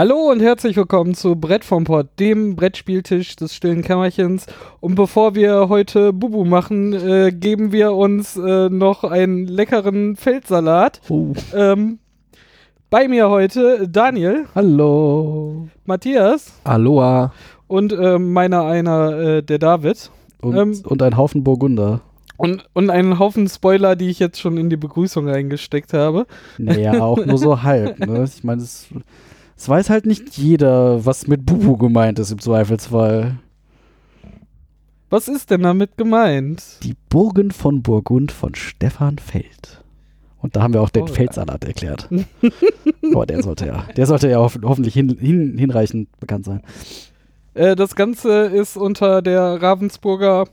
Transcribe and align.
Hallo 0.00 0.30
und 0.30 0.38
herzlich 0.38 0.76
willkommen 0.76 1.14
zu 1.16 1.34
Brett 1.34 1.64
vom 1.64 1.82
Pott, 1.82 2.06
dem 2.20 2.54
Brettspieltisch 2.54 3.34
des 3.34 3.52
stillen 3.52 3.82
Kämmerchens. 3.82 4.46
Und 4.78 4.94
bevor 4.94 5.34
wir 5.34 5.68
heute 5.68 6.12
Bubu 6.12 6.44
machen, 6.44 6.92
äh, 6.92 7.32
geben 7.32 7.72
wir 7.72 7.92
uns 7.94 8.36
äh, 8.36 8.68
noch 8.68 9.02
einen 9.02 9.48
leckeren 9.48 10.14
Feldsalat. 10.14 11.00
Oh. 11.08 11.32
Ähm, 11.52 11.98
bei 12.90 13.08
mir 13.08 13.28
heute 13.28 13.88
Daniel, 13.88 14.44
Hallo. 14.54 15.66
Matthias 15.84 16.52
Aloha. 16.62 17.32
und 17.66 17.92
äh, 17.92 18.20
meiner 18.20 18.66
einer, 18.66 19.18
äh, 19.18 19.42
der 19.42 19.58
David. 19.58 20.12
Und, 20.40 20.56
Ähm, 20.56 20.80
und 20.84 21.02
ein 21.02 21.16
Haufen 21.16 21.42
Burgunder. 21.42 22.02
Und, 22.36 22.68
und 22.72 22.90
einen 22.90 23.18
Haufen 23.18 23.48
Spoiler, 23.48 23.96
die 23.96 24.10
ich 24.10 24.20
jetzt 24.20 24.38
schon 24.40 24.58
in 24.58 24.70
die 24.70 24.76
Begrüßung 24.76 25.28
reingesteckt 25.28 25.92
habe. 25.92 26.28
Naja, 26.56 27.02
auch 27.02 27.26
nur 27.26 27.36
so 27.36 27.64
halb. 27.64 27.98
Ne? 27.98 28.22
Ich 28.36 28.44
meine, 28.44 28.62
es, 28.62 28.86
es 29.58 29.68
weiß 29.68 29.90
halt 29.90 30.06
nicht 30.06 30.38
jeder, 30.38 31.04
was 31.04 31.26
mit 31.26 31.44
Bubu 31.44 31.76
gemeint 31.76 32.20
ist 32.20 32.30
im 32.30 32.38
Zweifelsfall. 32.38 33.38
Was 35.10 35.26
ist 35.26 35.50
denn 35.50 35.62
damit 35.62 35.96
gemeint? 35.96 36.62
Die 36.84 36.94
Burgen 37.08 37.50
von 37.50 37.82
Burgund 37.82 38.30
von 38.30 38.54
Stefan 38.54 39.18
Feld. 39.18 39.82
Und 40.40 40.54
da 40.54 40.62
haben 40.62 40.74
wir 40.74 40.80
auch 40.80 40.90
den 40.90 41.02
Oh, 41.02 41.06
ja. 41.06 41.12
Feldsalat 41.12 41.64
erklärt. 41.64 42.08
Aber 43.12 43.26
der 43.26 43.42
sollte 43.42 43.66
ja, 43.66 43.84
der 43.96 44.06
sollte 44.06 44.28
ja 44.28 44.38
hoff, 44.38 44.56
hoffentlich 44.62 44.94
hin, 44.94 45.16
hin, 45.18 45.58
hinreichend 45.58 46.08
bekannt 46.20 46.44
sein. 46.44 46.62
Äh, 47.54 47.74
das 47.74 47.96
Ganze 47.96 48.44
ist 48.46 48.76
unter 48.76 49.22
der 49.22 49.60
Ravensburger, 49.60 50.46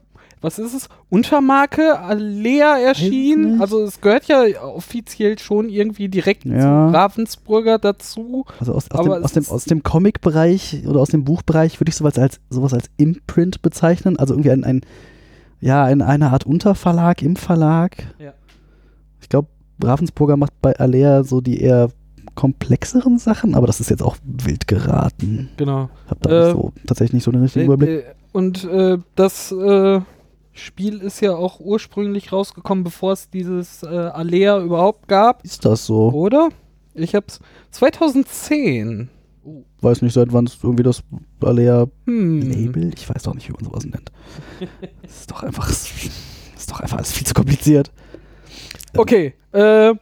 was 0.45 0.59
ist 0.59 0.73
es? 0.73 0.89
Untermarke 1.09 1.99
Alea 1.99 2.77
erschienen. 2.77 3.59
Also 3.61 3.83
es 3.83 3.99
gehört 3.99 4.25
ja 4.25 4.43
offiziell 4.61 5.37
schon 5.39 5.69
irgendwie 5.69 6.07
direkt 6.07 6.45
Ja. 6.45 6.59
zu 6.89 6.95
Ravensburger 6.95 7.79
dazu. 7.79 8.45
Also 8.59 8.73
aus, 8.73 8.89
aus, 8.91 9.03
dem, 9.03 9.11
aus, 9.23 9.31
dem, 9.33 9.45
aus 9.49 9.65
dem 9.65 9.83
Comic-Bereich 9.83 10.83
oder 10.87 10.99
aus 11.01 11.09
dem 11.09 11.23
Buchbereich 11.25 11.79
würde 11.79 11.89
ich 11.89 11.95
sowas 11.95 12.17
als, 12.17 12.39
sowas 12.49 12.73
als 12.73 12.85
Imprint 12.97 13.61
bezeichnen. 13.61 14.17
Also 14.17 14.33
irgendwie 14.35 14.51
ein, 14.51 14.63
ein 14.63 14.81
ja, 15.61 15.83
ein, 15.83 16.01
eine 16.01 16.31
Art 16.31 16.45
Unterverlag 16.45 17.21
im 17.21 17.35
Verlag. 17.35 17.97
Ja. 18.19 18.33
Ich 19.21 19.29
glaube, 19.29 19.47
Ravensburger 19.83 20.37
macht 20.37 20.53
bei 20.61 20.75
Alea 20.77 21.23
so 21.23 21.41
die 21.41 21.59
eher 21.61 21.89
komplexeren 22.35 23.17
Sachen, 23.17 23.55
aber 23.55 23.65
das 23.65 23.79
ist 23.79 23.89
jetzt 23.89 24.03
auch 24.03 24.17
wild 24.23 24.67
geraten. 24.67 25.49
Genau. 25.57 25.89
Hab 26.09 26.21
da 26.21 26.29
Äh, 26.29 26.43
nicht 26.43 26.51
so, 26.55 26.73
tatsächlich 26.85 27.13
nicht 27.13 27.23
so 27.23 27.31
den 27.31 27.41
richtigen 27.41 27.63
Äh, 27.63 27.65
Überblick. 27.65 27.89
äh, 28.01 28.03
und 28.33 28.63
äh, 28.65 28.97
das 29.15 29.51
äh, 29.53 30.01
Spiel 30.57 31.01
ist 31.01 31.19
ja 31.21 31.35
auch 31.35 31.59
ursprünglich 31.59 32.31
rausgekommen, 32.31 32.83
bevor 32.85 33.11
es 33.11 33.29
dieses 33.29 33.83
äh, 33.83 33.87
Alea 33.87 34.59
überhaupt 34.61 35.07
gab, 35.07 35.43
Ist 35.43 35.65
das 35.65 35.85
so? 35.85 36.09
oder? 36.11 36.49
Ich 36.93 37.13
hab's 37.13 37.39
2010. 37.71 39.09
Weiß 39.81 40.01
nicht, 40.01 40.13
seit 40.13 40.31
wann 40.33 40.45
es 40.45 40.57
irgendwie 40.63 40.83
das 40.83 41.03
Alea 41.41 41.87
Hm. 42.05 42.41
Label? 42.41 42.91
Ich 42.95 43.07
weiß 43.09 43.23
doch 43.23 43.35
nicht, 43.35 43.49
wie 43.49 43.53
man 43.53 43.65
sowas 43.65 43.85
nennt. 43.85 44.11
Ist 45.03 45.29
doch 45.29 45.43
einfach, 45.43 45.69
ist 45.69 46.71
doch 46.71 46.79
einfach 46.79 46.97
alles 46.97 47.11
viel 47.11 47.27
zu 47.27 47.33
kompliziert. 47.33 47.91
Okay, 48.95 49.33
äh, 49.51 49.93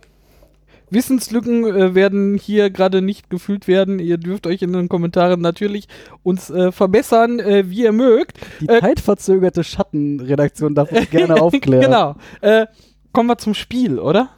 Wissenslücken 0.94 1.66
äh, 1.66 1.96
werden 1.96 2.38
hier 2.38 2.70
gerade 2.70 3.02
nicht 3.02 3.30
gefühlt 3.30 3.68
werden. 3.68 4.00
Ihr 4.00 4.18
dürft 4.18 4.48
euch 4.48 4.62
in 4.62 4.74
den 4.74 4.90
Kommentaren 4.90 5.42
natürlich 5.42 5.88
uns 6.24 6.50
äh, 6.50 6.72
verbessern, 6.72 7.40
äh, 7.40 7.70
wie 7.70 7.84
ihr 7.84 7.92
mögt. 7.92 8.38
Die 8.62 8.68
Äh, 8.70 8.82
zeitverzögerte 8.82 9.64
Schattenredaktion 9.64 10.76
darf 10.76 10.92
uns 10.92 11.10
gerne 11.12 11.42
aufklären. 11.42 11.84
genau. 11.84 12.16
Äh, 12.42 12.68
kommen 13.12 13.30
wir 13.30 13.38
zum 13.38 13.54
Spiel, 13.54 14.00
oder? 14.00 14.30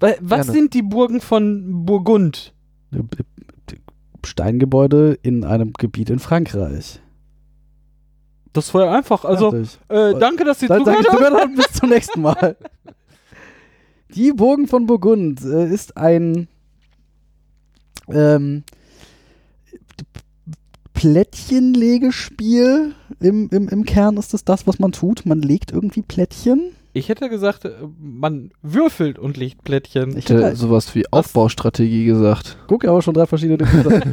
Was 0.00 0.18
Gerne. 0.18 0.44
sind 0.52 0.74
die 0.74 0.82
Burgen 0.82 1.20
von 1.20 1.86
Burgund? 1.86 2.52
Steingebäude 4.24 5.18
in 5.22 5.44
einem 5.44 5.72
Gebiet 5.72 6.10
in 6.10 6.18
Frankreich. 6.18 7.00
Das 8.52 8.72
war 8.72 8.86
ja 8.86 8.92
einfach. 8.92 9.24
Also, 9.24 9.52
äh, 9.88 10.14
danke, 10.18 10.44
dass 10.44 10.62
ihr 10.62 10.68
zugehört 10.68 11.00
ich 11.00 11.08
habt. 11.10 11.56
bis 11.56 11.72
zum 11.72 11.88
nächsten 11.88 12.22
Mal. 12.22 12.56
Die 14.14 14.32
Burgen 14.32 14.68
von 14.68 14.86
Burgund 14.86 15.44
äh, 15.44 15.68
ist 15.68 15.96
ein 15.96 16.48
ähm, 18.08 18.62
Plättchenlegespiel. 20.92 22.94
Im, 23.20 23.48
im, 23.50 23.68
Im 23.68 23.84
Kern 23.84 24.16
ist 24.16 24.34
es 24.34 24.44
das, 24.44 24.66
was 24.66 24.78
man 24.78 24.92
tut. 24.92 25.26
Man 25.26 25.42
legt 25.42 25.72
irgendwie 25.72 26.02
Plättchen. 26.02 26.70
Ich 26.96 27.08
hätte 27.08 27.28
gesagt, 27.28 27.64
äh, 27.64 27.72
man 27.98 28.52
würfelt 28.62 29.18
und 29.18 29.36
legt 29.36 29.64
Plättchen. 29.64 30.16
Ich 30.16 30.28
hätte 30.28 30.44
hätte, 30.44 30.56
sowas 30.56 30.94
wie 30.94 31.04
Aufbaustrategie 31.10 32.04
gesagt. 32.04 32.56
guck, 32.68 32.84
aber 32.84 33.02
schon 33.02 33.14
drei 33.14 33.26
verschiedene 33.26 33.58
Dinge. 33.58 33.72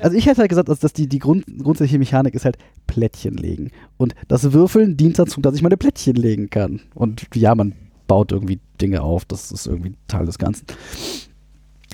Also 0.00 0.16
ich 0.16 0.24
hätte 0.24 0.40
halt 0.40 0.48
gesagt, 0.48 0.70
dass, 0.70 0.78
dass 0.78 0.94
die, 0.94 1.08
die 1.08 1.18
Grund, 1.18 1.44
grundsätzliche 1.62 1.98
Mechanik 1.98 2.34
ist 2.34 2.46
halt 2.46 2.56
Plättchen 2.86 3.36
legen. 3.36 3.70
Und 3.98 4.14
das 4.28 4.54
Würfeln 4.54 4.96
dient 4.96 5.18
dazu, 5.18 5.42
dass 5.42 5.54
ich 5.54 5.62
meine 5.62 5.76
Plättchen 5.76 6.16
legen 6.16 6.48
kann. 6.48 6.80
Und 6.94 7.26
ja, 7.34 7.54
man 7.54 7.74
baut 8.12 8.30
irgendwie 8.30 8.60
Dinge 8.80 9.00
auf. 9.02 9.24
Das 9.24 9.50
ist 9.52 9.66
irgendwie 9.66 9.94
Teil 10.06 10.26
des 10.26 10.36
Ganzen. 10.36 10.66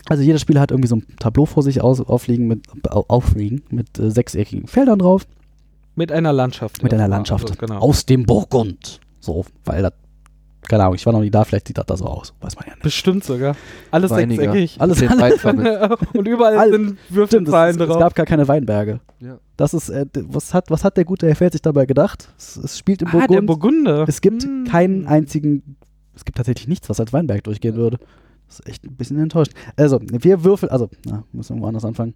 Also 0.09 0.23
jeder 0.25 0.39
Spieler 0.39 0.61
hat 0.61 0.71
irgendwie 0.73 0.89
so 0.89 0.97
ein 0.97 1.07
Tableau 1.21 1.47
vor 1.47 1.63
sich 1.63 1.81
aus, 1.81 2.01
aufliegen 2.01 2.49
mit, 2.49 2.63
au- 2.91 3.05
aufliegen 3.09 3.63
mit 3.71 3.99
äh, 3.99 4.11
sechseckigen 4.11 4.67
Feldern 4.67 4.99
drauf. 4.99 5.27
Mit 5.95 6.11
einer 6.11 6.33
Landschaft. 6.33 6.83
Mit 6.83 6.93
einer 6.93 7.05
Also, 7.05 7.15
Landschaft. 7.15 7.59
genau. 7.59 7.79
Aus 7.79 8.05
dem 8.07 8.25
Burgund. 8.25 9.01
So, 9.21 9.45
weil 9.65 9.83
das, 9.83 9.93
keine 10.63 10.85
Ahnung, 10.85 10.95
ich 10.97 11.05
war 11.07 11.13
noch 11.13 11.21
nie 11.21 11.31
da, 11.31 11.45
vielleicht 11.45 11.69
sieht 11.69 11.77
das 11.79 11.87
da 11.87 11.97
so 11.97 12.07
aus. 12.07 12.33
Weiß 12.41 12.57
man 12.57 12.65
ja 12.67 12.75
nicht. 12.75 12.83
Bestimmt 12.83 13.23
sogar. 13.25 13.55
Alles 13.91 14.11
Weiniger. 14.11 14.43
sechseckig. 14.45 14.81
Alles 14.81 15.03
alles- 15.03 15.45
und 16.15 16.27
überall 16.27 16.57
All- 16.59 16.71
sind 16.73 16.99
es, 17.11 17.15
Würfelzahlen 17.15 17.77
es, 17.77 17.83
es 17.83 17.89
drauf. 17.89 17.99
gab 18.01 18.15
gar 18.15 18.27
keine 18.27 18.49
Weinberge. 18.49 19.01
Ja. 19.21 19.39
Das 19.57 19.75
ist, 19.75 19.89
äh, 19.91 20.07
was, 20.29 20.55
hat, 20.55 20.71
was 20.71 20.85
hat 20.85 20.97
der 20.97 21.05
gute 21.05 21.27
Herr 21.27 21.37
Feld 21.37 21.53
sich 21.53 21.63
dabei 21.63 21.85
gedacht? 21.85 22.29
Es, 22.39 22.57
es 22.57 22.79
spielt 22.79 23.03
im 23.03 23.09
ah, 23.09 23.27
der 23.27 23.27
Burgund. 23.43 23.47
Burgunder. 23.47 24.05
es 24.09 24.21
gibt 24.21 24.45
Hm. 24.45 24.65
keinen 24.65 25.07
einzigen, 25.07 25.77
es 26.19 26.25
gibt 26.25 26.37
tatsächlich 26.37 26.69
nichts, 26.69 26.89
was 26.91 27.01
als 27.01 27.13
Weinberg 27.13 27.45
durchgehen 27.45 27.77
würde. 27.77 27.99
Das 28.47 28.61
ist 28.61 28.67
echt 28.67 28.85
ein 28.85 28.97
bisschen 28.97 29.19
enttäuscht. 29.19 29.53
Also, 29.77 30.01
wir 30.03 30.45
würfeln, 30.45 30.71
also, 30.71 30.89
na, 31.07 31.25
müssen 31.33 31.51
wir 31.51 31.55
irgendwo 31.55 31.69
anders 31.69 31.85
anfangen. 31.85 32.15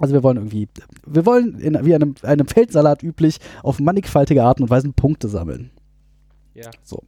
Also 0.00 0.14
wir 0.14 0.22
wollen 0.22 0.38
irgendwie, 0.38 0.68
wir 1.06 1.26
wollen 1.26 1.58
in, 1.60 1.78
wie 1.84 1.94
einem, 1.94 2.14
einem 2.22 2.46
Feldsalat 2.48 3.02
üblich 3.02 3.38
auf 3.62 3.78
mannigfaltige 3.80 4.42
Arten 4.42 4.62
und 4.62 4.70
Weisen 4.70 4.94
Punkte 4.94 5.28
sammeln. 5.28 5.70
Ja. 6.54 6.70
So. 6.82 7.02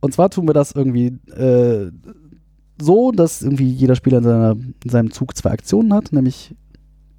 Und 0.00 0.12
zwar 0.12 0.30
tun 0.30 0.46
wir 0.46 0.54
das 0.54 0.72
irgendwie 0.72 1.18
äh, 1.32 1.90
so, 2.80 3.10
dass 3.10 3.42
irgendwie 3.42 3.68
jeder 3.68 3.96
Spieler 3.96 4.18
in, 4.18 4.24
seiner, 4.24 4.52
in 4.52 4.90
seinem 4.90 5.10
Zug 5.10 5.36
zwei 5.36 5.50
Aktionen 5.50 5.92
hat, 5.92 6.12
nämlich 6.12 6.54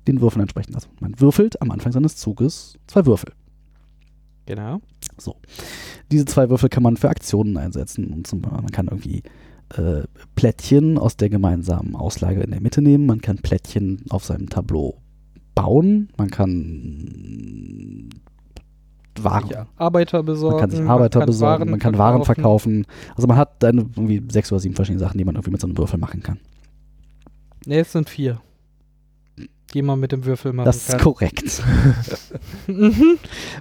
den 0.07 0.21
Würfeln 0.21 0.41
entsprechend. 0.43 0.75
Also 0.75 0.87
man 0.99 1.19
würfelt 1.19 1.61
am 1.61 1.71
Anfang 1.71 1.91
seines 1.91 2.15
Zuges 2.15 2.77
zwei 2.87 3.05
Würfel. 3.05 3.33
Genau. 4.45 4.81
So. 5.19 5.35
Diese 6.11 6.25
zwei 6.25 6.49
Würfel 6.49 6.69
kann 6.69 6.83
man 6.83 6.97
für 6.97 7.09
Aktionen 7.09 7.57
einsetzen. 7.57 8.13
Und 8.13 8.27
zum, 8.27 8.41
man 8.41 8.67
kann 8.71 8.87
irgendwie 8.87 9.23
äh, 9.75 10.03
Plättchen 10.35 10.97
aus 10.97 11.17
der 11.17 11.29
gemeinsamen 11.29 11.95
Auslage 11.95 12.41
in 12.41 12.51
der 12.51 12.61
Mitte 12.61 12.81
nehmen. 12.81 13.05
Man 13.05 13.21
kann 13.21 13.37
Plättchen 13.37 14.03
auf 14.09 14.25
seinem 14.25 14.49
Tableau 14.49 14.97
bauen. 15.55 16.09
Man 16.17 16.29
kann 16.29 18.09
Waren, 19.21 19.49
Ja, 19.49 19.67
Arbeiter 19.75 20.23
besorgen. 20.23 20.55
man 20.55 20.61
kann 20.61 20.71
sich 20.71 20.81
Arbeiter 20.81 21.25
besorgen, 21.25 21.69
man 21.69 21.79
kann 21.79 21.97
Waren 21.97 22.23
verkaufen. 22.23 22.85
Also 23.15 23.27
man 23.27 23.37
hat 23.37 23.61
dann 23.61 23.77
irgendwie 23.77 24.23
sechs 24.31 24.51
oder 24.51 24.59
sieben 24.59 24.75
verschiedene 24.75 24.99
Sachen, 24.99 25.17
die 25.17 25.25
man 25.25 25.35
irgendwie 25.35 25.51
mit 25.51 25.61
so 25.61 25.67
einem 25.67 25.77
Würfel 25.77 25.99
machen 25.99 26.23
kann. 26.23 26.39
Ne, 27.65 27.79
es 27.79 27.91
sind 27.91 28.09
vier. 28.09 28.39
Die 29.73 29.81
man 29.83 29.99
mit 29.99 30.11
dem 30.11 30.25
Würfel 30.25 30.51
machen 30.53 30.65
Das 30.65 30.77
ist 30.77 30.89
kann. 30.89 30.99
korrekt. 31.01 31.61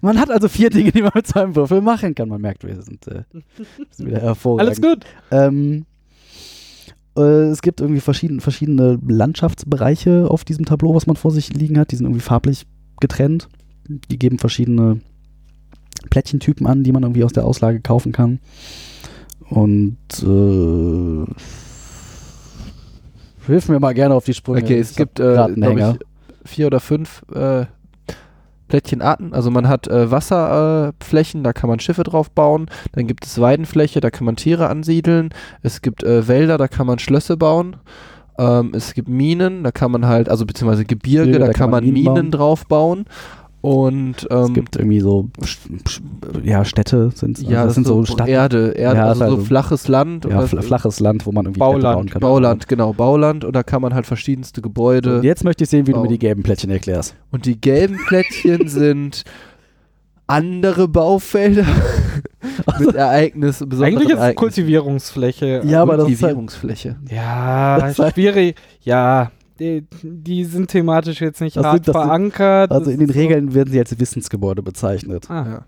Man 0.02 0.18
hat 0.18 0.30
also 0.30 0.48
vier 0.48 0.70
Dinge, 0.70 0.90
die 0.90 1.02
man 1.02 1.12
mit 1.14 1.26
so 1.26 1.38
einem 1.38 1.54
Würfel 1.54 1.82
machen 1.82 2.14
kann. 2.14 2.28
Man 2.30 2.40
merkt, 2.40 2.64
wir 2.64 2.80
sind, 2.82 3.06
äh, 3.08 3.24
sind 3.90 4.08
wieder 4.08 4.20
hervorragend. 4.20 4.68
Alles 4.68 4.80
gut. 4.80 5.04
Ähm, 5.30 5.84
äh, 7.16 7.20
es 7.50 7.60
gibt 7.60 7.80
irgendwie 7.82 8.00
verschiedene, 8.00 8.40
verschiedene 8.40 8.98
Landschaftsbereiche 9.06 10.30
auf 10.30 10.44
diesem 10.44 10.64
Tableau, 10.64 10.94
was 10.94 11.06
man 11.06 11.16
vor 11.16 11.30
sich 11.30 11.52
liegen 11.52 11.78
hat. 11.78 11.92
Die 11.92 11.96
sind 11.96 12.06
irgendwie 12.06 12.20
farblich 12.22 12.66
getrennt. 13.00 13.48
Die 13.88 14.18
geben 14.18 14.38
verschiedene 14.38 15.00
Plättchentypen 16.10 16.66
an, 16.66 16.84
die 16.84 16.92
man 16.92 17.02
irgendwie 17.02 17.24
aus 17.24 17.32
der 17.32 17.44
Auslage 17.44 17.80
kaufen 17.80 18.12
kann. 18.12 18.38
Und 19.50 19.96
äh, 20.22 21.24
hilf 23.48 23.68
mir 23.68 23.80
mal 23.80 23.94
gerne 23.94 24.14
auf 24.14 24.24
die 24.24 24.34
Sprünge. 24.34 24.62
Okay, 24.62 24.78
es 24.78 24.94
gibt 24.94 25.18
äh, 25.20 25.48
ich, 25.50 25.98
vier 26.44 26.68
oder 26.68 26.80
fünf 26.80 27.22
äh, 27.34 27.66
Plättchenarten. 28.68 29.32
Also 29.32 29.50
man 29.50 29.68
hat 29.68 29.88
äh, 29.88 30.10
Wasserflächen, 30.10 31.40
äh, 31.40 31.44
da 31.44 31.52
kann 31.52 31.68
man 31.68 31.80
Schiffe 31.80 32.04
drauf 32.04 32.30
bauen. 32.30 32.70
Dann 32.92 33.06
gibt 33.06 33.26
es 33.26 33.40
Weidenfläche, 33.40 34.00
da 34.00 34.10
kann 34.10 34.24
man 34.24 34.36
Tiere 34.36 34.68
ansiedeln. 34.68 35.30
Es 35.62 35.82
gibt 35.82 36.04
äh, 36.04 36.28
Wälder, 36.28 36.58
da 36.58 36.68
kann 36.68 36.86
man 36.86 36.98
Schlösser 36.98 37.36
bauen. 37.36 37.76
Ähm, 38.38 38.72
es 38.74 38.94
gibt 38.94 39.08
Minen, 39.08 39.64
da 39.64 39.72
kann 39.72 39.90
man 39.90 40.06
halt, 40.06 40.28
also 40.28 40.46
beziehungsweise 40.46 40.84
Gebirge, 40.84 41.32
Gebirge, 41.32 41.52
da, 41.52 41.52
kann 41.52 41.70
man 41.70 41.82
Minen, 41.82 41.94
Minen 41.94 42.14
bauen. 42.14 42.30
drauf 42.30 42.66
bauen. 42.66 43.06
Und 43.60 44.26
Es 44.30 44.48
ähm, 44.48 44.54
gibt 44.54 44.76
irgendwie 44.76 45.00
so 45.00 45.28
ja, 46.44 46.64
Städte 46.64 47.10
sind 47.14 47.40
ja, 47.42 47.64
das 47.64 47.74
sind 47.74 47.86
so 47.88 48.04
Stadt 48.04 48.28
Erde, 48.28 48.68
Erde 48.76 48.98
Ja, 48.98 49.06
also 49.06 49.24
ist 49.24 49.30
so 49.30 49.34
also- 49.36 49.44
flaches 49.46 49.88
Land 49.88 50.24
ja, 50.26 50.38
oder 50.38 50.46
fl 50.46 50.62
flaches 50.62 51.00
Land, 51.00 51.26
wo 51.26 51.32
man 51.32 51.44
irgendwie 51.46 51.58
Bauland. 51.58 51.82
Städte 51.82 51.94
bauen 51.96 52.08
kann. 52.08 52.20
Bauland, 52.20 52.68
genau, 52.68 52.92
Bauland 52.92 53.44
und 53.44 53.54
da 53.56 53.64
kann 53.64 53.82
man 53.82 53.94
halt 53.94 54.06
verschiedenste 54.06 54.62
Gebäude. 54.62 55.16
Und 55.16 55.24
jetzt 55.24 55.42
möchte 55.42 55.64
ich 55.64 55.70
sehen, 55.70 55.86
wie 55.88 55.90
du 55.92 55.96
mir 55.98 56.02
bauen. 56.04 56.12
die 56.12 56.18
gelben 56.20 56.42
Plättchen 56.44 56.70
erklärst. 56.70 57.16
Und 57.32 57.46
die 57.46 57.60
gelben 57.60 57.98
Plättchen 58.06 58.68
sind 58.68 59.24
andere 60.28 60.86
Baufelder 60.88 61.64
mit 62.78 62.94
Ereignis, 62.94 63.62
Eigentlich 63.62 64.10
ist 64.10 64.18
es. 64.20 64.34
Kultivierungsfläche. 64.36 65.62
Ja, 65.64 65.82
aber 65.82 65.96
das 65.96 66.08
ist 66.08 66.22
halt, 66.22 66.34
Kultivierungsfläche. 66.34 66.96
Ja, 67.10 67.78
Das 67.80 67.92
ist 67.92 67.98
halt- 67.98 68.14
schwierig. 68.14 68.54
Ja, 68.82 69.30
die, 69.60 69.86
die 70.02 70.44
sind 70.44 70.68
thematisch 70.68 71.20
jetzt 71.20 71.40
nicht 71.40 71.56
Das 71.56 71.64
hart 71.64 71.74
sind- 71.84 71.88
das 71.88 71.94
sind- 71.94 72.02
verankert. 72.04 72.70
also 72.72 72.90
in 72.90 72.98
den 73.00 73.08
ist 73.08 73.14
so- 73.14 73.20
Regeln 73.20 73.54
werden 73.54 73.70
sie 73.70 73.78
als 73.78 73.98
Wissensgebäude 73.98 74.62
bezeichnet, 74.62 75.30
Ah. 75.30 75.46
Ja. 75.48 75.64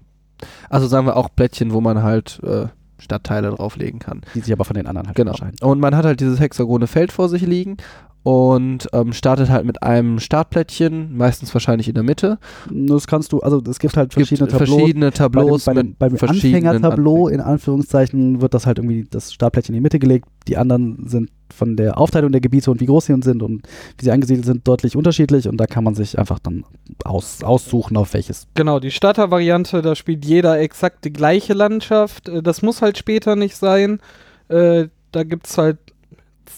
Also 0.70 0.86
sagen 0.86 1.06
wir 1.06 1.16
auch 1.16 1.28
Plättchen, 1.34 1.72
wo 1.72 1.80
man 1.80 2.02
halt 2.02 2.40
äh, 2.42 2.66
Stadtteile 2.98 3.50
drauflegen 3.50 3.98
kann. 3.98 4.22
die 4.34 4.40
sich 4.40 4.52
aber 4.52 4.64
von 4.64 4.74
den 4.74 4.86
anderen 4.86 5.06
halt 5.08 5.16
Genau. 5.16 5.32
unterscheiden. 5.32 5.56
Und 5.62 5.80
man 5.80 5.96
hat 5.96 6.04
halt 6.04 6.20
dieses 6.20 6.38
hexagone 6.40 6.86
Feld 6.86 7.12
vor 7.12 7.28
sich 7.28 7.42
liegen 7.46 7.76
und 8.22 8.88
ähm, 8.92 9.12
startet 9.14 9.48
halt 9.48 9.64
mit 9.64 9.82
einem 9.82 10.18
Startplättchen, 10.18 11.16
meistens 11.16 11.52
wahrscheinlich 11.54 11.88
in 11.88 11.94
der 11.94 12.02
Mitte. 12.02 12.38
Das 12.70 13.06
kannst 13.06 13.32
du, 13.32 13.40
also 13.40 13.62
es 13.68 13.78
gibt 13.78 13.96
halt 13.96 14.14
Gibt 14.14 14.28
verschiedene 14.28 14.48
Tableaus. 14.50 14.68
verschiedene 14.78 15.10
Tableaus 15.12 15.64
bei 15.64 15.72
dem, 15.74 15.86
mit 15.88 15.98
bei 15.98 16.08
dem, 16.10 16.18
beim 16.18 16.28
Anfängertableau, 16.30 17.28
in 17.28 17.40
Anführungszeichen, 17.40 18.40
wird 18.42 18.52
das 18.54 18.66
halt 18.66 18.78
irgendwie 18.78 19.06
das 19.10 19.32
Startplättchen 19.32 19.74
in 19.74 19.78
die 19.80 19.82
Mitte 19.82 19.98
gelegt. 19.98 20.26
Die 20.48 20.56
anderen 20.58 21.06
sind 21.08 21.30
von 21.60 21.76
der 21.76 21.98
Aufteilung 21.98 22.32
der 22.32 22.40
Gebiete 22.40 22.70
und 22.70 22.80
wie 22.80 22.86
groß 22.86 23.04
sie 23.04 23.22
sind 23.22 23.42
und 23.42 23.62
wie 23.98 24.04
sie 24.06 24.10
angesiedelt 24.10 24.46
sind, 24.46 24.66
deutlich 24.66 24.96
unterschiedlich 24.96 25.46
und 25.46 25.58
da 25.58 25.66
kann 25.66 25.84
man 25.84 25.94
sich 25.94 26.18
einfach 26.18 26.38
dann 26.38 26.64
aus, 27.04 27.42
aussuchen, 27.44 27.96
auf 27.98 28.14
welches. 28.14 28.46
Genau, 28.54 28.80
die 28.80 28.90
Starter-Variante, 28.90 29.82
da 29.82 29.94
spielt 29.94 30.24
jeder 30.24 30.58
exakt 30.58 31.04
die 31.04 31.12
gleiche 31.12 31.52
Landschaft. 31.52 32.28
Äh, 32.28 32.42
Das 32.42 32.62
muss 32.62 32.80
halt 32.80 32.96
später 32.96 33.36
nicht 33.36 33.56
sein. 33.56 34.00
Äh, 34.48 34.88
da 35.12 35.22
gibt 35.24 35.46
es 35.46 35.58
halt 35.58 35.78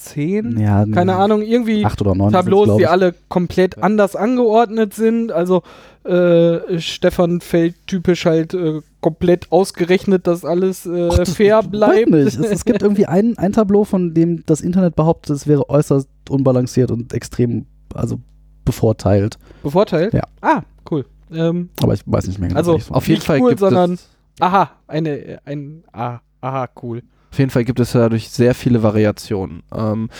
zehn, 0.00 0.58
Ja, 0.58 0.84
keine 0.86 1.16
Ahnung, 1.16 1.42
irgendwie 1.42 1.84
Acht 1.84 2.00
oder 2.00 2.14
neun. 2.14 2.32
Tableaus, 2.32 2.76
die 2.76 2.86
alle 2.86 3.14
komplett 3.28 3.82
anders 3.82 4.16
angeordnet 4.16 4.94
sind. 4.94 5.32
Also 5.32 5.62
äh, 6.04 6.78
Stefan 6.80 7.40
fällt 7.40 7.74
typisch 7.86 8.24
halt 8.26 8.54
äh, 8.54 8.80
komplett 9.00 9.50
ausgerechnet, 9.52 10.26
dass 10.26 10.44
alles 10.44 10.86
äh, 10.86 11.08
Ach, 11.12 11.16
das- 11.18 11.34
fair 11.34 11.62
bleibt. 11.62 12.10
Es, 12.12 12.36
es 12.36 12.64
gibt 12.64 12.82
irgendwie 12.82 13.06
ein, 13.06 13.36
ein 13.38 13.52
Tableau, 13.52 13.84
von 13.84 14.14
dem 14.14 14.44
das 14.46 14.60
Internet 14.60 14.96
behauptet, 14.96 15.36
es 15.36 15.46
wäre 15.46 15.68
äußerst 15.68 16.08
unbalanciert 16.28 16.90
und 16.90 17.12
extrem, 17.12 17.66
also 17.94 18.18
bevorteilt. 18.64 19.38
Bevorteilt? 19.62 20.14
Ja. 20.14 20.22
Ah, 20.40 20.62
cool. 20.90 21.04
Ähm, 21.32 21.70
Aber 21.82 21.94
ich 21.94 22.02
weiß 22.06 22.26
nicht 22.26 22.38
mehr 22.38 22.48
genau. 22.48 22.58
Also. 22.58 22.78
Auf 22.90 23.08
jeden 23.08 23.22
Fall 23.22 23.40
cool, 23.40 23.50
gibt 23.50 23.60
sondern- 23.60 23.92
es 23.94 24.08
aha, 24.40 24.70
eine, 24.86 25.38
ein, 25.44 25.84
ah, 25.92 26.18
aha, 26.40 26.68
cool. 26.82 27.02
Auf 27.32 27.38
jeden 27.38 27.50
Fall 27.50 27.64
gibt 27.64 27.80
es 27.80 27.92
dadurch 27.92 28.28
sehr 28.28 28.54
viele 28.54 28.82
Variationen. 28.82 29.62
Ähm, 29.74 30.10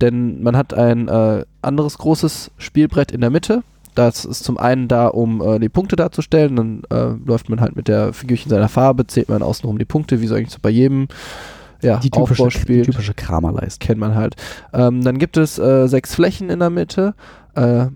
denn 0.00 0.42
man 0.42 0.56
hat 0.56 0.74
ein 0.74 1.06
äh, 1.06 1.44
anderes 1.62 1.96
großes 1.98 2.50
Spielbrett 2.58 3.12
in 3.12 3.20
der 3.20 3.30
Mitte. 3.30 3.62
Das 3.94 4.24
ist 4.24 4.42
zum 4.44 4.58
einen 4.58 4.88
da, 4.88 5.06
um 5.06 5.40
äh, 5.40 5.60
die 5.60 5.68
Punkte 5.68 5.94
darzustellen. 5.94 6.56
Dann 6.56 6.82
äh, 6.90 7.14
läuft 7.24 7.48
man 7.48 7.60
halt 7.60 7.76
mit 7.76 7.86
der 7.86 8.12
Figürchen 8.12 8.50
seiner 8.50 8.68
Farbe, 8.68 9.06
zählt 9.06 9.28
man 9.28 9.42
außenrum 9.42 9.78
die 9.78 9.84
Punkte, 9.84 10.20
wie 10.20 10.26
so 10.26 10.34
eigentlich 10.34 10.50
so 10.50 10.58
bei 10.60 10.70
jedem 10.70 11.06
ja, 11.82 11.98
die 11.98 12.10
typische, 12.10 12.42
Aufbauspiel. 12.42 12.82
die 12.82 12.90
typische 12.90 13.14
Kramerleiste. 13.14 13.86
Kennt 13.86 14.00
man 14.00 14.16
halt. 14.16 14.34
Ähm, 14.72 15.04
dann 15.04 15.18
gibt 15.18 15.36
es 15.36 15.58
äh, 15.58 15.86
sechs 15.86 16.16
Flächen 16.16 16.50
in 16.50 16.58
der 16.58 16.70
Mitte. 16.70 17.14
Äh, 17.54 17.86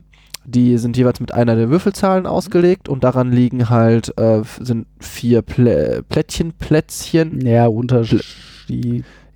die 0.45 0.79
sind 0.79 0.97
jeweils 0.97 1.21
mit 1.21 1.35
einer 1.35 1.57
der 1.57 1.71
Würfelzahlen 1.71 2.27
ausgelegt 2.27 2.89
und 2.89 3.05
daran 3.05 3.31
liegen 3.33 3.69
halt 3.69 4.17
äh, 4.17 4.43
sind 4.61 4.87
vier 5.01 5.43
Plä 5.43 6.03
Plättchen, 6.09 6.53
Plätzchen, 6.53 7.45
Ja, 7.45 7.67
Unterschied. 7.67 8.25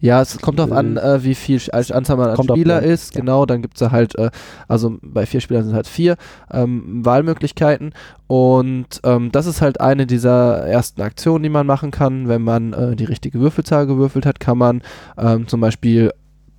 Ja, 0.01 0.21
es 0.21 0.39
kommt 0.39 0.59
darauf 0.59 0.73
an, 0.73 0.97
äh, 0.99 1.25
wie 1.25 1.35
viel 1.35 1.61
als 1.73 1.91
Anzahl 1.91 2.17
man 2.19 2.31
auf 2.31 2.45
Spieler 2.45 2.81
den- 2.83 2.91
ist. 2.91 3.15
ja. 3.15 3.21
Genau, 3.21 3.47
dann 3.47 3.63
gibt 3.63 3.81
es 3.81 3.91
halt, 3.91 4.15
äh, 4.19 4.31
also 4.69 4.99
bei 5.03 5.25
vier 5.27 5.41
Spielern 5.41 5.65
sind 5.65 5.75
halt 5.75 5.87
vier 5.87 6.17
ähm, 6.51 7.05
Wahlmöglichkeiten. 7.05 7.93
Und 8.27 9.01
ähm, 9.05 9.33
das 9.33 9.47
ist 9.47 9.63
halt 9.63 9.81
eine 9.81 10.07
dieser 10.07 10.67
ersten 10.67 11.01
Aktionen, 11.03 11.43
die 11.43 11.49
man 11.49 11.67
machen 11.67 11.91
kann. 11.91 12.29
Wenn 12.29 12.43
man 12.43 12.73
äh, 12.75 12.97
die 12.97 13.05
richtige 13.05 13.41
Würfelzahl 13.41 13.87
gewürfelt 13.87 14.27
hat, 14.27 14.41
kann 14.41 14.59
man 14.59 14.83
ähm, 15.17 15.49
zum 15.49 15.61
Beispiel 15.61 16.13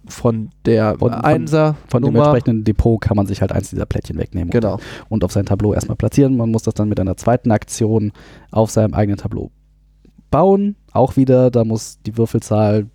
von 0.08 0.50
der 0.66 0.98
Von- 1.00 1.12
von- 1.12 1.22
Einser 1.22 1.76
Von 1.88 2.04
dem 2.04 2.14
Nummer, 2.14 2.26
entsprechenden 2.30 2.64
Depot 2.64 3.02
kann 3.02 3.18
man 3.18 3.26
sich 3.26 3.42
halt 3.42 3.52
eins 3.52 3.72
dieser 3.72 3.88
Plättchen 3.88 4.18
wegnehmen 4.20 4.52
genau, 4.52 4.74
und, 4.76 4.82
und 5.10 5.24
auf 5.24 5.32
sein 5.32 5.46
Tableau 5.48 5.74
erstmal 5.74 5.96
platzieren. 5.98 6.38
Man 6.38 6.52
muss 6.52 6.62
das 6.64 6.76
dann 6.76 6.90
mit 6.90 7.00
einer 7.00 7.18
zweiten 7.18 7.52
Aktion 7.52 8.12
auf 8.52 8.70
seinem 8.70 8.94
eigenen 8.94 9.18
Tableau 9.18 9.50
bauen. 10.36 10.76
Auch 10.92 11.16
wieder, 11.16 11.50
da 11.52 11.64
muss 11.64 12.00
die 12.06 12.18
Würfelzahl 12.18 12.88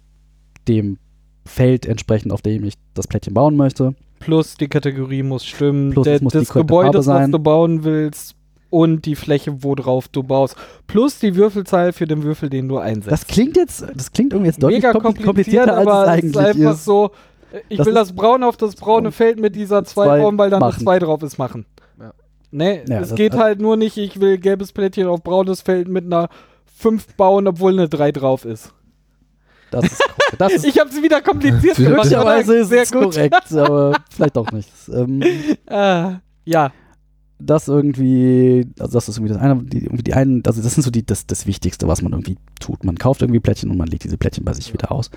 dem 0.69 0.99
Feld 1.47 1.87
entsprechend, 1.87 2.33
auf 2.33 2.43
dem 2.43 2.65
ich 2.65 2.75
das 2.95 3.07
Plättchen 3.09 3.35
bauen 3.35 3.57
möchte. 3.57 3.95
Plus 4.19 4.55
die 4.57 4.69
Kategorie 4.69 5.23
muss 5.23 5.47
stimmen, 5.47 5.91
Plus 5.91 6.05
der, 6.05 6.23
muss 6.23 6.33
Gebäudes, 6.33 7.07
Farbe 7.07 7.25
was 7.25 7.31
du 7.31 7.39
bauen 7.39 7.85
willst 7.85 8.35
und 8.69 9.07
die 9.07 9.17
Fläche, 9.17 9.63
worauf 9.65 10.09
du 10.09 10.23
baust. 10.23 10.55
Plus 10.87 11.19
die 11.19 11.35
Würfelzahl 11.35 11.93
für 11.93 12.07
den 12.07 12.23
Würfel, 12.23 12.51
den 12.51 12.69
du 12.69 12.77
einsetzt. 12.79 13.11
Das 13.11 13.27
klingt 13.27 13.57
jetzt, 13.57 13.85
das 13.97 14.13
klingt 14.13 14.33
irgendwie 14.35 14.49
jetzt 14.51 14.63
deutlich 14.63 14.79
Mega 14.83 14.91
kompli- 14.91 15.25
kompliziert, 15.25 15.25
komplizierter, 15.27 15.77
als 15.79 15.87
aber 15.89 16.03
es 16.03 16.19
es 16.19 16.25
ist 16.25 16.37
eigentlich 16.37 16.47
einfach 16.57 16.73
ist. 16.75 16.85
so, 16.85 17.11
ich 17.69 17.79
Das 17.79 17.87
will 17.87 17.95
das 17.95 18.13
Braun 18.13 18.43
auf 18.45 18.57
das 18.59 18.77
braune 18.77 19.11
Feld 19.11 19.41
mit 19.41 19.57
dieser 19.57 19.83
2 19.85 20.05
Zwei 20.05 20.19
bauen, 20.21 20.37
weil 20.39 20.51
da 20.51 20.59
eine 20.59 20.67
machen. 20.67 20.83
2 20.85 20.99
drauf 20.99 21.23
ist, 21.23 21.39
machen. 21.39 21.65
Ja. 21.99 22.13
Ne, 22.53 22.83
Ja, 22.87 23.01
es 23.01 23.09
das- 23.09 23.15
geht 23.17 23.33
das- 23.33 23.41
halt 23.41 23.61
nur 23.61 23.77
nicht, 23.79 23.97
ich 23.97 24.21
will 24.21 24.37
gelbes 24.39 24.73
Plättchen 24.73 25.07
auf 25.09 25.23
braunes 25.23 25.63
Feld 25.63 25.89
mit 25.89 26.05
einer 26.05 26.29
5 26.81 27.15
bauen, 27.17 27.47
obwohl 27.47 27.73
eine 27.73 27.89
3 27.89 28.13
drauf 28.13 28.45
ist. 28.45 28.73
Das 29.71 29.85
ist, 29.85 30.03
das 30.39 30.53
ist 30.55 30.65
Ich 30.65 30.79
habe 30.81 30.91
es 30.91 31.01
wieder 31.03 31.21
kompliziert 31.21 31.77
gemacht. 31.77 31.93
Glücklicherweise 32.03 32.53
oder? 32.53 32.61
ist 32.61 32.69
Sehr 32.71 32.83
es 32.83 32.91
gut. 32.93 33.03
korrekt, 33.03 33.53
aber 33.53 33.95
vielleicht 34.11 34.37
auch 34.39 34.51
nicht. 34.51 34.71
Ähm, 34.93 35.23
Ah, 35.69 36.15
ja, 36.45 36.73
das 37.41 37.69
irgendwie, 37.69 38.69
also 38.79 38.93
das 38.93 39.09
ist 39.09 39.17
irgendwie 39.17 39.33
das 39.35 39.43
eine, 39.43 39.63
die, 39.63 39.85
irgendwie 39.85 40.03
die 40.03 40.15
einen, 40.15 40.43
also 40.47 40.63
das 40.63 40.75
sind 40.75 40.83
so 40.83 40.91
die, 40.91 41.05
das, 41.05 41.27
das 41.27 41.47
Wichtigste, 41.47 41.89
was 41.89 42.03
man 42.03 42.13
irgendwie 42.13 42.37
tut. 42.61 42.85
Man 42.85 42.97
kauft 42.97 43.23
irgendwie 43.23 43.41
Plättchen 43.41 43.71
und 43.71 43.79
man 43.79 43.89
legt 43.89 44.05
diese 44.05 44.19
Plättchen 44.19 44.45
bei 44.45 44.53
sich 44.53 44.73
wieder 44.73 44.93
aus. 44.93 45.11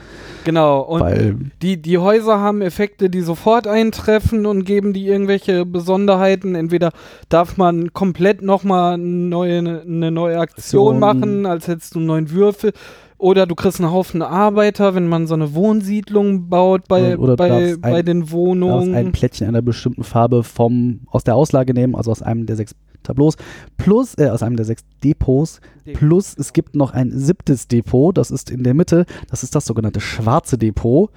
genau. 0.44 0.82
Und 0.82 1.02
weil 1.02 1.36
Die, 1.62 1.82
die 1.82 1.98
Häuser 1.98 2.40
haben 2.40 2.62
Effekte, 2.62 3.10
die 3.10 3.22
sofort 3.22 3.68
eintreffen 3.68 4.46
und 4.46 4.64
geben 4.64 4.94
die 4.94 5.06
irgendwelche 5.08 5.66
Besonderheiten. 5.66 6.56
Entweder 6.56 6.92
darf 7.30 7.58
man 7.58 7.94
komplett 7.94 8.42
nochmal 8.42 8.98
neue, 8.98 9.60
eine 9.86 10.12
neue 10.12 10.40
Aktion 10.40 10.54
Aktion. 10.54 11.00
machen, 11.00 11.46
als 11.46 11.68
hättest 11.68 11.96
du 11.96 12.00
einen 12.00 12.08
neuen 12.08 12.32
Würfel. 12.32 12.74
Oder 13.24 13.46
du 13.48 13.56
kriegst 13.56 13.80
einen 13.80 13.90
Haufen 13.92 14.22
Arbeiter, 14.22 14.96
wenn 14.96 15.08
man 15.08 15.28
so 15.28 15.34
eine 15.34 15.54
Wohnsiedlung 15.56 16.50
baut 16.50 16.90
bei, 16.90 17.18
Oder 17.18 17.38
bei, 17.38 17.78
bei 17.80 18.00
ein- 18.00 18.06
den 18.06 18.32
Wohnungen. 18.32 18.94
ein 18.94 19.14
Plättchen 19.14 19.48
einer 19.48 19.62
bestimmten 19.62 20.04
Farbe 20.04 20.44
vom, 20.44 21.00
aus 21.08 21.24
der 21.24 21.36
Auslage 21.38 21.74
nehmen, 21.74 21.96
also 21.96 22.12
aus 22.12 22.22
einem 22.22 22.46
der 22.46 22.58
sechs 22.58 22.76
Tableaus, 23.02 23.36
plus, 23.78 24.16
äh, 24.18 24.28
aus 24.30 24.44
einem 24.44 24.58
der 24.58 24.66
sechs 24.66 24.84
Depots, 25.06 25.62
plus 25.94 26.36
es 26.38 26.52
gibt 26.52 26.76
noch 26.76 26.92
ein 26.92 27.12
siebtes 27.18 27.70
Depot, 27.70 28.18
das 28.18 28.30
ist 28.30 28.50
in 28.52 28.64
der 28.64 28.74
Mitte, 28.74 29.06
das 29.30 29.42
ist 29.44 29.56
das 29.56 29.66
sogenannte 29.66 30.02
schwarze 30.02 30.58
Depot. 30.58 31.10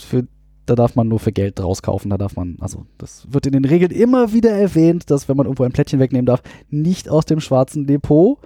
Für, 0.00 0.26
da 0.66 0.74
darf 0.74 0.96
man 0.96 1.06
nur 1.08 1.20
für 1.20 1.30
Geld 1.32 1.58
draus 1.60 1.82
kaufen, 1.82 2.10
da 2.10 2.18
darf 2.18 2.34
man, 2.36 2.56
also 2.60 2.86
das 2.98 3.26
wird 3.30 3.46
in 3.46 3.52
den 3.52 3.64
Regeln 3.64 3.92
immer 3.92 4.32
wieder 4.32 4.50
erwähnt, 4.50 5.10
dass 5.10 5.28
wenn 5.28 5.36
man 5.36 5.46
irgendwo 5.46 5.62
ein 5.62 5.72
Plättchen 5.72 6.00
wegnehmen 6.00 6.26
darf, 6.26 6.42
nicht 6.70 7.08
aus 7.08 7.24
dem 7.24 7.38
schwarzen 7.40 7.86
Depot. 7.86 8.38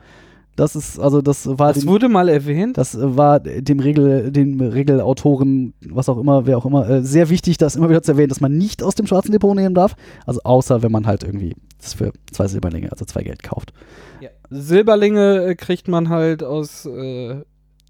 Das 0.59 0.75
ist, 0.77 0.99
also 0.99 1.23
das 1.23 1.47
war 1.47 1.73
das 1.73 1.81
den- 1.85 1.88
wurde 1.88 2.09
mal 2.09 2.29
erwähnt. 2.29 2.77
das 2.79 2.97
war 3.00 3.38
dem 3.41 3.81
Regel, 3.81 4.33
dem 4.33 4.61
Regelautoren, 4.61 5.73
was 5.88 6.09
auch 6.09 6.19
immer, 6.19 6.47
wer 6.47 6.59
auch 6.59 6.67
immer, 6.67 6.88
äh, 6.88 7.03
sehr 7.03 7.29
wichtig, 7.31 7.59
das 7.59 7.77
immer 7.77 7.88
wieder 7.88 8.03
zu 8.03 8.12
erwähnen, 8.12 8.29
dass 8.29 8.41
man 8.41 8.57
nicht 8.59 8.83
aus 8.83 8.95
dem 8.95 9.07
schwarzen 9.07 9.33
Depot 9.33 9.55
nehmen 9.55 9.75
darf. 9.75 9.95
Also 10.27 10.41
außer 10.43 10.83
wenn 10.83 10.91
man 10.93 11.07
halt 11.07 11.23
irgendwie 11.23 11.55
das 11.81 11.95
für 11.95 12.12
zwei 12.33 12.49
Silberlinge, 12.49 12.91
also 12.91 13.05
zwei 13.05 13.23
Geld 13.23 13.43
kauft. 13.43 13.73
Ja. 14.21 14.31
Silberlinge 14.50 15.45
äh, 15.47 15.55
kriegt 15.55 15.87
man 15.87 16.09
halt 16.09 16.43
aus 16.43 16.85
äh, 16.87 17.37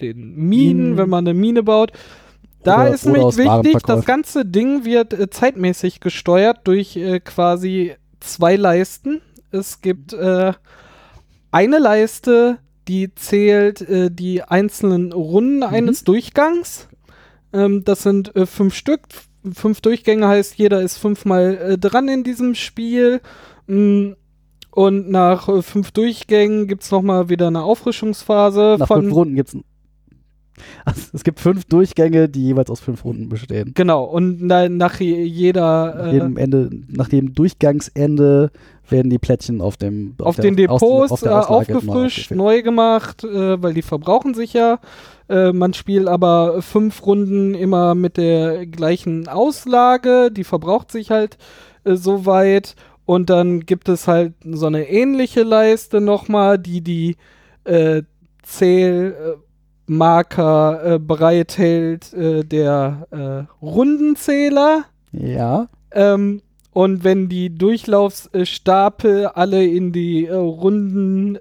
den 0.01 0.35
Minen, 0.35 0.47
Minen. 0.49 0.97
wenn 0.99 1.09
man 1.09 1.27
eine 1.27 1.33
Mine 1.35 1.63
baut. 1.63 1.93
Da 2.65 2.83
Oder- 2.83 2.95
ist 2.95 3.07
oder 3.07 3.19
nämlich 3.19 3.37
wichtig, 3.39 3.83
das 3.87 4.05
ganze 4.05 4.45
Ding 4.45 4.85
wird 4.85 5.15
äh, 5.15 5.31
zeitmäßig 5.31 6.01
gesteuert 6.01 6.59
durch 6.65 6.97
äh, 6.97 7.21
quasi 7.21 7.93
zwei 8.21 8.57
Leisten. 8.57 9.23
Es 9.53 9.81
gibt 9.81 10.13
äh, 10.13 10.53
eine 11.51 11.79
Leiste, 11.79 12.59
die 12.89 13.15
zählt 13.15 13.83
äh, 13.83 14.11
die 14.11 14.43
einzelnen 14.43 15.13
Runden 15.13 15.63
eines 15.63 16.05
Durchgangs. 16.05 16.89
Ähm, 17.53 17.85
das 17.85 18.03
sind 18.03 18.35
äh, 18.37 18.47
fünf 18.47 18.75
Stück. 18.75 19.03
Fünf 19.53 19.81
Durchgänge 19.81 20.27
heißt, 20.27 20.57
jeder 20.57 20.83
ist 20.83 20.99
fünfmal 20.99 21.57
äh, 21.57 21.79
dran 21.79 22.09
in 22.09 22.25
diesem 22.25 22.55
Spiel. 22.55 23.21
Mm, 23.67 24.13
Und 24.71 25.11
nach 25.11 25.49
äh, 25.49 25.63
fünf 25.63 25.91
Durchgängen 25.93 26.67
gibt 26.67 26.83
es 26.83 26.91
nochmal 26.91 27.29
wieder 27.29 27.47
eine 27.49 27.63
Auffrischungsphase 27.63 28.77
Nach 28.79 28.87
von 28.87 29.03
fünf 29.03 29.15
Runden 29.15 29.35
gibt 29.37 29.49
es 29.49 29.57
Also, 30.85 31.01
es 31.13 31.25
gibt 31.25 31.41
fünf 31.41 31.65
Durchgänge, 31.67 32.29
die 32.29 32.45
jeweils 32.45 32.71
aus 32.71 32.81
fünf 32.81 33.05
Runden 33.05 33.29
bestehen. 33.29 33.73
Genau, 33.75 34.05
und 34.05 34.39
na, 34.43 34.69
nach 34.69 35.01
je- 35.01 35.23
jeder 35.25 35.95
Nach 35.97 36.07
äh, 36.07 36.13
jedem 36.13 36.37
Ende, 36.37 36.71
nach 36.89 37.09
dem 37.09 37.35
Durchgangsende 37.35 38.51
werden 38.89 39.11
die 39.11 39.19
Plättchen 39.19 39.61
auf 39.61 39.77
dem 39.77 40.15
auf 40.19 40.37
der- 40.37 40.45
den 40.51 40.69
aus- 40.69 40.81
Depots 40.81 41.13
auf 41.13 41.23
äh, 41.23 41.25
der 41.27 41.51
Auslage 41.51 41.77
aufgefrischt, 41.79 42.31
neu 42.31 42.63
gemacht, 42.63 43.25
äh, 43.25 43.63
weil 43.63 43.75
die 43.75 43.83
verbrauchen 43.83 44.35
sich 44.35 44.53
ja. 44.55 44.79
Äh, 45.29 45.53
man 45.53 45.75
spielt 45.75 46.09
aber 46.09 46.63
fünf 46.63 47.05
Runden 47.05 47.55
immer 47.55 47.95
mit 47.95 48.17
der 48.17 48.67
gleichen 48.67 49.29
Auslage, 49.29 50.31
die 50.33 50.45
verbraucht 50.45 50.91
sich 50.91 51.11
halt 51.11 51.37
äh, 51.85 51.97
soweit. 51.97 52.75
Und 53.05 53.31
dann 53.31 53.61
gibt 53.61 53.89
es 53.89 54.07
halt 54.09 54.35
so 54.45 54.67
eine 54.67 54.89
ähnliche 54.89 55.43
Leiste 55.43 56.01
nochmal, 56.01 56.59
die 56.59 56.81
die 56.83 57.17
äh, 57.65 58.03
Zählmarker 59.89 60.95
äh, 60.95 60.99
bereithält, 60.99 62.13
äh, 62.13 62.45
der 62.45 63.07
äh, 63.11 63.65
Rundenzähler. 63.65 64.85
Ja. 65.13 65.69
Ähm, 65.93 66.43
und 66.73 67.03
wenn 67.03 67.29
die 67.29 67.51
Durchlaufsstapel 67.57 69.27
alle 69.27 69.65
in 69.65 69.93
die 69.93 70.27
äh, 70.27 70.35
Runden 70.35 71.37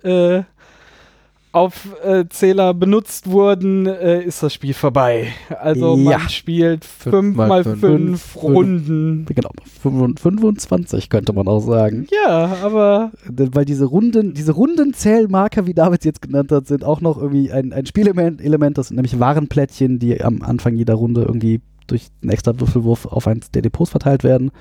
äh, 1.57 1.59
auf 1.59 1.87
äh, 2.03 2.25
Zähler 2.29 2.73
benutzt 2.73 3.29
wurden, 3.29 3.85
äh, 3.87 4.21
ist 4.23 4.43
das 4.43 4.53
Spiel 4.53 4.73
vorbei. 4.73 5.27
Also 5.59 5.95
Ja. 5.97 6.17
man 6.19 6.29
spielt 6.29 6.85
Fünf 6.85 7.13
5 7.15 7.35
mal 7.37 7.47
mal 7.49 7.63
fünf. 7.63 7.79
5 7.79 8.21
Fünf. 8.21 8.43
Runden. 8.43 9.25
Genau. 9.25 9.49
25 9.81 11.09
könnte 11.09 11.33
man 11.33 11.47
auch 11.47 11.61
sagen. 11.61 12.07
Ja, 12.25 12.57
aber 12.63 13.11
Weil 13.27 13.65
diese 13.65 13.85
Runden, 13.85 14.33
diese 14.33 14.51
Rundenzählmarker, 14.53 15.65
wie 15.67 15.73
David 15.73 16.05
jetzt 16.05 16.21
genannt 16.21 16.51
hat, 16.51 16.67
sind 16.67 16.83
auch 16.83 17.01
noch 17.01 17.17
irgendwie 17.17 17.51
ein, 17.51 17.73
ein 17.73 17.85
Spielelement, 17.85 18.41
Element, 18.41 18.77
das 18.77 18.89
sind 18.89 18.95
nämlich 18.95 19.19
Warenplättchen, 19.19 19.99
die 19.99 20.23
am 20.23 20.41
Anfang 20.41 20.75
jeder 20.75 20.95
Runde 20.95 21.21
irgendwie 21.23 21.61
durch 21.87 22.07
einen 22.21 22.31
extra 22.31 22.59
Würfelwurf 22.59 23.05
auf 23.05 23.27
eins 23.27 23.49
der 23.51 23.61
Depots 23.61 23.91
verteilt 23.91 24.23
werden. 24.23 24.51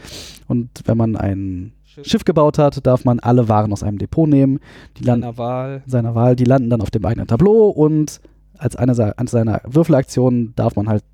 Und 0.46 0.70
wenn 0.84 0.96
man 0.96 1.16
ein 1.16 1.72
Schiff 2.02 2.24
gebaut 2.24 2.58
hat, 2.58 2.86
darf 2.86 3.04
man 3.04 3.20
alle 3.20 3.48
Waren 3.48 3.72
aus 3.72 3.82
einem 3.82 3.98
Depot 3.98 4.28
nehmen, 4.28 4.60
die 4.98 5.04
seiner 5.04 5.36
Wahl. 5.38 5.82
seiner 5.86 6.14
Wahl, 6.14 6.36
die 6.36 6.44
landen 6.44 6.70
dann 6.70 6.80
auf 6.80 6.90
dem 6.90 7.04
eigenen 7.04 7.26
Tableau 7.26 7.68
und 7.68 8.20
als 8.58 8.76
eine 8.76 8.94
seiner 8.94 9.60
Würfelaktionen 9.64 10.54
darf 10.56 10.76
man 10.76 10.88
halt 10.88 11.04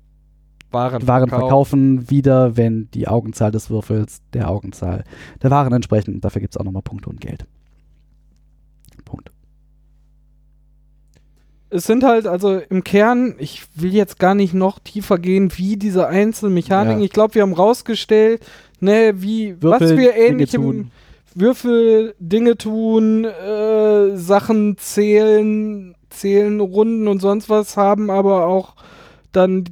Waren, 0.71 1.07
Waren 1.07 1.29
verkaufen. 1.29 1.97
verkaufen, 1.99 2.09
wieder, 2.09 2.57
wenn 2.57 2.89
die 2.93 3.07
Augenzahl 3.07 3.51
des 3.51 3.69
Würfels 3.69 4.21
der 4.33 4.49
Augenzahl 4.49 5.03
der 5.41 5.51
Waren 5.51 5.73
entsprechen. 5.73 6.15
Und 6.15 6.25
dafür 6.25 6.41
gibt 6.41 6.55
es 6.55 6.59
auch 6.59 6.65
nochmal 6.65 6.81
Punkte 6.81 7.09
und 7.09 7.21
Geld. 7.21 7.45
Punkt. 9.05 9.31
Es 11.69 11.85
sind 11.85 12.03
halt, 12.03 12.27
also 12.27 12.57
im 12.57 12.83
Kern, 12.83 13.35
ich 13.37 13.63
will 13.75 13.93
jetzt 13.93 14.19
gar 14.19 14.35
nicht 14.35 14.53
noch 14.53 14.79
tiefer 14.79 15.17
gehen, 15.19 15.51
wie 15.57 15.75
diese 15.77 16.07
einzelnen 16.07 16.53
Mechaniken. 16.53 16.99
Ja. 16.99 17.05
Ich 17.05 17.11
glaube, 17.11 17.35
wir 17.35 17.41
haben 17.41 17.53
rausgestellt, 17.53 18.45
ne, 18.83 19.13
wie, 19.17 19.55
was 19.61 19.81
Würfeln, 19.81 19.97
wir 19.97 20.11
Dinge 20.13 20.25
ähnlich 20.27 20.53
im 20.53 20.61
tun. 20.61 20.91
Würfel, 21.35 22.15
Dinge 22.19 22.57
tun, 22.57 23.25
äh, 23.25 24.15
Sachen 24.17 24.77
zählen, 24.77 25.95
zählen, 26.09 26.59
Runden 26.59 27.07
und 27.07 27.19
sonst 27.21 27.49
was 27.49 27.75
haben, 27.75 28.11
aber 28.11 28.45
auch 28.45 28.75
dann 29.31 29.63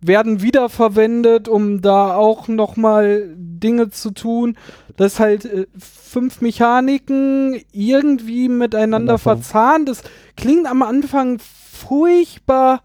werden 0.00 0.42
wiederverwendet, 0.42 1.48
um 1.48 1.80
da 1.80 2.14
auch 2.14 2.48
nochmal 2.48 3.34
Dinge 3.36 3.90
zu 3.90 4.10
tun. 4.12 4.56
Das 4.96 5.20
halt 5.20 5.44
äh, 5.44 5.66
fünf 5.78 6.40
Mechaniken 6.40 7.60
irgendwie 7.72 8.48
miteinander 8.48 8.58
Miteinander 8.58 9.18
ver- 9.18 9.36
verzahnt. 9.36 9.88
Das 9.88 10.02
klingt 10.36 10.66
am 10.66 10.82
Anfang 10.82 11.38
furchtbar 11.40 12.82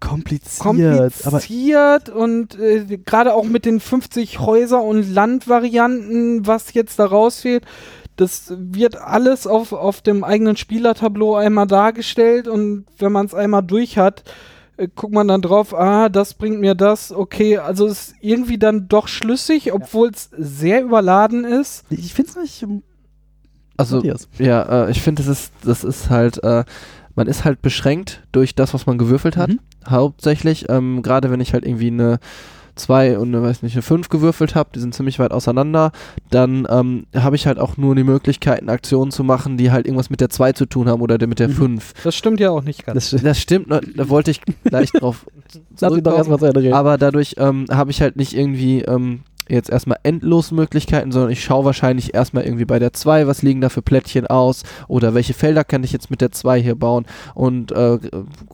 Kompliziert, 0.00 1.14
aber 1.24 1.38
kompliziert 1.38 2.08
und 2.08 2.58
äh, 2.58 2.98
gerade 2.98 3.34
auch 3.34 3.44
mit 3.44 3.64
den 3.64 3.80
50 3.80 4.38
Häuser- 4.38 4.82
und 4.82 5.12
Landvarianten, 5.12 6.46
was 6.46 6.72
jetzt 6.72 6.98
da 6.98 7.06
rausfehlt, 7.06 7.64
das 8.16 8.52
wird 8.56 8.96
alles 8.96 9.46
auf, 9.46 9.72
auf 9.72 10.00
dem 10.00 10.24
eigenen 10.24 10.56
Spielertableau 10.56 11.36
einmal 11.36 11.66
dargestellt 11.66 12.48
und 12.48 12.84
wenn 12.98 13.12
man 13.12 13.26
es 13.26 13.34
einmal 13.34 13.62
durch 13.62 13.98
hat, 13.98 14.24
äh, 14.76 14.88
guckt 14.94 15.12
man 15.12 15.28
dann 15.28 15.42
drauf, 15.42 15.74
ah, 15.74 16.08
das 16.08 16.34
bringt 16.34 16.60
mir 16.60 16.74
das, 16.74 17.12
okay, 17.12 17.58
also 17.58 17.86
ist 17.86 18.14
irgendwie 18.20 18.58
dann 18.58 18.88
doch 18.88 19.08
schlüssig, 19.08 19.72
obwohl 19.72 20.10
es 20.10 20.30
sehr 20.36 20.82
überladen 20.82 21.44
ist. 21.44 21.84
ich 21.90 22.14
finde 22.14 22.30
es 22.30 22.36
nicht. 22.36 22.66
Also, 23.76 23.96
Matthias. 23.96 24.28
ja, 24.38 24.86
äh, 24.86 24.90
ich 24.90 25.00
finde, 25.00 25.22
das 25.22 25.30
ist, 25.30 25.52
das 25.64 25.84
ist 25.84 26.10
halt, 26.10 26.42
äh, 26.42 26.64
man 27.18 27.26
ist 27.26 27.44
halt 27.44 27.60
beschränkt 27.60 28.22
durch 28.32 28.54
das, 28.54 28.72
was 28.72 28.86
man 28.86 28.96
gewürfelt 28.96 29.36
hat. 29.36 29.50
Mhm. 29.50 29.60
Hauptsächlich, 29.88 30.66
ähm, 30.70 31.02
gerade 31.02 31.30
wenn 31.30 31.40
ich 31.40 31.52
halt 31.52 31.66
irgendwie 31.66 31.88
eine 31.88 32.18
2 32.76 33.18
und 33.18 33.28
eine, 33.34 33.42
weiß 33.42 33.62
nicht, 33.64 33.74
eine 33.74 33.82
5 33.82 34.08
gewürfelt 34.08 34.54
habe, 34.54 34.70
die 34.72 34.78
sind 34.78 34.94
ziemlich 34.94 35.18
weit 35.18 35.32
auseinander, 35.32 35.90
dann 36.30 36.64
ähm, 36.70 37.06
habe 37.16 37.34
ich 37.34 37.46
halt 37.48 37.58
auch 37.58 37.76
nur 37.76 37.96
die 37.96 38.04
Möglichkeiten, 38.04 38.68
Aktionen 38.68 39.10
zu 39.10 39.24
machen, 39.24 39.56
die 39.56 39.72
halt 39.72 39.86
irgendwas 39.86 40.10
mit 40.10 40.20
der 40.20 40.30
2 40.30 40.52
zu 40.52 40.64
tun 40.66 40.88
haben 40.88 41.02
oder 41.02 41.18
der- 41.18 41.26
mit 41.26 41.40
der 41.40 41.48
Mhm. 41.48 41.54
5. 41.54 41.94
Das 42.04 42.14
stimmt 42.14 42.38
ja 42.38 42.50
auch 42.50 42.62
nicht 42.62 42.86
ganz. 42.86 43.10
Das, 43.10 43.20
Das 43.22 43.40
stimmt, 43.40 43.68
ne, 43.68 43.80
da 43.96 44.08
wollte 44.08 44.30
ich 44.30 44.40
gleich 44.64 44.92
drauf 44.92 45.26
Lass 45.80 45.92
mich 45.92 46.02
doch 46.04 46.16
erstmal 46.16 46.38
zu 46.38 46.46
Ende 46.46 46.60
reden. 46.62 46.74
Aber 46.74 46.98
dadurch 46.98 47.34
ähm, 47.38 47.64
habe 47.70 47.90
ich 47.90 48.00
halt 48.00 48.14
nicht 48.16 48.32
irgendwie 48.34 48.82
ähm, 48.82 49.22
jetzt 49.48 49.70
erstmal 49.70 49.98
endlos 50.02 50.50
Möglichkeiten, 50.50 51.12
sondern 51.12 51.30
ich 51.30 51.42
schaue 51.42 51.64
wahrscheinlich 51.64 52.14
erstmal 52.14 52.44
irgendwie 52.44 52.64
bei 52.64 52.78
der 52.78 52.92
2, 52.92 53.26
was 53.26 53.42
liegen 53.42 53.60
da 53.60 53.68
für 53.68 53.82
Plättchen 53.82 54.26
aus 54.26 54.62
oder 54.88 55.14
welche 55.14 55.34
Felder 55.34 55.64
kann 55.64 55.84
ich 55.84 55.92
jetzt 55.92 56.10
mit 56.10 56.20
der 56.20 56.32
2 56.32 56.60
hier 56.60 56.74
bauen. 56.74 57.06
Und 57.34 57.72
äh, 57.72 57.98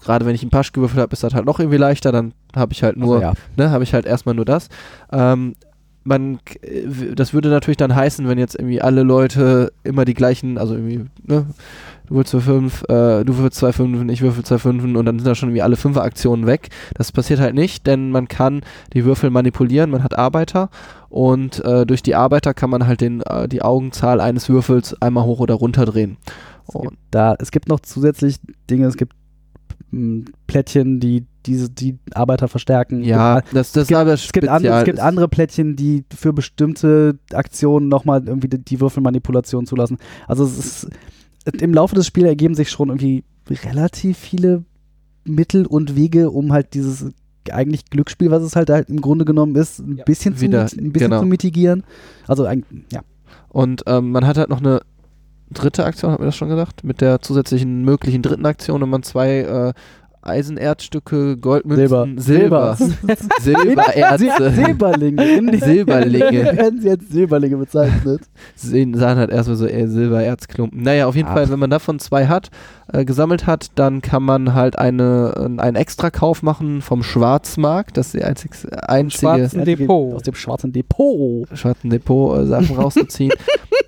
gerade 0.00 0.26
wenn 0.26 0.34
ich 0.34 0.42
einen 0.42 0.50
Pasch 0.50 0.72
gewürfelt 0.72 1.00
habe, 1.00 1.12
ist 1.12 1.22
das 1.22 1.34
halt 1.34 1.46
noch 1.46 1.58
irgendwie 1.58 1.78
leichter, 1.78 2.12
dann 2.12 2.34
habe 2.54 2.72
ich 2.72 2.82
halt 2.82 2.96
nur 2.96 3.16
Also, 3.16 3.26
ja. 3.26 3.34
ne, 3.56 3.70
habe 3.70 3.84
ich 3.84 3.94
halt 3.94 4.06
erstmal 4.06 4.34
nur 4.34 4.44
das. 4.44 4.68
Ähm, 5.12 5.54
man, 6.04 6.38
äh, 6.62 7.14
das 7.14 7.34
würde 7.34 7.48
natürlich 7.48 7.76
dann 7.76 7.94
heißen, 7.94 8.28
wenn 8.28 8.38
jetzt 8.38 8.54
irgendwie 8.54 8.80
alle 8.80 9.02
Leute 9.02 9.72
immer 9.82 10.04
die 10.04 10.14
gleichen, 10.14 10.58
also 10.58 10.74
irgendwie, 10.74 11.06
ne, 11.26 11.46
du 12.06 12.14
willst 12.14 12.30
für 12.30 12.40
fünf, 12.40 12.82
äh, 12.84 13.24
du 13.24 13.36
würfelst 13.36 13.58
zwei 13.58 13.72
Fünfen, 13.72 14.08
ich 14.08 14.20
würfel 14.20 14.44
zwei 14.44 14.58
Fünfen 14.58 14.96
und 14.96 15.06
dann 15.06 15.18
sind 15.18 15.26
da 15.26 15.34
schon 15.34 15.48
irgendwie 15.48 15.62
alle 15.62 15.76
fünf 15.76 15.96
Aktionen 15.96 16.46
weg. 16.46 16.68
Das 16.94 17.10
passiert 17.10 17.40
halt 17.40 17.54
nicht, 17.54 17.86
denn 17.86 18.10
man 18.10 18.28
kann 18.28 18.62
die 18.92 19.04
Würfel 19.04 19.30
manipulieren, 19.30 19.90
man 19.90 20.04
hat 20.04 20.16
Arbeiter 20.16 20.70
und 21.08 21.64
äh, 21.64 21.86
durch 21.86 22.02
die 22.02 22.14
Arbeiter 22.14 22.54
kann 22.54 22.70
man 22.70 22.86
halt 22.86 23.00
den, 23.00 23.22
äh, 23.22 23.48
die 23.48 23.62
Augenzahl 23.62 24.20
eines 24.20 24.48
Würfels 24.48 25.00
einmal 25.00 25.24
hoch 25.24 25.40
oder 25.40 25.54
runter 25.54 25.86
drehen. 25.86 26.18
Es 26.66 26.80
gibt, 26.80 26.96
da, 27.10 27.36
es 27.38 27.50
gibt 27.50 27.68
noch 27.68 27.80
zusätzlich 27.80 28.36
Dinge, 28.70 28.86
es 28.86 28.96
gibt 28.96 29.14
Plättchen, 30.46 31.00
die 31.00 31.26
diese 31.46 31.68
die 31.70 31.98
Arbeiter 32.14 32.48
verstärken. 32.48 33.02
ja, 33.04 33.38
Es 33.40 33.50
das, 33.52 33.72
das 33.72 33.88
gibt, 33.88 33.98
aber 34.00 34.12
es 34.14 34.32
gibt, 34.32 34.48
andere, 34.48 34.78
es 34.78 34.84
gibt 34.84 34.98
andere 35.00 35.28
Plättchen, 35.28 35.76
die 35.76 36.04
für 36.14 36.32
bestimmte 36.32 37.18
Aktionen 37.32 37.88
nochmal 37.88 38.26
irgendwie 38.26 38.48
die, 38.48 38.58
die 38.64 38.80
Würfelmanipulation 38.80 39.66
zulassen. 39.66 39.98
Also 40.26 40.44
es 40.44 40.58
ist, 40.58 40.88
im 41.60 41.74
Laufe 41.74 41.94
des 41.94 42.06
Spiels 42.06 42.28
ergeben 42.28 42.54
sich 42.54 42.70
schon 42.70 42.88
irgendwie 42.88 43.24
relativ 43.50 44.16
viele 44.16 44.64
Mittel 45.26 45.66
und 45.66 45.96
Wege, 45.96 46.30
um 46.30 46.52
halt 46.52 46.72
dieses 46.74 47.06
eigentlich 47.50 47.84
Glücksspiel, 47.90 48.30
was 48.30 48.42
es 48.42 48.56
halt, 48.56 48.70
halt 48.70 48.88
im 48.88 49.02
Grunde 49.02 49.26
genommen 49.26 49.54
ist, 49.56 49.78
ein 49.80 49.98
Ja. 49.98 50.04
bisschen, 50.04 50.34
zu, 50.34 50.40
Wieder, 50.42 50.62
mit- 50.64 50.72
ein 50.78 50.92
bisschen 50.92 51.10
genau. 51.10 51.20
zu 51.20 51.26
mitigieren. 51.26 51.82
Also 52.26 52.44
ein, 52.46 52.64
ja. 52.90 53.00
Und 53.50 53.82
ähm, 53.86 54.12
man 54.12 54.26
hat 54.26 54.38
halt 54.38 54.48
noch 54.48 54.60
eine 54.60 54.80
dritte 55.50 55.84
Aktion, 55.84 56.12
hat 56.12 56.20
mir 56.20 56.26
das 56.26 56.36
schon 56.36 56.48
gesagt, 56.48 56.84
mit 56.84 57.00
der 57.00 57.20
zusätzlichen 57.20 57.82
möglichen 57.82 58.22
dritten 58.22 58.46
Aktion, 58.46 58.80
wenn 58.80 58.88
man 58.88 59.02
zwei 59.02 59.40
äh, 59.40 59.72
Eisenerzstücke, 60.26 61.36
Goldmünzen, 61.36 62.18
Silber. 62.18 62.76
Silbererze, 63.40 64.50
Silberlinge. 64.54 65.24
In 65.38 65.46
die- 65.52 65.58
Silberlinge. 65.58 66.44
werden 66.56 66.80
sie 66.80 66.90
als 66.90 67.08
Silberlinge 67.08 67.56
bezeichnet. 67.56 68.20
sehen, 68.54 68.94
sahen 68.94 69.18
halt 69.18 69.30
erstmal 69.30 69.56
so 69.56 69.66
eher 69.66 69.88
Silbererzklumpen. 69.88 70.82
Naja, 70.82 71.06
auf 71.06 71.16
jeden 71.16 71.28
Ah. 71.28 71.34
Fall, 71.34 71.50
wenn 71.50 71.58
man 71.58 71.70
davon 71.70 71.98
zwei 71.98 72.26
hat, 72.26 72.50
äh, 72.92 73.04
gesammelt 73.04 73.46
hat, 73.46 73.68
dann 73.76 74.02
kann 74.02 74.22
man 74.22 74.54
halt 74.54 74.78
eine, 74.78 75.32
äh, 75.36 75.60
einen 75.60 75.76
Extrakauf 75.76 76.42
machen 76.42 76.82
vom 76.82 77.02
Schwarzmarkt, 77.02 77.96
das 77.96 78.06
ist 78.08 78.14
die 78.14 78.24
einzig, 78.24 78.50
einzige 78.86 79.20
Schwarzen 79.20 79.60
Einzige 79.60 79.76
Depot. 79.78 80.14
Aus 80.14 80.22
dem 80.22 80.34
schwarzen 80.34 80.72
Depot. 80.72 81.48
schwarzen 81.54 81.90
Depot 81.90 82.38
äh, 82.38 82.46
Sachen 82.46 82.76
rauszuziehen. 82.76 83.32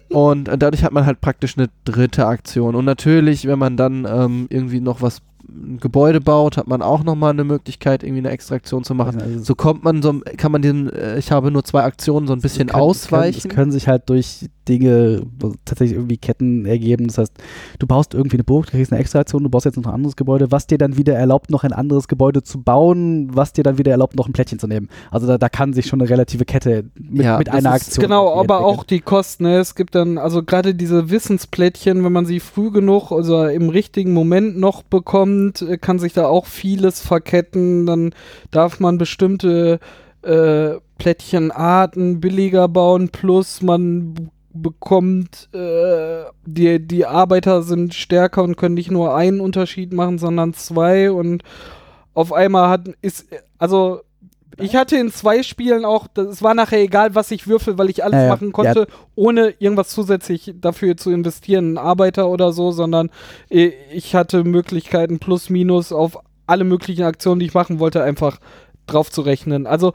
Und 0.08 0.48
äh, 0.48 0.56
dadurch 0.56 0.82
hat 0.84 0.92
man 0.92 1.04
halt 1.04 1.20
praktisch 1.20 1.58
eine 1.58 1.68
dritte 1.84 2.26
Aktion. 2.26 2.74
Und 2.74 2.84
natürlich, 2.84 3.46
wenn 3.46 3.58
man 3.58 3.76
dann 3.76 4.06
ähm, 4.10 4.46
irgendwie 4.48 4.80
noch 4.80 5.02
was, 5.02 5.20
ein 5.48 5.78
Gebäude 5.80 6.20
baut, 6.20 6.56
hat 6.56 6.66
man 6.66 6.82
auch 6.82 7.04
nochmal 7.04 7.30
eine 7.30 7.44
Möglichkeit, 7.44 8.02
irgendwie 8.02 8.20
eine 8.20 8.30
Extraktion 8.30 8.84
zu 8.84 8.94
machen. 8.94 9.20
Also, 9.20 9.42
So 9.42 9.54
kommt 9.54 9.84
man 9.84 10.02
so, 10.02 10.20
kann 10.36 10.52
man 10.52 10.62
den, 10.62 10.90
äh, 10.90 11.18
ich 11.18 11.30
habe 11.32 11.50
nur 11.50 11.64
zwei 11.64 11.82
Aktionen, 11.82 12.26
so 12.26 12.32
ein 12.32 12.40
bisschen 12.40 12.68
können, 12.68 12.80
ausweichen. 12.80 13.40
Können, 13.42 13.50
es 13.50 13.54
können 13.54 13.72
sich 13.72 13.88
halt 13.88 14.08
durch 14.08 14.48
Dinge 14.68 15.22
tatsächlich 15.64 15.96
irgendwie 15.96 16.16
Ketten 16.16 16.66
ergeben. 16.66 17.06
Das 17.06 17.18
heißt, 17.18 17.32
du 17.78 17.86
baust 17.86 18.14
irgendwie 18.14 18.36
eine 18.36 18.44
Burg, 18.44 18.66
du 18.66 18.72
kriegst 18.72 18.92
eine 18.92 19.00
extra 19.00 19.20
Aktion, 19.20 19.42
du 19.42 19.48
baust 19.48 19.66
jetzt 19.66 19.76
noch 19.76 19.86
ein 19.86 19.94
anderes 19.94 20.16
Gebäude, 20.16 20.50
was 20.50 20.66
dir 20.66 20.78
dann 20.78 20.96
wieder 20.96 21.14
erlaubt, 21.14 21.50
noch 21.50 21.64
ein 21.64 21.72
anderes 21.72 22.08
Gebäude 22.08 22.42
zu 22.42 22.62
bauen, 22.62 23.30
was 23.32 23.52
dir 23.52 23.64
dann 23.64 23.78
wieder 23.78 23.92
erlaubt, 23.92 24.16
noch 24.16 24.26
ein 24.26 24.32
Plättchen 24.32 24.58
zu 24.58 24.66
nehmen. 24.66 24.88
Also 25.10 25.26
da, 25.26 25.38
da 25.38 25.48
kann 25.48 25.72
sich 25.72 25.86
schon 25.86 26.00
eine 26.00 26.10
relative 26.10 26.44
Kette 26.44 26.84
mit, 26.94 27.24
Ja, 27.24 27.38
mit 27.38 27.48
einer 27.50 27.72
Aktion. 27.72 28.02
Genau, 28.02 28.32
aber 28.32 28.56
entwickeln. 28.56 28.64
auch 28.64 28.84
die 28.84 29.00
Kosten. 29.00 29.44
Ne? 29.44 29.58
Es 29.58 29.74
gibt 29.74 29.94
dann, 29.94 30.18
also 30.18 30.42
gerade 30.42 30.74
diese 30.74 31.10
Wissensplättchen, 31.10 32.04
wenn 32.04 32.12
man 32.12 32.26
sie 32.26 32.40
früh 32.40 32.70
genug, 32.70 33.12
also 33.12 33.44
im 33.46 33.68
richtigen 33.68 34.12
Moment 34.12 34.58
noch 34.58 34.82
bekommt, 34.82 35.62
äh, 35.62 35.78
kann 35.78 35.98
sich 35.98 36.12
da 36.12 36.26
auch 36.26 36.46
vieles 36.46 37.00
verketten. 37.00 37.86
Dann 37.86 38.14
darf 38.50 38.80
man 38.80 38.98
bestimmte 38.98 39.78
äh, 40.22 40.74
Plättchenarten 40.98 42.20
billiger 42.20 42.68
bauen, 42.68 43.10
plus 43.10 43.62
man 43.62 44.30
bekommt, 44.62 45.48
äh, 45.54 46.24
die, 46.44 46.84
die 46.86 47.06
Arbeiter 47.06 47.62
sind 47.62 47.94
stärker 47.94 48.42
und 48.42 48.56
können 48.56 48.74
nicht 48.74 48.90
nur 48.90 49.14
einen 49.14 49.40
Unterschied 49.40 49.92
machen, 49.92 50.18
sondern 50.18 50.54
zwei 50.54 51.10
und 51.10 51.42
auf 52.14 52.32
einmal 52.32 52.68
hat, 52.70 52.88
ist, 53.02 53.26
also 53.58 54.00
ich 54.58 54.74
hatte 54.74 54.96
in 54.96 55.10
zwei 55.10 55.42
Spielen 55.42 55.84
auch, 55.84 56.06
das- 56.08 56.28
es 56.28 56.42
war 56.42 56.54
nachher 56.54 56.80
egal, 56.80 57.14
was 57.14 57.30
ich 57.30 57.46
würfel, 57.46 57.76
weil 57.76 57.90
ich 57.90 58.02
alles 58.04 58.14
Ja, 58.16 58.22
ja. 58.24 58.28
machen 58.30 58.52
konnte, 58.52 58.86
ohne 59.14 59.54
irgendwas 59.58 59.90
zusätzlich 59.90 60.54
dafür 60.60 60.96
zu 60.96 61.10
investieren, 61.10 61.66
einen 61.66 61.78
Arbeiter 61.78 62.28
oder 62.30 62.52
so, 62.52 62.70
sondern 62.72 63.10
äh, 63.50 63.72
ich 63.92 64.14
hatte 64.14 64.44
Möglichkeiten 64.44 65.18
plus 65.18 65.50
minus 65.50 65.92
auf 65.92 66.18
alle 66.46 66.64
möglichen 66.64 67.02
Aktionen, 67.02 67.40
die 67.40 67.46
ich 67.46 67.54
machen 67.54 67.80
wollte, 67.80 68.02
einfach 68.02 68.38
drauf 68.86 69.10
zu 69.10 69.20
rechnen. 69.20 69.66
Also 69.66 69.92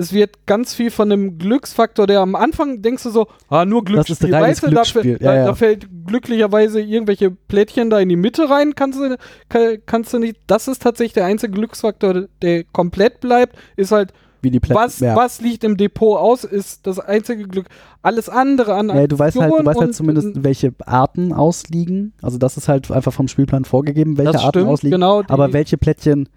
es 0.00 0.14
wird 0.14 0.46
ganz 0.46 0.72
viel 0.72 0.90
von 0.90 1.12
einem 1.12 1.36
Glücksfaktor, 1.36 2.06
der 2.06 2.20
am 2.20 2.34
Anfang 2.34 2.80
denkst 2.80 3.02
du 3.02 3.10
so, 3.10 3.26
ah, 3.50 3.66
nur 3.66 3.84
Das 3.84 4.08
ist 4.08 4.20
Glücksspiel, 4.20 4.32
weißt 4.32 4.62
du, 4.62 4.70
dafür, 4.70 5.02
Glücksspiel, 5.02 5.18
da, 5.18 5.34
ja, 5.34 5.40
ja. 5.40 5.46
da 5.46 5.54
fällt 5.54 5.88
glücklicherweise 6.06 6.80
irgendwelche 6.80 7.30
Plättchen 7.30 7.90
da 7.90 8.00
in 8.00 8.08
die 8.08 8.16
Mitte 8.16 8.48
rein, 8.48 8.74
kannst 8.74 8.98
du, 8.98 9.16
kann, 9.50 9.76
kannst 9.84 10.14
du 10.14 10.18
nicht, 10.18 10.36
das 10.46 10.68
ist 10.68 10.80
tatsächlich 10.82 11.12
der 11.12 11.26
einzige 11.26 11.52
Glücksfaktor, 11.52 12.28
der 12.40 12.64
komplett 12.64 13.20
bleibt, 13.20 13.56
ist 13.76 13.92
halt, 13.92 14.14
wie 14.42 14.50
die 14.50 14.60
was, 14.70 15.00
ja. 15.00 15.14
was 15.16 15.42
liegt 15.42 15.64
im 15.64 15.76
Depot 15.76 16.18
aus, 16.18 16.44
ist 16.44 16.86
das 16.86 16.98
einzige 16.98 17.46
Glück. 17.46 17.66
Alles 18.00 18.30
andere 18.30 18.74
an 18.74 18.88
Ja, 18.88 19.06
du 19.06 19.18
weißt 19.18 19.38
halt, 19.38 19.52
du 19.52 19.66
weißt 19.66 19.80
halt 19.80 19.94
zumindest, 19.94 20.42
welche 20.42 20.72
Arten 20.86 21.34
ausliegen. 21.34 22.14
Also 22.22 22.38
das 22.38 22.56
ist 22.56 22.66
halt 22.66 22.90
einfach 22.90 23.12
vom 23.12 23.28
Spielplan 23.28 23.66
vorgegeben, 23.66 24.16
welche 24.16 24.38
Arten 24.38 24.60
stimmt, 24.60 24.68
ausliegen. 24.68 24.98
genau. 24.98 25.22
Aber 25.28 25.52
welche 25.52 25.76
Plättchen. 25.76 26.30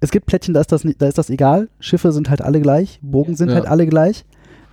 Es 0.00 0.10
gibt 0.10 0.26
Plättchen, 0.26 0.54
da 0.54 0.60
ist 0.60 0.72
das, 0.72 0.86
da 0.98 1.06
ist 1.06 1.18
das 1.18 1.30
egal. 1.30 1.68
Schiffe 1.80 2.12
sind 2.12 2.30
halt 2.30 2.40
alle 2.42 2.60
gleich. 2.60 2.98
Bogen 3.02 3.36
sind 3.36 3.48
Ja. 3.48 3.56
halt 3.56 3.66
alle 3.66 3.86
gleich. 3.86 4.24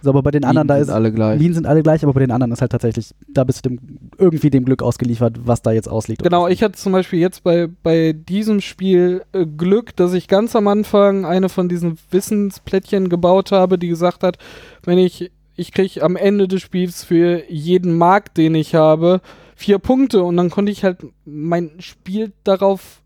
So, 0.04 0.12
aber 0.12 0.22
bei 0.22 0.30
den 0.30 0.44
anderen, 0.46 0.68
da 0.68 0.76
Minen 0.76 0.82
ist. 0.84 0.88
sind 0.90 0.96
alle 0.96 1.12
gleich. 1.12 1.40
Minen 1.40 1.54
sind 1.56 1.66
alle 1.66 1.82
gleich, 1.82 2.04
aber 2.04 2.14
bei 2.14 2.20
den 2.20 2.30
anderen 2.30 2.52
ist 2.52 2.62
halt 2.62 2.72
tatsächlich, 2.72 3.16
da 3.28 3.44
bist 3.44 3.66
du 3.66 3.70
dem, 3.70 3.80
irgendwie 4.20 4.52
dem 4.52 4.64
Glück 4.64 4.84
ausgeliefert, 4.84 5.40
was 5.48 5.64
da 5.64 5.72
jetzt 5.72 5.90
ausliegt. 5.90 6.22
Genau, 6.22 6.48
ich 6.48 6.62
hatte 6.62 6.76
zum 6.76 6.92
Beispiel 6.92 7.20
jetzt 7.20 7.44
bei, 7.44 7.68
bei 7.82 8.14
diesem 8.14 8.62
Spiel 8.62 9.24
äh, 9.34 9.46
Glück, 9.48 9.96
dass 9.96 10.14
ich 10.14 10.28
ganz 10.28 10.56
am 10.56 10.68
Anfang 10.68 11.26
eine 11.26 11.50
von 11.50 11.68
diesen 11.68 11.98
Wissensplättchen 12.12 13.10
gebaut 13.10 13.52
habe, 13.52 13.80
die 13.80 13.88
gesagt 13.88 14.22
hat, 14.24 14.38
wenn 14.84 15.00
ich, 15.00 15.32
ich 15.56 15.72
kriege 15.72 16.04
am 16.04 16.16
Ende 16.16 16.48
des 16.48 16.62
Spiels 16.62 17.04
für 17.04 17.42
jeden 17.50 17.98
Markt, 17.98 18.38
den 18.38 18.54
ich 18.54 18.76
habe, 18.76 19.22
vier 19.56 19.80
Punkte 19.80 20.22
und 20.24 20.38
dann 20.38 20.52
konnte 20.52 20.72
ich 20.72 20.84
halt 20.84 21.00
mein 21.26 21.72
Spiel 21.80 22.32
darauf 22.44 23.02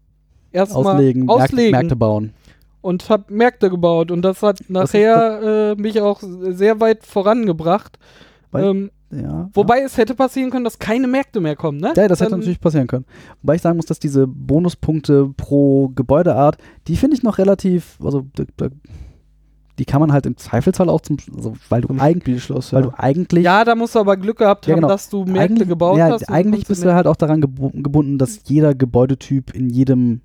erstmal 0.52 0.96
auslegen, 0.96 1.26
Märkte, 1.26 1.44
auslegen 1.44 1.72
Märkte 1.72 1.96
bauen. 1.96 2.34
und 2.82 3.10
habe 3.10 3.26
Märkte 3.34 3.70
gebaut 3.70 4.12
und 4.12 4.22
das 4.22 4.42
hat 4.44 4.60
nachher 4.70 5.76
äh, 5.78 5.82
mich 5.82 6.00
auch 6.02 6.22
sehr 6.24 6.80
weit 6.80 7.06
vorangebracht. 7.06 7.98
Weil- 8.52 8.66
Ähm, 8.66 8.92
Ja, 9.14 9.50
wobei 9.54 9.82
es 9.82 9.98
hätte 9.98 10.16
passieren 10.16 10.52
können, 10.52 10.64
dass 10.64 10.80
keine 10.80 11.06
Märkte 11.06 11.42
mehr 11.42 11.58
kommen, 11.58 11.80
ne? 11.82 11.92
Ja, 11.98 12.08
das 12.08 12.22
hätte 12.22 12.30
Dann- 12.32 12.40
natürlich 12.40 12.62
passieren 12.62 12.88
können. 12.88 13.04
Wobei 13.42 13.56
ich 13.56 13.62
sagen 13.62 13.76
muss, 13.76 13.86
dass 13.86 14.00
diese 14.00 14.26
Bonuspunkte 14.26 15.28
pro 15.36 15.90
Gebäudeart, 15.90 16.58
die 16.88 16.96
finde 16.96 17.18
ich 17.18 17.22
noch 17.24 17.38
relativ, 17.38 17.98
also 18.02 18.26
die 19.80 19.86
kann 19.86 20.00
man 20.00 20.12
halt 20.14 20.26
im 20.26 20.38
Zweifelsfall 20.38 20.90
auch 20.90 21.02
zum, 21.02 21.18
also, 21.36 21.54
weil 21.70 21.82
du, 21.82 21.90
Im 21.90 22.00
eig, 22.00 22.18
Spielschluss, 22.22 22.72
weil 22.72 22.84
ja. 22.84 22.90
du 22.90 22.94
eigentlich, 23.00 23.44
Ja, 23.44 23.66
da 23.66 23.76
musst 23.76 23.96
du 23.96 24.00
aber 24.00 24.16
Glück 24.16 24.38
gehabt 24.38 24.66
Ja, 24.68 24.74
haben, 24.74 24.82
genau. 24.82 24.88
dass 24.90 25.10
du 25.10 25.26
Märkte 25.26 25.40
eigentlich, 25.42 25.68
gebaut 25.70 25.98
ja, 25.98 26.10
hast. 26.12 26.30
eigentlich 26.30 26.66
bist 26.68 26.84
du 26.86 26.94
halt 26.94 27.08
auch 27.08 27.16
daran 27.16 27.42
gebu 27.42 27.70
gebunden, 27.72 28.18
dass 28.18 28.40
jeder 28.46 28.76
Gebäudetyp 28.76 29.54
in 29.56 29.70
jedem 29.70 30.22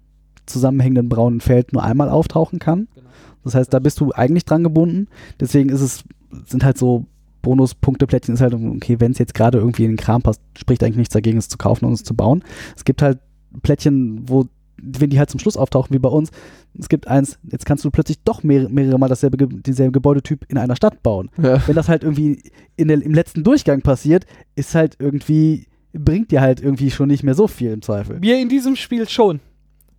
zusammenhängenden 0.46 1.08
braunen 1.08 1.40
Feld 1.40 1.72
nur 1.72 1.82
einmal 1.82 2.08
auftauchen 2.08 2.58
kann. 2.58 2.88
Genau. 2.94 3.08
Das 3.44 3.54
heißt, 3.54 3.72
da 3.72 3.78
bist 3.78 4.00
du 4.00 4.12
eigentlich 4.12 4.44
dran 4.44 4.64
gebunden. 4.64 5.08
Deswegen 5.38 5.68
ist 5.68 5.80
es, 5.80 6.04
sind 6.46 6.64
halt 6.64 6.78
so 6.78 7.06
Bonuspunkteplättchen 7.46 8.34
ist 8.34 8.40
halt, 8.40 8.54
okay, 8.54 8.98
wenn 8.98 9.12
es 9.12 9.18
jetzt 9.18 9.34
gerade 9.34 9.58
irgendwie 9.58 9.84
in 9.84 9.92
den 9.92 9.96
Kram 9.96 10.20
passt, 10.20 10.40
spricht 10.58 10.82
eigentlich 10.82 10.96
nichts 10.96 11.12
dagegen, 11.12 11.38
es 11.38 11.48
zu 11.48 11.56
kaufen 11.56 11.84
und 11.84 11.92
es 11.92 12.02
zu 12.02 12.12
bauen. 12.12 12.42
Es 12.76 12.84
gibt 12.84 13.02
halt 13.02 13.20
Plättchen, 13.62 14.28
wo, 14.28 14.46
wenn 14.82 15.10
die 15.10 15.18
halt 15.20 15.30
zum 15.30 15.38
Schluss 15.38 15.56
auftauchen, 15.56 15.94
wie 15.94 16.00
bei 16.00 16.08
uns, 16.08 16.32
es 16.76 16.88
gibt 16.88 17.06
eins, 17.06 17.38
jetzt 17.44 17.64
kannst 17.64 17.84
du 17.84 17.90
plötzlich 17.92 18.18
doch 18.24 18.42
mehrere, 18.42 18.68
mehrere 18.68 18.98
Mal 18.98 19.08
dasselbe, 19.08 19.36
denselben 19.36 19.92
Gebäudetyp 19.92 20.44
in 20.48 20.58
einer 20.58 20.74
Stadt 20.74 21.04
bauen. 21.04 21.30
Ja. 21.40 21.64
Wenn 21.68 21.76
das 21.76 21.88
halt 21.88 22.02
irgendwie 22.02 22.42
in 22.74 22.88
der, 22.88 23.00
im 23.00 23.14
letzten 23.14 23.44
Durchgang 23.44 23.80
passiert, 23.80 24.26
ist 24.56 24.74
halt 24.74 24.96
irgendwie, 24.98 25.68
bringt 25.92 26.32
dir 26.32 26.40
halt 26.40 26.60
irgendwie 26.60 26.90
schon 26.90 27.06
nicht 27.06 27.22
mehr 27.22 27.34
so 27.34 27.46
viel 27.46 27.70
im 27.70 27.80
Zweifel. 27.80 28.18
Mir 28.18 28.40
in 28.40 28.48
diesem 28.48 28.74
Spiel 28.74 29.08
schon. 29.08 29.38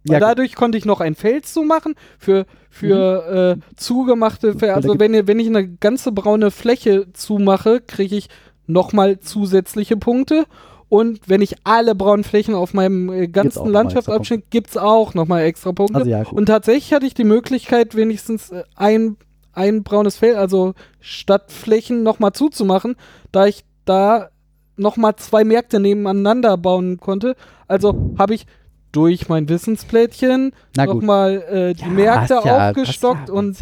Weil 0.08 0.20
Ja, 0.22 0.28
dadurch 0.28 0.56
konnte 0.56 0.78
ich 0.78 0.86
noch 0.86 1.00
ein 1.02 1.16
Feld 1.16 1.46
zumachen 1.46 1.96
für, 2.20 2.46
für 2.70 3.58
äh, 3.58 3.76
zugemachte 3.76 4.54
Felder. 4.58 4.76
Also 4.76 4.90
wenn, 5.00 5.14
ihr- 5.14 5.28
wenn 5.28 5.40
ich 5.40 5.48
eine 5.48 5.68
ganze 5.68 6.12
braune 6.12 6.52
Fläche 6.52 7.08
zumache, 7.14 7.82
kriege 7.82 8.16
ich 8.16 8.30
nochmal 8.66 9.20
zusätzliche 9.20 9.98
Punkte. 9.98 10.46
Und 10.90 11.28
wenn 11.28 11.42
ich 11.42 11.56
alle 11.66 11.96
braunen 11.96 12.24
Flächen 12.24 12.56
auf 12.56 12.74
meinem 12.74 13.10
äh, 13.12 13.28
ganzen 13.28 13.60
Landschaftsabschnitt, 13.74 14.50
gibt 14.52 14.70
es 14.70 14.78
auch 14.78 15.14
nochmal 15.14 15.44
extra 15.44 15.74
Punkte. 15.74 15.98
Also 15.98 16.10
ja. 16.10 16.24
Und 16.24 16.46
tatsächlich 16.46 16.94
hatte 16.94 17.06
ich 17.06 17.14
die 17.14 17.26
Möglichkeit, 17.26 17.96
wenigstens 17.96 18.52
äh, 18.52 18.64
ein, 18.76 19.18
ein 19.52 19.84
braunes 19.84 20.16
Feld, 20.18 20.38
also 20.38 20.74
Stadtflächen 21.02 22.04
nochmal 22.04 22.32
zuzumachen, 22.34 22.96
da 23.34 23.48
ich 23.48 23.66
da 23.86 24.30
nochmal 24.78 25.16
zwei 25.18 25.44
Märkte 25.44 25.80
nebeneinander 25.80 26.56
bauen 26.58 26.98
konnte. 27.00 27.36
Also 27.68 28.14
habe 28.18 28.36
ich 28.36 28.46
durch 28.92 29.30
mein 29.30 29.50
Wissensplättchen 29.50 30.52
nochmal 30.76 31.42
äh, 31.50 31.74
die 31.74 31.82
Ja, 31.82 31.88
Märkte 31.90 32.40
ja- 32.44 32.70
aufgestockt 32.70 33.30
ja, 33.30 33.34
und 33.36 33.58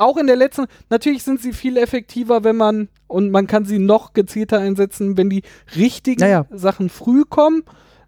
auch 0.00 0.16
in 0.16 0.28
der 0.28 0.36
letzten, 0.36 0.66
natürlich 0.90 1.24
sind 1.24 1.40
sie 1.42 1.52
viel 1.52 1.76
effektiver, 1.76 2.44
wenn 2.44 2.56
man, 2.56 2.88
und 3.08 3.30
man 3.32 3.48
kann 3.48 3.64
sie 3.64 3.80
noch 3.80 4.12
gezielter 4.12 4.60
einsetzen, 4.60 5.16
wenn 5.16 5.28
die 5.28 5.42
richtigen 5.76 6.20
Ja, 6.22 6.28
ja. 6.28 6.46
Sachen 6.50 6.88
früh 6.88 7.24
kommen. 7.24 7.64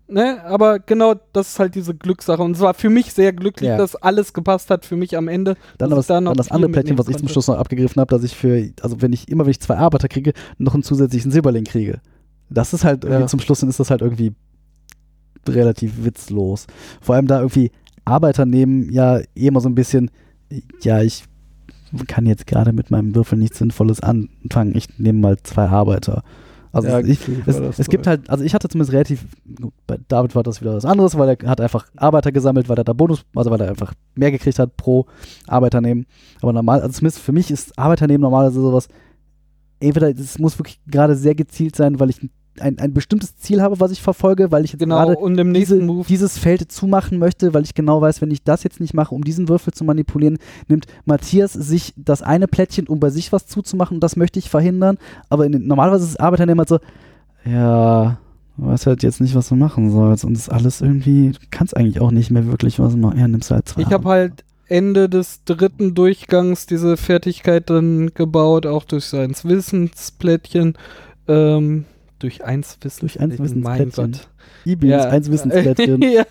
Ne? 0.07 0.45
Aber 0.45 0.79
genau, 0.81 1.15
das 1.33 1.51
ist 1.53 1.59
halt 1.59 1.75
diese 1.77 1.95
Glückssache. 1.95 2.43
Und 2.43 2.53
es 2.57 2.61
war 2.61 2.75
für 2.75 2.91
mich 2.91 3.13
sehr 3.13 3.33
glücklich, 3.33 3.69
Ja. 3.71 3.77
dass 3.77 3.95
alles 3.97 4.33
gepasst 4.33 4.71
hat 4.71 4.85
für 4.85 4.97
mich 4.97 5.17
am 5.17 5.27
Ende. 5.29 5.57
Dann, 5.79 5.91
das, 5.91 6.01
ich 6.01 6.07
da 6.07 6.21
dann 6.21 6.35
das 6.35 6.51
andere 6.53 6.71
Plättchen, 6.71 6.99
was 6.99 7.09
ich 7.09 7.17
zum. 7.17 7.29
Schluss 7.29 7.47
noch 7.49 7.57
abgegriffen 7.59 8.01
habe, 8.01 8.15
dass 8.15 8.25
ich 8.25 8.37
für, 8.37 8.71
also 8.83 9.03
wenn 9.03 9.13
ich 9.13 9.29
immer, 9.29 9.45
wenn 9.45 9.51
ich 9.53 9.61
zwei 9.61 9.77
Arbeiter 9.77 10.09
kriege, 10.09 10.33
noch 10.59 10.75
einen 10.75 10.83
zusätzlichen 10.85 11.31
Silberling 11.33 11.65
kriege. 11.65 12.01
Das 12.49 12.73
ist 12.73 12.85
halt 12.85 13.05
Ja. 13.05 13.27
zum 13.29 13.39
Schluss, 13.41 13.61
dann 13.61 13.69
ist 13.69 13.79
das 13.81 13.91
halt 13.91 14.01
irgendwie 14.01 14.33
relativ 15.49 16.05
witzlos. 16.05 16.67
Vor 17.01 17.15
allem 17.15 17.27
da 17.27 17.39
irgendwie 17.39 17.71
Arbeiter 18.05 18.47
nehmen 18.47 18.91
ja 18.93 19.19
eh 19.19 19.47
immer 19.47 19.61
so 19.61 19.69
ein 19.69 19.75
bisschen, 19.75 20.11
ja, 20.83 21.03
ich 21.03 21.25
kann 22.07 22.27
jetzt 22.27 22.47
gerade 22.47 22.73
mit 22.73 22.91
meinem 22.91 23.15
Würfel 23.15 23.39
nichts 23.39 23.59
Sinnvolles 23.59 24.01
anfangen, 24.01 24.77
ich 24.77 24.99
nehme 24.99 25.21
mal 25.21 25.37
zwei 25.43 25.69
Arbeiter. 25.69 26.23
Also 26.73 26.89
Ja, 26.89 27.01
ich, 27.01 27.19
es, 27.47 27.57
es 27.79 27.89
gibt 27.89 28.07
halt, 28.07 28.31
also 28.31 28.45
ich 28.45 28.55
hatte 28.55 28.69
zumindest 28.69 28.93
relativ, 28.93 29.27
bei 29.89 29.99
David 30.07 30.37
war 30.37 30.45
das 30.45 30.61
wieder 30.61 30.75
was 30.75 30.85
anderes, 30.85 31.19
weil 31.19 31.37
er 31.37 31.49
hat 31.51 31.61
einfach 31.61 31.87
Arbeiter 31.97 32.31
gesammelt, 32.31 32.69
weil 32.69 32.79
er 32.79 32.85
da 32.85 32.93
Bonus, 32.93 33.25
also 33.35 33.51
weil 33.51 33.61
er 33.61 33.71
einfach 33.71 33.93
mehr 34.15 34.31
gekriegt 34.31 34.61
hat 34.61 34.77
pro 34.77 35.07
Arbeiter 35.49 35.81
nehmen. 35.81 36.07
Aber 36.41 36.53
normal, 36.53 36.81
also 36.81 36.93
zumindest 36.93 37.23
für 37.23 37.33
mich 37.33 37.51
ist 37.51 37.77
Arbeiter 37.77 38.07
nehmen 38.07 38.23
normalerweise 38.23 38.61
sowas, 38.61 38.89
entweder 39.81 40.11
es 40.11 40.39
muss 40.39 40.59
wirklich 40.59 40.81
gerade 40.87 41.17
sehr 41.17 41.35
gezielt 41.35 41.75
sein, 41.75 41.99
weil 41.99 42.11
ich 42.11 42.23
ein, 42.23 42.31
ein 42.59 42.93
bestimmtes 42.93 43.37
Ziel 43.37 43.63
habe, 43.63 43.81
was 43.81 43.91
ich 43.91 44.03
verfolge, 44.03 44.51
weil 44.51 44.65
ich 44.65 44.73
jetzt 44.73 44.81
Genau, 44.81 45.15
gerade 45.15 45.53
diese, 45.53 45.81
dieses 46.09 46.37
Feld 46.37 46.71
zumachen 46.71 47.19
möchte, 47.19 47.55
weil 47.55 47.63
ich 47.63 47.75
genau 47.75 48.01
weiß, 48.01 48.21
wenn 48.21 48.31
ich 48.31 48.43
das 48.43 48.65
jetzt 48.65 48.81
nicht 48.81 48.93
mache, 48.93 49.15
um 49.15 49.25
diesen 49.25 49.49
Würfel 49.49 49.73
zu 49.73 49.85
manipulieren, 49.85 50.39
nimmt 50.69 50.87
Matthias 51.05 51.53
sich 51.53 51.95
das 51.97 52.23
eine 52.23 52.49
Plättchen, 52.49 52.87
um 52.87 53.01
bei 53.01 53.11
sich 53.11 53.33
was 53.33 53.47
zuzumachen 53.47 53.97
und 53.97 54.01
das 54.03 54.17
möchte 54.17 54.39
ich 54.39 54.51
verhindern. 54.51 54.99
Aber 55.29 55.47
in, 55.47 55.67
normalerweise 55.67 56.05
ist 56.05 56.11
es 56.11 56.17
Arbeiter 56.17 56.47
immer 56.47 56.67
so, 56.67 56.81
ja, 57.45 58.19
du 58.57 58.67
weißt 58.67 58.87
halt 58.87 59.03
jetzt 59.03 59.21
nicht, 59.21 59.35
was 59.35 59.49
du 59.49 59.55
machen 59.55 59.91
sollst 59.91 60.25
und 60.25 60.35
das 60.35 60.43
ist 60.43 60.49
alles 60.51 60.81
irgendwie, 60.81 61.31
du 61.31 61.39
kannst 61.51 61.77
eigentlich 61.77 62.01
auch 62.01 62.11
nicht 62.11 62.31
mehr 62.31 62.47
wirklich 62.47 62.79
was 62.79 62.97
machen. 62.97 63.19
Ja, 63.19 63.29
nimmst 63.29 63.51
halt 63.51 63.69
zwei. 63.69 63.83
Ich 63.83 63.93
habe 63.93 64.09
halt 64.09 64.45
Ende 64.69 65.09
des 65.09 65.45
dritten 65.45 65.95
Durchgangs 65.95 66.67
diese 66.67 66.97
Fertigkeit 66.97 67.71
dann 67.71 68.13
gebaut, 68.15 68.67
auch 68.67 68.85
durch 68.85 69.07
sein 69.07 69.35
Wissensplättchen. 69.43 70.75
Ähm, 71.27 71.87
durch 72.21 72.45
eins 72.45 72.79
Wissensplättchen. 72.81 73.31
Durch 73.31 73.41
eins 73.41 73.55
Mein 73.57 73.79
Wissensplättchen. 73.89 74.13
Gott. 74.13 74.29
E-Beams, 74.65 75.05
eins 75.07 75.31
Wissensplättchen. 75.31 76.03
ja. 76.13 76.25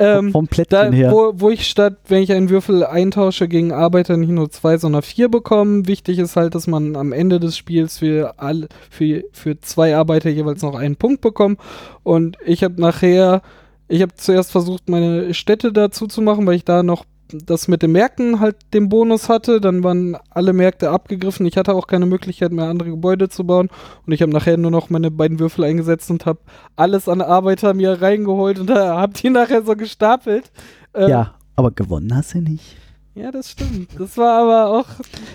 Ähm, 0.00 0.30
vom 0.30 0.46
Plättchen 0.46 0.92
da, 0.92 0.96
her. 0.96 1.10
wo, 1.10 1.32
wo 1.34 1.50
ich 1.50 1.68
statt, 1.68 1.96
wenn 2.06 2.22
ich 2.22 2.32
einen 2.32 2.50
Würfel 2.50 2.84
eintausche 2.84 3.48
gegen 3.48 3.72
Arbeiter, 3.72 4.16
nicht 4.16 4.30
nur 4.30 4.50
zwei, 4.50 4.78
sondern 4.78 5.02
vier 5.02 5.28
bekomme. 5.28 5.86
Wichtig 5.86 6.18
ist 6.18 6.36
halt, 6.36 6.54
dass 6.54 6.66
man 6.66 6.94
am 6.94 7.12
Ende 7.12 7.40
des 7.40 7.56
Spiels 7.56 7.98
für, 7.98 8.34
all, 8.38 8.68
für, 8.90 9.24
für 9.32 9.60
zwei 9.60 9.96
Arbeiter 9.96 10.30
jeweils 10.30 10.62
noch 10.62 10.76
einen 10.76 10.96
Punkt 10.96 11.20
bekommt. 11.20 11.58
Und 12.04 12.36
ich 12.46 12.62
habe 12.62 12.80
nachher, 12.80 13.42
ich 13.88 14.02
habe 14.02 14.14
zuerst 14.14 14.52
versucht, 14.52 14.88
meine 14.88 15.34
Städte 15.34 15.72
dazu 15.72 16.06
zu 16.06 16.22
machen, 16.22 16.46
weil 16.46 16.56
ich 16.56 16.64
da 16.64 16.82
noch 16.84 17.04
das 17.32 17.68
mit 17.68 17.82
den 17.82 17.92
Märkten 17.92 18.40
halt 18.40 18.56
den 18.74 18.88
Bonus 18.88 19.28
hatte. 19.28 19.60
Dann 19.60 19.82
waren 19.84 20.16
alle 20.30 20.52
Märkte 20.52 20.90
abgegriffen. 20.90 21.46
Ich 21.46 21.56
hatte 21.56 21.74
auch 21.74 21.86
keine 21.86 22.06
Möglichkeit 22.06 22.52
mehr, 22.52 22.66
andere 22.66 22.90
Gebäude 22.90 23.28
zu 23.28 23.44
bauen. 23.44 23.68
Und 24.06 24.12
ich 24.12 24.22
habe 24.22 24.32
nachher 24.32 24.56
nur 24.56 24.70
noch 24.70 24.90
meine 24.90 25.10
beiden 25.10 25.38
Würfel 25.38 25.64
eingesetzt 25.64 26.10
und 26.10 26.26
habe 26.26 26.40
alles 26.76 27.08
an 27.08 27.20
Arbeiter 27.20 27.74
mir 27.74 28.00
reingeholt 28.02 28.58
und 28.58 28.68
da 28.70 28.98
hab 29.00 29.14
die 29.14 29.30
nachher 29.30 29.62
so 29.62 29.76
gestapelt. 29.76 30.50
Äh, 30.94 31.10
ja, 31.10 31.34
aber 31.56 31.70
gewonnen 31.70 32.14
hast 32.14 32.34
du 32.34 32.40
nicht. 32.40 32.76
ja, 33.14 33.30
das 33.30 33.50
stimmt. 33.50 33.88
Das 33.98 34.16
war 34.16 34.42
aber 34.42 34.78
auch 34.78 34.86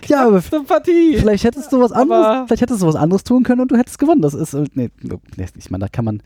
Ja, 0.08 0.25
aber 0.27 0.41
Partie. 0.67 1.17
vielleicht 1.17 1.43
hättest 1.43 1.71
du 1.73 1.79
was 1.82 1.91
Aber- 1.91 2.01
anderes, 2.27 2.47
vielleicht 2.47 2.62
hättest 2.62 2.82
du 2.82 2.88
was 2.88 2.95
anderes 2.95 3.23
tun 3.23 3.43
können 3.43 3.62
und 3.62 3.71
du 3.71 3.77
hättest 3.77 3.99
gewonnen. 3.99 4.21
Das 4.21 4.34
ist, 4.34 4.53
äh, 4.53 4.63
nee, 4.73 4.89
ich 5.58 5.69
meine, 5.69 5.84
da 5.86 5.88
kann 5.89 6.06
man, 6.06 6.21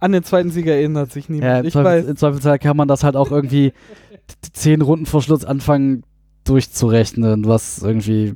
An 0.00 0.12
den 0.12 0.24
zweiten 0.24 0.50
Sieger 0.50 0.74
erinnert 0.74 1.12
sich 1.12 1.28
niemand. 1.28 1.44
ja, 1.50 1.60
im, 1.60 1.66
ich 1.66 1.72
Zweifel, 1.72 1.84
weiß. 2.02 2.06
im 2.08 2.16
Zweifelsfall 2.16 2.58
kann 2.58 2.76
man 2.76 2.88
das 2.88 3.04
halt 3.04 3.16
auch 3.16 3.30
irgendwie 3.30 3.72
zehn 4.52 4.82
Runden 4.82 5.06
vor 5.06 5.22
Schluss 5.22 5.44
anfangen 5.44 6.04
durchzurechnen, 6.44 7.46
was 7.46 7.82
irgendwie 7.82 8.34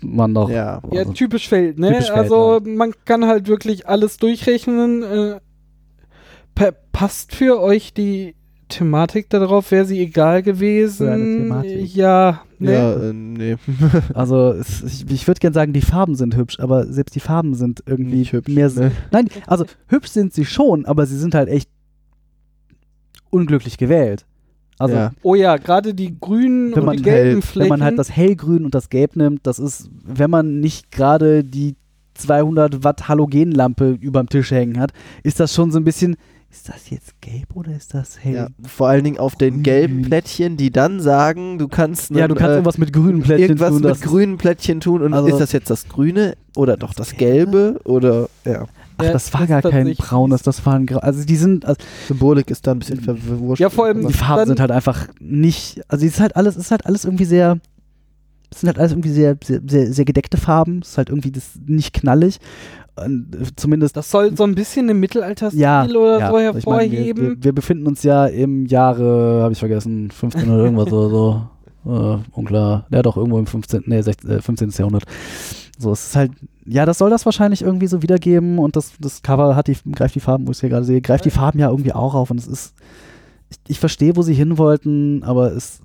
man 0.00 0.32
noch. 0.32 0.50
Ja. 0.50 0.80
Ja, 0.92 1.00
also, 1.00 1.12
typisch 1.12 1.48
Feld, 1.48 1.78
ne? 1.78 1.88
Typisch 1.88 2.06
Feld, 2.06 2.18
also 2.18 2.60
man 2.64 2.92
kann 3.04 3.26
halt 3.26 3.48
wirklich 3.48 3.88
alles 3.88 4.18
durchrechnen. 4.18 5.02
Äh, 5.02 5.40
pa 6.54 6.72
passt 6.92 7.34
für 7.34 7.60
euch 7.60 7.94
die 7.94 8.34
Thematik 8.68 9.30
darauf? 9.30 9.70
Wäre 9.70 9.84
sie 9.84 10.00
egal 10.00 10.42
gewesen? 10.42 11.48
Ja, 11.86 12.42
ne? 12.58 12.72
Ja, 12.72 12.92
äh, 12.94 13.12
nee. 13.12 13.56
also 14.14 14.52
es, 14.52 14.82
ich, 14.82 15.10
ich 15.10 15.26
würde 15.26 15.40
gerne 15.40 15.54
sagen, 15.54 15.72
die 15.72 15.80
Farben 15.80 16.14
sind 16.14 16.36
hübsch, 16.36 16.60
aber 16.60 16.86
selbst 16.86 17.14
die 17.14 17.20
Farben 17.20 17.54
sind 17.54 17.82
irgendwie 17.86 18.18
Nicht 18.18 18.32
hübsch, 18.32 18.52
mehr. 18.52 18.70
ne? 18.70 18.92
Nein, 19.10 19.28
also 19.46 19.64
hübsch 19.88 20.10
sind 20.10 20.34
sie 20.34 20.44
schon, 20.44 20.84
aber 20.86 21.06
sie 21.06 21.16
sind 21.16 21.34
halt 21.34 21.48
echt 21.48 21.70
unglücklich 23.30 23.78
gewählt. 23.78 24.26
Also 24.78 24.94
ja. 24.94 25.12
Oh 25.22 25.34
ja, 25.34 25.56
gerade 25.56 25.94
die 25.94 26.18
grünen 26.20 26.70
Wenn 26.72 26.80
und 26.80 26.86
man 26.86 26.96
die 26.96 27.02
gelben 27.02 27.34
halt- 27.36 27.44
Flächen. 27.44 27.70
wenn 27.70 27.78
man 27.78 27.84
halt 27.84 27.98
das 27.98 28.10
Hellgrün 28.10 28.64
und 28.64 28.74
das 28.74 28.88
Gelb 28.90 29.16
nimmt, 29.16 29.46
das 29.46 29.58
ist, 29.58 29.90
wenn 30.04 30.30
man 30.30 30.60
nicht 30.60 30.90
gerade 30.90 31.42
die 31.44 31.74
200 32.14 32.84
Watt 32.84 33.08
Halogenlampe 33.08 33.96
überm 34.00 34.28
Tisch 34.28 34.50
hängen 34.50 34.78
hat, 34.80 34.92
ist 35.22 35.38
das 35.40 35.54
schon 35.54 35.70
so 35.70 35.78
ein 35.78 35.84
bisschen, 35.84 36.16
ist 36.50 36.68
das 36.68 36.90
jetzt 36.90 37.20
gelb 37.20 37.54
oder 37.54 37.72
ist 37.76 37.94
das 37.94 38.18
hell? 38.24 38.34
ja. 38.34 38.48
Vor 38.66 38.88
allen 38.88 39.04
Dingen 39.04 39.18
auf 39.18 39.36
den 39.36 39.62
gelben 39.62 40.02
Plättchen, 40.02 40.56
die 40.56 40.70
dann 40.70 41.00
sagen, 41.00 41.58
du 41.58 41.68
kannst, 41.68 42.10
Ja, 42.10 42.26
du 42.26 42.34
kannst 42.34 42.50
äh, 42.50 42.54
irgendwas 42.54 42.78
mit 42.78 42.92
grünen 42.92 43.22
Plättchen 43.22 43.48
irgendwas 43.50 43.70
tun. 43.70 43.82
mit 43.82 44.00
grünen 44.02 44.38
Plättchen 44.38 44.80
tun 44.80 45.02
und 45.02 45.14
Also- 45.14 45.28
ist 45.28 45.38
das 45.38 45.52
jetzt 45.52 45.70
das 45.70 45.88
Grüne 45.88 46.34
oder 46.56 46.76
doch 46.76 46.94
das 46.94 47.08
Das 47.10 47.16
Gelbe 47.18 47.80
oder 47.84 48.28
ja. 48.44 48.66
Ach, 48.98 49.04
Ja, 49.04 49.12
das 49.12 49.32
war 49.32 49.40
das 49.40 49.48
gar 49.48 49.62
kein 49.62 49.94
braunes, 49.94 50.42
das 50.42 50.64
war 50.66 50.74
ein 50.74 50.86
grau. 50.86 50.98
Also 50.98 51.24
die 51.24 51.36
sind, 51.36 51.64
also 51.64 51.80
Symbolik 52.08 52.50
ist 52.50 52.66
da 52.66 52.72
ein 52.72 52.78
bisschen 52.80 53.00
verwurscht. 53.00 53.60
Ja, 53.60 53.70
vor 53.70 53.86
allem- 53.86 54.06
die 54.06 54.12
Farben 54.12 54.38
dann- 54.40 54.48
sind 54.48 54.60
halt 54.60 54.70
einfach 54.72 55.06
nicht, 55.20 55.80
also 55.88 56.04
es 56.04 56.14
ist 56.14 56.20
halt 56.20 56.36
alles, 56.36 56.56
es 56.56 56.64
ist 56.66 56.70
halt 56.70 56.84
alles 56.86 57.04
irgendwie 57.04 57.24
sehr, 57.24 57.58
es 58.50 58.60
sind 58.60 58.68
halt 58.68 58.78
alles 58.78 58.92
irgendwie 58.92 59.10
sehr, 59.10 59.36
sehr, 59.44 59.60
sehr, 59.66 59.92
sehr 59.92 60.04
gedeckte 60.04 60.36
Farben. 60.36 60.80
Es 60.82 60.90
ist 60.90 60.98
halt 60.98 61.08
irgendwie 61.10 61.30
das 61.30 61.50
nicht 61.66 61.92
knallig. 61.94 62.38
Und, 62.96 63.34
äh, 63.36 63.44
zumindest 63.54 63.96
das 63.96 64.10
soll 64.10 64.36
so 64.36 64.42
ein 64.42 64.56
bisschen 64.56 64.88
den 64.88 64.98
Mittelalterstil 64.98 65.60
ja, 65.60 65.84
oder 65.84 66.18
ja, 66.18 66.30
so 66.52 66.58
ich 66.58 66.66
meine, 66.66 66.90
wir, 66.90 66.98
hervorheben. 66.98 67.22
wir, 67.22 67.44
wir 67.44 67.52
befinden 67.52 67.86
uns 67.86 68.02
ja 68.02 68.26
im 68.26 68.66
Jahre, 68.66 69.42
habe 69.42 69.52
ich 69.52 69.58
vergessen, 69.60 70.10
15 70.10 70.50
oder 70.50 70.64
irgendwas 70.64 70.92
oder 70.92 71.08
so. 71.10 71.42
Äh, 71.86 72.18
unklar. 72.32 72.86
Ja, 72.90 73.00
doch, 73.00 73.16
irgendwo 73.16 73.38
im 73.38 73.46
15. 73.46 73.84
Nee, 73.86 74.02
16, 74.02 74.28
äh, 74.30 74.42
15. 74.42 74.68
Jahrhundert. 74.76 75.04
So, 75.78 75.92
es 75.92 76.08
ist 76.08 76.16
halt, 76.16 76.32
ja, 76.66 76.84
das 76.86 76.98
soll 76.98 77.08
das 77.10 77.24
wahrscheinlich 77.24 77.62
irgendwie 77.62 77.86
so 77.86 78.02
wiedergeben 78.02 78.58
und 78.58 78.74
das, 78.76 78.92
das 78.98 79.22
Cover 79.22 79.54
hat 79.54 79.68
die, 79.68 79.76
greift 79.92 80.14
die 80.16 80.20
Farben, 80.20 80.46
wo 80.46 80.50
ich 80.50 80.56
es 80.56 80.60
hier 80.60 80.70
gerade 80.70 80.84
sehe, 80.84 81.00
greift 81.00 81.24
die 81.24 81.30
Farben 81.30 81.60
ja 81.60 81.70
irgendwie 81.70 81.92
auch 81.92 82.14
auf 82.14 82.30
und 82.30 82.38
es 82.38 82.46
ist, 82.48 82.74
ich, 83.48 83.58
ich 83.68 83.80
verstehe, 83.80 84.16
wo 84.16 84.22
sie 84.22 84.34
hin 84.34 84.58
wollten, 84.58 85.22
aber 85.22 85.52
es 85.52 85.80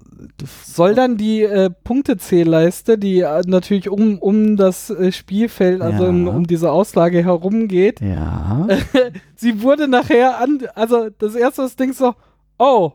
soll 0.63 0.95
dann 0.95 1.17
die 1.17 1.41
äh, 1.43 1.69
Punktezählleiste, 1.69 2.97
die 2.97 3.19
äh, 3.19 3.41
natürlich 3.45 3.89
um, 3.89 4.17
um 4.19 4.58
das 4.58 4.89
äh, 4.89 5.12
Spielfeld, 5.12 5.82
also 5.82 6.03
Ja. 6.03 6.10
um, 6.10 6.27
um 6.27 6.47
diese 6.47 6.71
Auslage 6.71 7.23
herum 7.23 7.67
geht, 7.67 8.01
ja. 8.01 8.67
sie 9.36 9.62
wurde 9.62 9.88
nachher 9.88 10.39
an, 10.39 10.60
also 10.75 11.10
das 11.19 11.36
erste 11.36 11.67
denkst 11.77 11.97
so, 11.97 12.13
oh, 12.58 12.93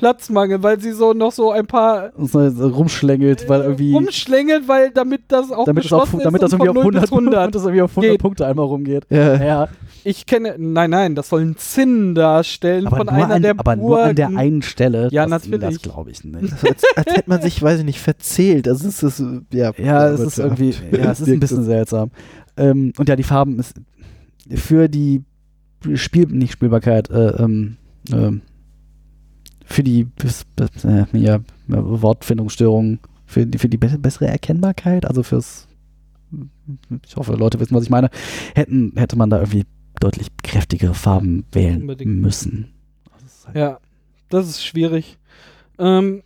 Platzmangel, 0.00 0.62
weil 0.62 0.80
sie 0.80 0.92
so 0.92 1.12
noch 1.12 1.30
so 1.30 1.50
ein 1.50 1.66
paar 1.66 2.10
rumschlängelt, 2.16 3.46
weil 3.50 3.60
irgendwie, 3.60 3.92
rumschlängelt, 3.92 4.66
weil 4.66 4.90
damit 4.90 5.24
das 5.28 5.52
auch 5.52 5.66
damit, 5.66 5.84
es 5.84 5.92
auch, 5.92 6.04
beschlossen 6.04 6.20
damit 6.24 6.40
das 6.42 6.52
irgendwie 6.52 6.70
auf 6.70 6.76
von 6.76 6.84
0 6.84 7.00
bis 7.00 7.12
100, 7.12 7.12
100. 7.12 7.34
damit 7.34 7.54
das 7.54 7.62
irgendwie 7.64 7.82
auf 7.82 7.90
100 7.90 8.12
geht. 8.12 8.20
Punkte 8.22 8.46
einmal 8.46 8.64
rumgeht. 8.64 9.06
Ja. 9.10 9.44
Ja, 9.44 9.68
Ich 10.04 10.24
kenne, 10.24 10.54
nein, 10.56 10.88
nein, 10.88 11.14
das 11.14 11.28
soll 11.28 11.42
ein 11.42 11.56
Zinn 11.58 12.14
darstellen 12.14 12.86
aber, 12.86 12.96
von 12.96 13.06
nur 13.08 13.14
einer 13.14 13.34
an, 13.34 13.42
der 13.42 13.54
aber 13.58 13.76
nur 13.76 14.02
an 14.02 14.16
der 14.16 14.28
Burgen. 14.28 14.38
einen 14.38 14.62
Stelle. 14.62 15.08
Ja, 15.12 15.26
das, 15.26 15.46
natürlich. 15.46 15.74
Das 15.74 15.82
glaube 15.82 16.10
ich 16.10 16.24
nicht. 16.24 16.58
So, 16.58 16.66
als, 16.66 16.82
als 16.96 17.14
hätte 17.14 17.28
man 17.28 17.42
sich, 17.42 17.62
weiß 17.62 17.80
ich 17.80 17.84
nicht, 17.84 18.00
verzählt. 18.00 18.68
Also 18.68 18.88
es 18.88 19.02
ist, 19.02 19.20
äh, 19.20 19.40
ja. 19.52 19.72
Ja, 19.76 20.08
es 20.08 20.20
ist 20.20 20.38
irgendwie, 20.38 20.70
ja, 20.92 21.10
es 21.10 21.20
ist 21.20 21.28
ein 21.28 21.40
bisschen 21.40 21.64
seltsam. 21.64 22.10
Ähm, 22.56 22.94
und 22.96 23.06
ja, 23.06 23.16
die 23.16 23.22
Farben 23.22 23.58
ist 23.58 23.74
für 24.54 24.88
die 24.88 25.24
Spiel, 25.94 26.26
nicht 26.26 26.52
Spielbarkeit, 26.52 27.10
äh, 27.10 27.42
ähm, 27.42 27.76
ähm, 28.12 28.42
für 29.70 29.82
die 29.82 30.06
äh, 30.84 31.04
ja, 31.18 31.38
Wortfindungsstörungen, 31.68 32.98
für 33.26 33.46
die, 33.46 33.58
für 33.58 33.68
die 33.68 33.76
be 33.78 33.88
bessere 33.98 34.26
Erkennbarkeit, 34.26 35.06
also 35.06 35.22
fürs, 35.22 35.68
ich 37.06 37.16
hoffe, 37.16 37.34
Leute 37.34 37.60
wissen, 37.60 37.74
was 37.74 37.84
ich 37.84 37.90
meine, 37.90 38.10
hätten, 38.54 38.92
hätte 38.96 39.16
man 39.16 39.30
da 39.30 39.38
irgendwie 39.38 39.64
deutlich 40.00 40.28
kräftigere 40.42 40.94
Farben 40.94 41.44
wählen 41.52 41.82
Unbedingt. 41.82 42.20
müssen. 42.20 42.72
Ist 43.24 43.46
halt- 43.46 43.56
Ja, 43.56 43.78
das 44.28 44.48
ist 44.48 44.64
schwierig. 44.64 45.18
Ähm, 45.78 46.22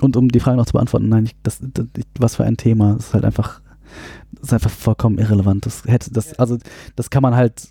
Und 0.00 0.16
um 0.16 0.28
die 0.28 0.40
Frage 0.40 0.56
noch 0.56 0.66
zu 0.66 0.72
beantworten, 0.72 1.08
nein, 1.08 1.26
ich, 1.26 1.36
das, 1.42 1.58
das, 1.60 1.86
was 2.18 2.36
für 2.36 2.44
ein 2.44 2.56
Thema, 2.56 2.94
das 2.94 3.06
ist 3.08 3.14
halt 3.14 3.24
einfach, 3.24 3.60
das 4.32 4.44
ist 4.44 4.52
einfach 4.52 4.70
vollkommen 4.70 5.18
irrelevant. 5.18 5.66
Das 5.66 5.84
hätte, 5.84 6.10
das, 6.12 6.38
also, 6.38 6.58
das 6.96 7.10
kann 7.10 7.22
man 7.22 7.34
halt, 7.34 7.68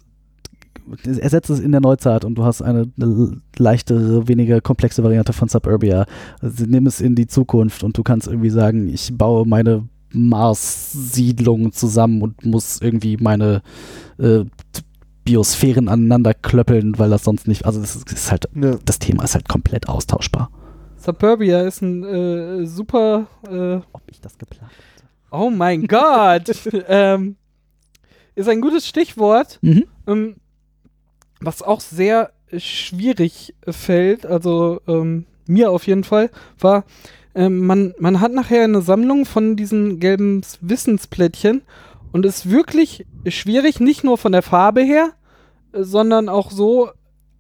ersetzt 1.03 1.49
es 1.49 1.59
in 1.59 1.71
der 1.71 1.81
Neuzeit 1.81 2.25
und 2.25 2.35
du 2.35 2.43
hast 2.43 2.61
eine, 2.61 2.91
eine 2.99 3.41
leichtere, 3.57 4.27
weniger 4.27 4.61
komplexe 4.61 5.03
Variante 5.03 5.33
von 5.33 5.47
Suburbia. 5.47 6.05
Also, 6.41 6.65
nimm 6.67 6.87
es 6.87 7.01
in 7.01 7.15
die 7.15 7.27
Zukunft 7.27 7.83
und 7.83 7.97
du 7.97 8.03
kannst 8.03 8.27
irgendwie 8.27 8.49
sagen, 8.49 8.87
ich 8.87 9.17
baue 9.17 9.47
meine 9.47 9.87
Mars-Siedlung 10.11 11.71
zusammen 11.71 12.21
und 12.21 12.45
muss 12.45 12.81
irgendwie 12.81 13.17
meine 13.17 13.61
äh, 14.17 14.45
Biosphären 15.23 15.89
aneinander 15.89 16.33
klöppeln, 16.33 16.97
weil 16.99 17.09
das 17.09 17.23
sonst 17.23 17.47
nicht, 17.47 17.65
also 17.65 17.81
das 17.81 17.95
ist, 17.95 18.11
ist 18.11 18.31
halt, 18.31 18.47
Ja. 18.55 18.77
das 18.85 18.99
Thema 18.99 19.23
ist 19.23 19.33
halt 19.33 19.49
komplett 19.49 19.89
austauschbar. 19.89 20.49
Suburbia 20.97 21.61
ist 21.63 21.81
ein 21.81 22.03
äh, 22.03 22.65
super. 22.65 23.27
Äh, 23.49 23.75
Ob 23.91 24.01
ich 24.09 24.21
das 24.21 24.37
geplant 24.37 24.71
oh 25.35 25.49
mein 25.49 25.87
Gott! 25.87 26.51
ähm, 26.87 27.35
ist 28.35 28.49
ein 28.49 28.61
gutes 28.61 28.87
Stichwort. 28.87 29.59
Mhm. 29.61 29.85
Ähm, 30.07 30.35
was 31.45 31.61
auch 31.61 31.79
sehr 31.79 32.31
schwierig 32.57 33.55
fällt, 33.67 34.25
also 34.25 34.81
ähm, 34.87 35.25
mir 35.47 35.71
auf 35.71 35.87
jeden 35.87 36.03
Fall, 36.03 36.29
war, 36.59 36.85
ähm, 37.33 37.65
man, 37.65 37.93
man 37.99 38.21
hat 38.21 38.31
nachher 38.31 38.63
eine 38.63 38.81
Sammlung 38.81 39.25
von 39.25 39.55
diesen 39.55 39.99
gelben 39.99 40.41
Wissensplättchen 40.61 41.63
und 42.11 42.25
ist 42.25 42.49
wirklich 42.49 43.05
schwierig, 43.27 43.79
nicht 43.79 44.03
nur 44.03 44.17
von 44.17 44.31
der 44.31 44.41
Farbe 44.41 44.81
her, 44.81 45.11
äh, 45.73 45.83
sondern 45.83 46.29
auch 46.29 46.51
so 46.51 46.89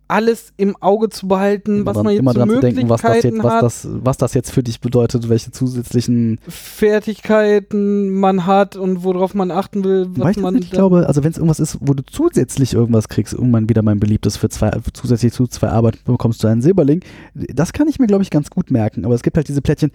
alles 0.07 0.53
im 0.57 0.75
Auge 0.81 1.09
zu 1.09 1.27
behalten, 1.27 1.77
immer 1.81 1.85
was 1.95 2.03
man 2.03 2.13
jetzt 2.13 2.19
immer 2.19 2.31
für 2.33 2.39
dran 2.39 2.49
zu 2.49 2.59
denken, 2.59 2.89
was 2.89 3.01
das, 3.01 3.23
jetzt, 3.23 3.43
was, 3.43 3.61
das, 3.61 3.87
was 3.91 4.17
das 4.17 4.33
jetzt 4.33 4.51
für 4.51 4.63
dich 4.63 4.79
bedeutet, 4.79 5.29
welche 5.29 5.51
zusätzlichen. 5.51 6.39
Fertigkeiten 6.47 8.09
man 8.19 8.45
hat 8.45 8.75
und 8.75 9.03
worauf 9.03 9.33
man 9.33 9.51
achten 9.51 9.83
will, 9.83 10.07
was 10.15 10.31
ich 10.31 10.37
man 10.37 10.59
da- 10.59 10.67
glaube, 10.69 11.07
also 11.07 11.23
wenn 11.23 11.31
es 11.31 11.37
irgendwas 11.37 11.59
ist, 11.59 11.77
wo 11.81 11.93
du 11.93 12.03
zusätzlich 12.05 12.73
irgendwas 12.73 13.07
kriegst, 13.09 13.33
irgendwann 13.33 13.69
wieder 13.69 13.81
mein 13.81 13.99
beliebtes 13.99 14.37
für 14.37 14.49
zwei, 14.49 14.71
zusätzlich 14.93 15.33
zu 15.33 15.47
zwei 15.47 15.69
Arbeiten 15.69 15.99
bekommst 16.05 16.43
du 16.43 16.47
einen 16.47 16.61
Silberling, 16.61 17.01
das 17.33 17.73
kann 17.73 17.87
ich 17.87 17.99
mir, 17.99 18.07
glaube 18.07 18.23
ich, 18.23 18.29
ganz 18.29 18.49
gut 18.49 18.71
merken. 18.71 19.05
Aber 19.05 19.15
es 19.15 19.23
gibt 19.23 19.37
halt 19.37 19.47
diese 19.47 19.61
Plättchen. 19.61 19.91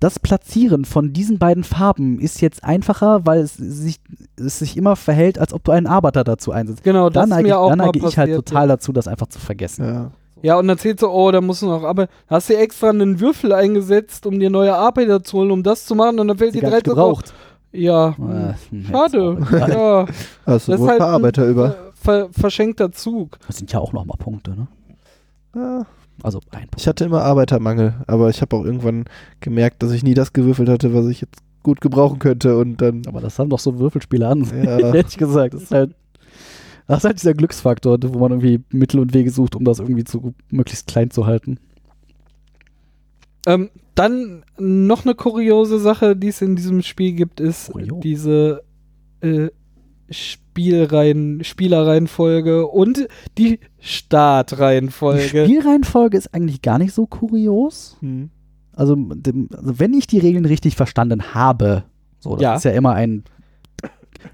Das 0.00 0.18
Platzieren 0.18 0.84
von 0.84 1.12
diesen 1.12 1.38
beiden 1.38 1.64
Farben 1.64 2.18
ist 2.18 2.40
jetzt 2.40 2.64
einfacher, 2.64 3.26
weil 3.26 3.40
es 3.40 3.54
sich, 3.56 4.00
es 4.36 4.58
sich 4.58 4.76
immer 4.76 4.96
verhält, 4.96 5.38
als 5.38 5.52
ob 5.52 5.64
du 5.64 5.72
einen 5.72 5.86
Arbeiter 5.86 6.24
dazu 6.24 6.52
einsetzt. 6.52 6.82
Genau, 6.84 7.10
das 7.10 7.14
Dann 7.14 7.24
ist 7.24 7.30
neige, 7.30 7.42
mir 7.44 7.48
ich, 7.48 7.54
auch 7.54 7.68
dann 7.70 7.78
neige 7.78 8.06
ich 8.06 8.18
halt 8.18 8.34
total 8.34 8.68
dazu, 8.68 8.92
das 8.92 9.08
einfach 9.08 9.28
zu 9.34 9.40
vergessen. 9.40 9.84
Ja. 9.86 10.10
Ja, 10.42 10.58
und 10.58 10.68
dann 10.68 10.76
zählt 10.76 11.00
so, 11.00 11.10
oh, 11.10 11.30
da 11.30 11.40
musst 11.40 11.62
du 11.62 11.66
noch, 11.66 11.84
aber 11.84 12.08
hast 12.26 12.50
du 12.50 12.56
extra 12.56 12.90
einen 12.90 13.18
Würfel 13.20 13.52
eingesetzt, 13.52 14.26
um 14.26 14.38
dir 14.38 14.50
neue 14.50 14.74
Arbeiter 14.74 15.22
zu 15.24 15.38
holen, 15.38 15.50
um 15.50 15.62
das 15.62 15.86
zu 15.86 15.94
machen, 15.94 16.18
und 16.20 16.28
dann 16.28 16.36
fällt 16.36 16.52
Sie 16.52 16.58
dir 16.60 16.68
gar 16.68 16.76
nicht 16.76 16.86
direkt 16.86 16.98
so, 16.98 17.02
gebraucht. 17.06 17.34
ja, 17.72 18.08
Äh, 18.10 18.54
schade, 18.90 19.38
ja, 19.50 20.06
Hast 20.44 20.68
du 20.68 20.72
das 20.72 20.74
ist 20.74 20.78
wohl 20.80 20.88
halt 20.88 21.00
ein 21.00 21.06
paar 21.06 21.14
Arbeiter 21.14 21.44
ein 21.44 21.50
über. 21.50 21.76
ver 21.94 22.28
verschenkter 22.30 22.92
Zug. 22.92 23.38
Das 23.46 23.56
sind 23.56 23.72
ja 23.72 23.78
auch 23.80 23.94
nochmal 23.94 24.18
Punkte, 24.18 24.50
ne? 24.50 24.66
Ja. 25.56 25.86
Also 26.22 26.40
ein 26.50 26.60
Punkt. 26.68 26.74
Ich 26.80 26.86
hatte 26.86 27.04
immer 27.06 27.22
Arbeitermangel, 27.22 27.94
aber 28.06 28.28
ich 28.28 28.40
habe 28.42 28.54
auch 28.54 28.64
irgendwann 28.64 29.04
gemerkt, 29.40 29.82
dass 29.82 29.92
ich 29.92 30.02
nie 30.04 30.14
das 30.14 30.32
gewürfelt 30.34 30.68
hatte, 30.68 30.92
was 30.94 31.06
ich 31.06 31.22
jetzt 31.22 31.38
gut 31.62 31.80
gebrauchen 31.80 32.18
könnte 32.18 32.58
und 32.58 32.76
dann. 32.82 33.02
Aber 33.08 33.20
das 33.22 33.38
haben 33.38 33.48
doch 33.50 33.58
so 33.58 33.78
Würfelspiele 33.78 34.28
an. 34.28 34.46
Ja. 34.62 34.78
Ehrlich 34.92 35.16
gesagt. 35.16 35.54
Das 35.54 35.62
ist 35.62 35.70
halt. 35.70 35.94
Das 36.86 36.98
ist 36.98 37.04
halt 37.04 37.18
dieser 37.18 37.34
Glücksfaktor, 37.34 37.98
wo 38.02 38.18
man 38.18 38.32
irgendwie 38.32 38.60
Mittel 38.70 39.00
und 39.00 39.14
Wege 39.14 39.30
sucht, 39.30 39.56
um 39.56 39.64
das 39.64 39.78
irgendwie 39.78 40.04
zu 40.04 40.34
möglichst 40.50 40.86
klein 40.86 41.10
zu 41.10 41.26
halten. 41.26 41.58
Ähm, 43.46 43.70
dann 43.94 44.44
noch 44.58 45.04
eine 45.04 45.14
kuriose 45.14 45.78
Sache, 45.78 46.16
die 46.16 46.28
es 46.28 46.42
in 46.42 46.56
diesem 46.56 46.82
Spiel 46.82 47.12
gibt, 47.12 47.40
ist 47.40 47.70
Kurio. 47.72 48.00
diese 48.02 48.62
äh, 49.20 49.48
Spielreihen, 50.10 51.42
Spielerreihenfolge 51.44 52.66
und 52.66 53.08
die 53.38 53.58
Die 53.58 53.60
Startreihenfolge. 53.80 55.44
Spielreihenfolge 55.46 56.16
ist 56.16 56.34
eigentlich 56.34 56.62
gar 56.62 56.78
nicht 56.78 56.92
so 56.92 57.06
kurios. 57.06 57.96
Hm. 58.00 58.30
Also, 58.72 58.94
dem, 58.96 59.48
also 59.56 59.78
wenn 59.78 59.94
ich 59.94 60.06
die 60.06 60.18
Regeln 60.18 60.44
richtig 60.44 60.74
verstanden 60.76 61.34
habe, 61.34 61.84
so, 62.18 62.34
das 62.34 62.42
Ja. 62.42 62.54
ist 62.56 62.64
ja 62.64 62.72
immer 62.72 62.92
ein. 62.94 63.24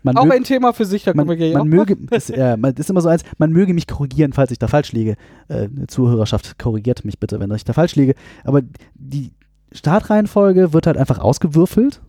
Man 0.02 0.16
Auch 0.16 0.26
mög- 0.26 0.32
ein 0.36 0.44
Thema 0.44 0.72
für 0.72 0.84
sich, 0.84 1.04
da 1.04 1.12
man, 1.14 1.26
kommen 1.26 1.38
wir 1.38 1.58
man 1.58 1.68
möge, 1.68 1.96
ist, 2.10 2.30
äh, 2.30 2.56
man, 2.56 2.74
ist 2.74 2.90
immer 2.90 3.00
so 3.00 3.08
eins, 3.08 3.22
man 3.38 3.52
möge 3.52 3.74
mich 3.74 3.86
korrigieren, 3.86 4.32
falls 4.32 4.50
ich 4.50 4.58
da 4.58 4.68
falsch 4.68 4.92
liege. 4.92 5.16
Äh, 5.48 5.68
Zuhörerschaft, 5.88 6.58
korrigiert 6.58 7.04
mich 7.04 7.18
bitte, 7.18 7.40
wenn 7.40 7.50
ich 7.52 7.64
da 7.64 7.72
falsch 7.72 7.96
liege. 7.96 8.14
Aber 8.44 8.62
die 8.94 9.32
Startreihenfolge 9.72 10.72
wird 10.72 10.86
halt 10.86 10.96
einfach 10.96 11.18
ausgewürfelt. 11.18 12.00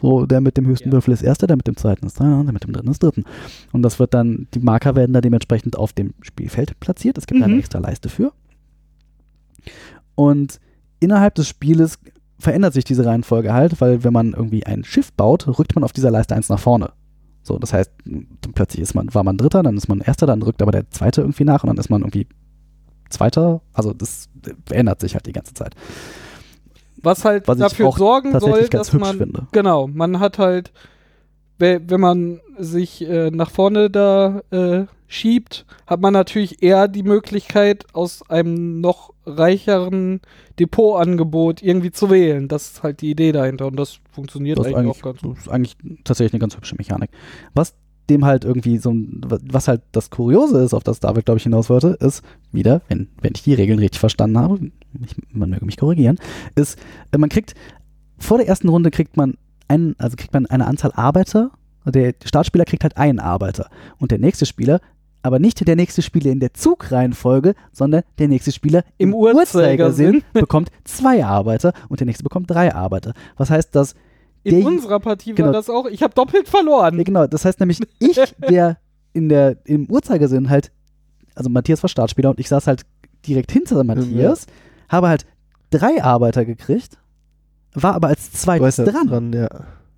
So, 0.00 0.26
der 0.26 0.40
mit 0.40 0.56
dem 0.56 0.64
höchsten 0.66 0.90
Ja. 0.90 0.92
Würfel 0.92 1.12
ist 1.12 1.22
erster, 1.22 1.48
der 1.48 1.56
mit 1.56 1.66
dem 1.66 1.76
zweiten 1.76 2.06
ist 2.06 2.16
zweiter, 2.18 2.44
der 2.44 2.52
mit 2.52 2.62
dem 2.62 2.72
dritten 2.72 2.88
ist 2.90 3.02
dritten. 3.02 3.24
Und 3.72 3.82
das 3.82 3.98
wird 3.98 4.14
dann, 4.14 4.46
die 4.54 4.60
Marker 4.60 4.94
werden 4.94 5.12
da 5.12 5.20
dementsprechend 5.20 5.76
auf 5.76 5.92
dem 5.92 6.14
Spielfeld 6.22 6.78
platziert. 6.78 7.18
Es 7.18 7.26
gibt 7.26 7.42
eine 7.42 7.52
Mhm. 7.54 7.58
extra 7.58 7.80
Leiste 7.80 8.08
für. 8.08 8.32
Und 10.14 10.60
innerhalb 11.00 11.34
des 11.34 11.48
Spieles 11.48 11.98
verändert 12.38 12.74
sich 12.74 12.84
diese 12.84 13.04
Reihenfolge 13.04 13.52
halt, 13.52 13.80
weil 13.80 14.04
wenn 14.04 14.12
man 14.12 14.32
irgendwie 14.32 14.64
ein 14.64 14.84
Schiff 14.84 15.12
baut, 15.12 15.46
rückt 15.58 15.74
man 15.74 15.82
auf 15.84 15.92
dieser 15.92 16.10
Leiste 16.10 16.34
eins 16.36 16.48
nach 16.48 16.60
vorne. 16.60 16.90
So, 17.48 17.58
das 17.58 17.72
heißt, 17.72 17.90
plötzlich 18.54 18.82
ist 18.82 18.94
man, 18.94 19.12
war 19.14 19.24
man 19.24 19.36
Dritter, 19.36 19.62
dann 19.62 19.76
ist 19.76 19.88
man 19.88 20.00
Erster, 20.00 20.26
dann 20.26 20.42
rückt 20.42 20.62
aber 20.62 20.70
der 20.72 20.88
Zweite 20.90 21.22
irgendwie 21.22 21.44
nach 21.44 21.64
und 21.64 21.68
dann 21.68 21.78
ist 21.78 21.90
man 21.90 22.02
irgendwie 22.02 22.26
Zweiter. 23.10 23.60
Also 23.72 23.92
das 23.92 24.28
ändert 24.70 25.00
sich 25.00 25.14
halt 25.14 25.26
die 25.26 25.32
ganze 25.32 25.54
Zeit. 25.54 25.74
Was 27.02 27.24
halt 27.24 27.48
Was 27.48 27.58
dafür 27.58 27.86
sorgen 27.92 28.32
soll, 28.40 28.68
dass 28.68 28.92
man 29.00 29.16
finde. 29.18 29.46
Genau, 29.52 29.86
man 29.86 30.20
hat 30.20 30.38
halt, 30.38 30.72
we- 31.58 31.80
wenn 31.86 32.00
man 32.00 32.40
sich 32.58 33.02
äh, 33.08 33.30
nach 33.30 33.50
vorne 33.50 33.88
da 33.88 34.42
äh, 34.50 34.84
schiebt, 35.08 35.64
hat 35.86 36.00
man 36.00 36.12
natürlich 36.12 36.62
eher 36.62 36.86
die 36.86 37.02
Möglichkeit, 37.02 37.86
aus 37.94 38.22
einem 38.30 38.80
noch 38.80 39.12
reicheren 39.26 40.20
Depotangebot 40.60 41.62
irgendwie 41.62 41.90
zu 41.90 42.10
wählen. 42.10 42.46
Das 42.48 42.70
ist 42.70 42.82
halt 42.82 43.00
die 43.00 43.10
Idee 43.10 43.32
dahinter 43.32 43.66
und 43.66 43.76
das 43.76 43.98
funktioniert 44.12 44.58
Das 44.58 44.66
eigentlich, 44.66 44.76
eigentlich, 44.78 44.96
auch 44.98 45.02
ganz 45.02 45.20
gut. 45.22 45.36
das 45.36 45.46
ist 45.46 45.48
eigentlich 45.52 45.76
tatsächlich 46.04 46.34
eine 46.34 46.40
ganz 46.40 46.56
hübsche 46.56 46.76
Mechanik. 46.76 47.10
Was 47.54 47.74
dem 48.10 48.24
halt 48.24 48.44
irgendwie 48.44 48.78
so, 48.78 48.90
ein- 48.90 49.20
was 49.26 49.68
halt 49.68 49.82
das 49.92 50.08
Kuriose 50.10 50.62
ist, 50.62 50.72
auf 50.72 50.82
das 50.82 50.98
David, 51.00 51.26
glaube 51.26 51.36
ich, 51.38 51.42
hinaus 51.42 51.68
wollte, 51.68 51.88
ist 52.00 52.22
wieder, 52.52 52.80
wenn, 52.88 53.08
wenn 53.20 53.32
ich 53.34 53.42
die 53.42 53.52
Regeln 53.54 53.78
richtig 53.78 54.00
verstanden 54.00 54.38
habe, 54.38 54.58
ich, 55.04 55.14
man 55.30 55.50
möge 55.50 55.66
mich 55.66 55.76
korrigieren, 55.76 56.18
ist, 56.54 56.78
äh, 57.12 57.18
man 57.18 57.28
kriegt, 57.28 57.54
vor 58.18 58.38
der 58.38 58.48
ersten 58.48 58.68
Runde 58.70 58.90
kriegt 58.90 59.16
man 59.18 59.36
einen, 59.68 59.94
also 59.98 60.16
kriegt 60.16 60.32
man 60.32 60.46
eine 60.46 60.66
Anzahl 60.66 60.92
Arbeiter, 60.94 61.50
der 61.84 62.14
Startspieler 62.24 62.64
kriegt 62.64 62.82
halt 62.82 62.96
einen 62.96 63.18
Arbeiter 63.20 63.68
und 63.98 64.10
der 64.10 64.18
nächste 64.18 64.46
Spieler, 64.46 64.80
aber 65.22 65.38
nicht 65.38 65.66
der 65.66 65.76
nächste 65.76 66.02
Spieler 66.02 66.30
in 66.30 66.40
der 66.40 66.54
Zugreihenfolge, 66.54 67.54
sondern 67.72 68.02
der 68.18 68.28
nächste 68.28 68.52
Spieler 68.52 68.84
Im 68.98 69.14
Uhrzeigersinn. 69.14 70.22
bekommt 70.32 70.70
zwei 70.84 71.24
Arbeiter 71.24 71.72
und 71.88 72.00
der 72.00 72.06
nächste 72.06 72.22
bekommt 72.24 72.50
drei 72.50 72.74
Arbeiter. 72.74 73.12
Was 73.36 73.50
heißt, 73.50 73.74
dass 73.74 73.94
In 74.44 74.58
der- 74.60 74.66
unserer 74.66 75.00
Partie 75.00 75.34
genau. 75.34 75.46
war 75.48 75.52
das 75.52 75.68
auch, 75.68 75.86
ich 75.86 76.02
habe 76.02 76.14
doppelt 76.14 76.48
verloren. 76.48 76.96
ja, 76.96 77.02
genau, 77.04 77.26
das 77.26 77.44
heißt 77.44 77.60
nämlich, 77.60 77.80
ich, 77.98 78.18
der 78.48 78.78
in 79.12 79.28
der, 79.28 79.56
im 79.64 79.90
Uhrzeigersinn 79.90 80.48
halt, 80.50 80.70
also 81.34 81.50
Matthias 81.50 81.82
war 81.82 81.88
Startspieler 81.88 82.30
und 82.30 82.38
ich 82.40 82.48
saß 82.48 82.66
halt 82.66 82.82
direkt 83.26 83.50
hinter 83.50 83.82
Matthias, 83.84 84.46
habe 84.88 85.08
halt 85.08 85.26
drei 85.70 86.02
Arbeiter 86.02 86.44
gekriegt, 86.44 86.98
war 87.74 87.94
aber 87.94 88.08
als 88.08 88.32
zweites 88.32 88.76
dran. 88.76 89.06
dran, 89.08 89.32
ja. 89.32 89.48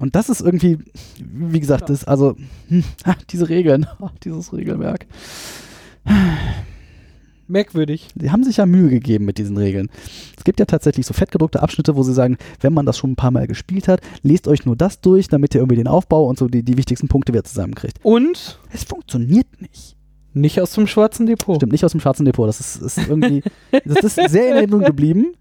Und 0.01 0.17
das 0.17 0.31
ist 0.31 0.41
irgendwie, 0.41 0.79
wie 1.23 1.61
gesagt, 1.61 1.91
das, 1.91 2.05
also, 2.05 2.35
hm, 2.69 2.83
ah, 3.05 3.15
diese 3.31 3.49
Regeln, 3.49 3.87
dieses 4.25 4.53
Regelwerk. 4.53 5.07
Merkwürdig. 7.47 8.09
Sie 8.19 8.31
haben 8.31 8.45
sich 8.45 8.59
ja 8.59 8.67
Mühe 8.67 8.89
gegeben 8.89 9.25
mit 9.25 9.37
diesen 9.37 9.57
Regeln. 9.57 9.91
Es 10.39 10.45
gibt 10.45 10.61
ja 10.61 10.67
tatsächlich 10.67 11.05
so 11.05 11.13
fettgedruckte 11.13 11.63
Abschnitte, 11.63 11.97
wo 11.97 12.03
sie 12.03 12.15
sagen, 12.15 12.39
wenn 12.61 12.73
man 12.73 12.87
das 12.87 12.97
schon 12.97 13.13
ein 13.13 13.17
paar 13.17 13.33
Mal 13.33 13.47
gespielt 13.47 13.89
hat, 13.89 14.01
lest 14.23 14.47
euch 14.49 14.65
nur 14.65 14.77
das 14.77 15.01
durch, 15.01 15.29
damit 15.29 15.55
ihr 15.55 15.61
irgendwie 15.61 15.77
den 15.77 15.89
Aufbau 15.89 16.27
und 16.27 16.39
so 16.39 16.47
die, 16.47 16.63
die 16.63 16.79
wichtigsten 16.79 17.09
Punkte 17.09 17.33
wieder 17.33 17.45
zusammenkriegt. 17.45 17.99
Und 18.03 18.61
Es 18.73 18.85
funktioniert 18.85 19.49
nicht. 19.61 19.97
nicht 20.33 20.61
aus 20.61 20.73
dem 20.73 20.87
schwarzen 20.87 21.27
Depot. 21.27 21.57
Stimmt, 21.57 21.73
nicht 21.73 21.85
aus 21.85 21.91
dem 21.91 22.01
schwarzen 22.01 22.25
Depot. 22.25 22.49
Das 22.49 22.61
ist, 22.61 22.77
ist 22.77 22.99
irgendwie, 23.09 23.43
das 23.85 24.05
ist 24.05 24.31
sehr 24.31 24.51
in 24.51 24.57
Erinnerung 24.57 24.85
geblieben, 24.85 25.35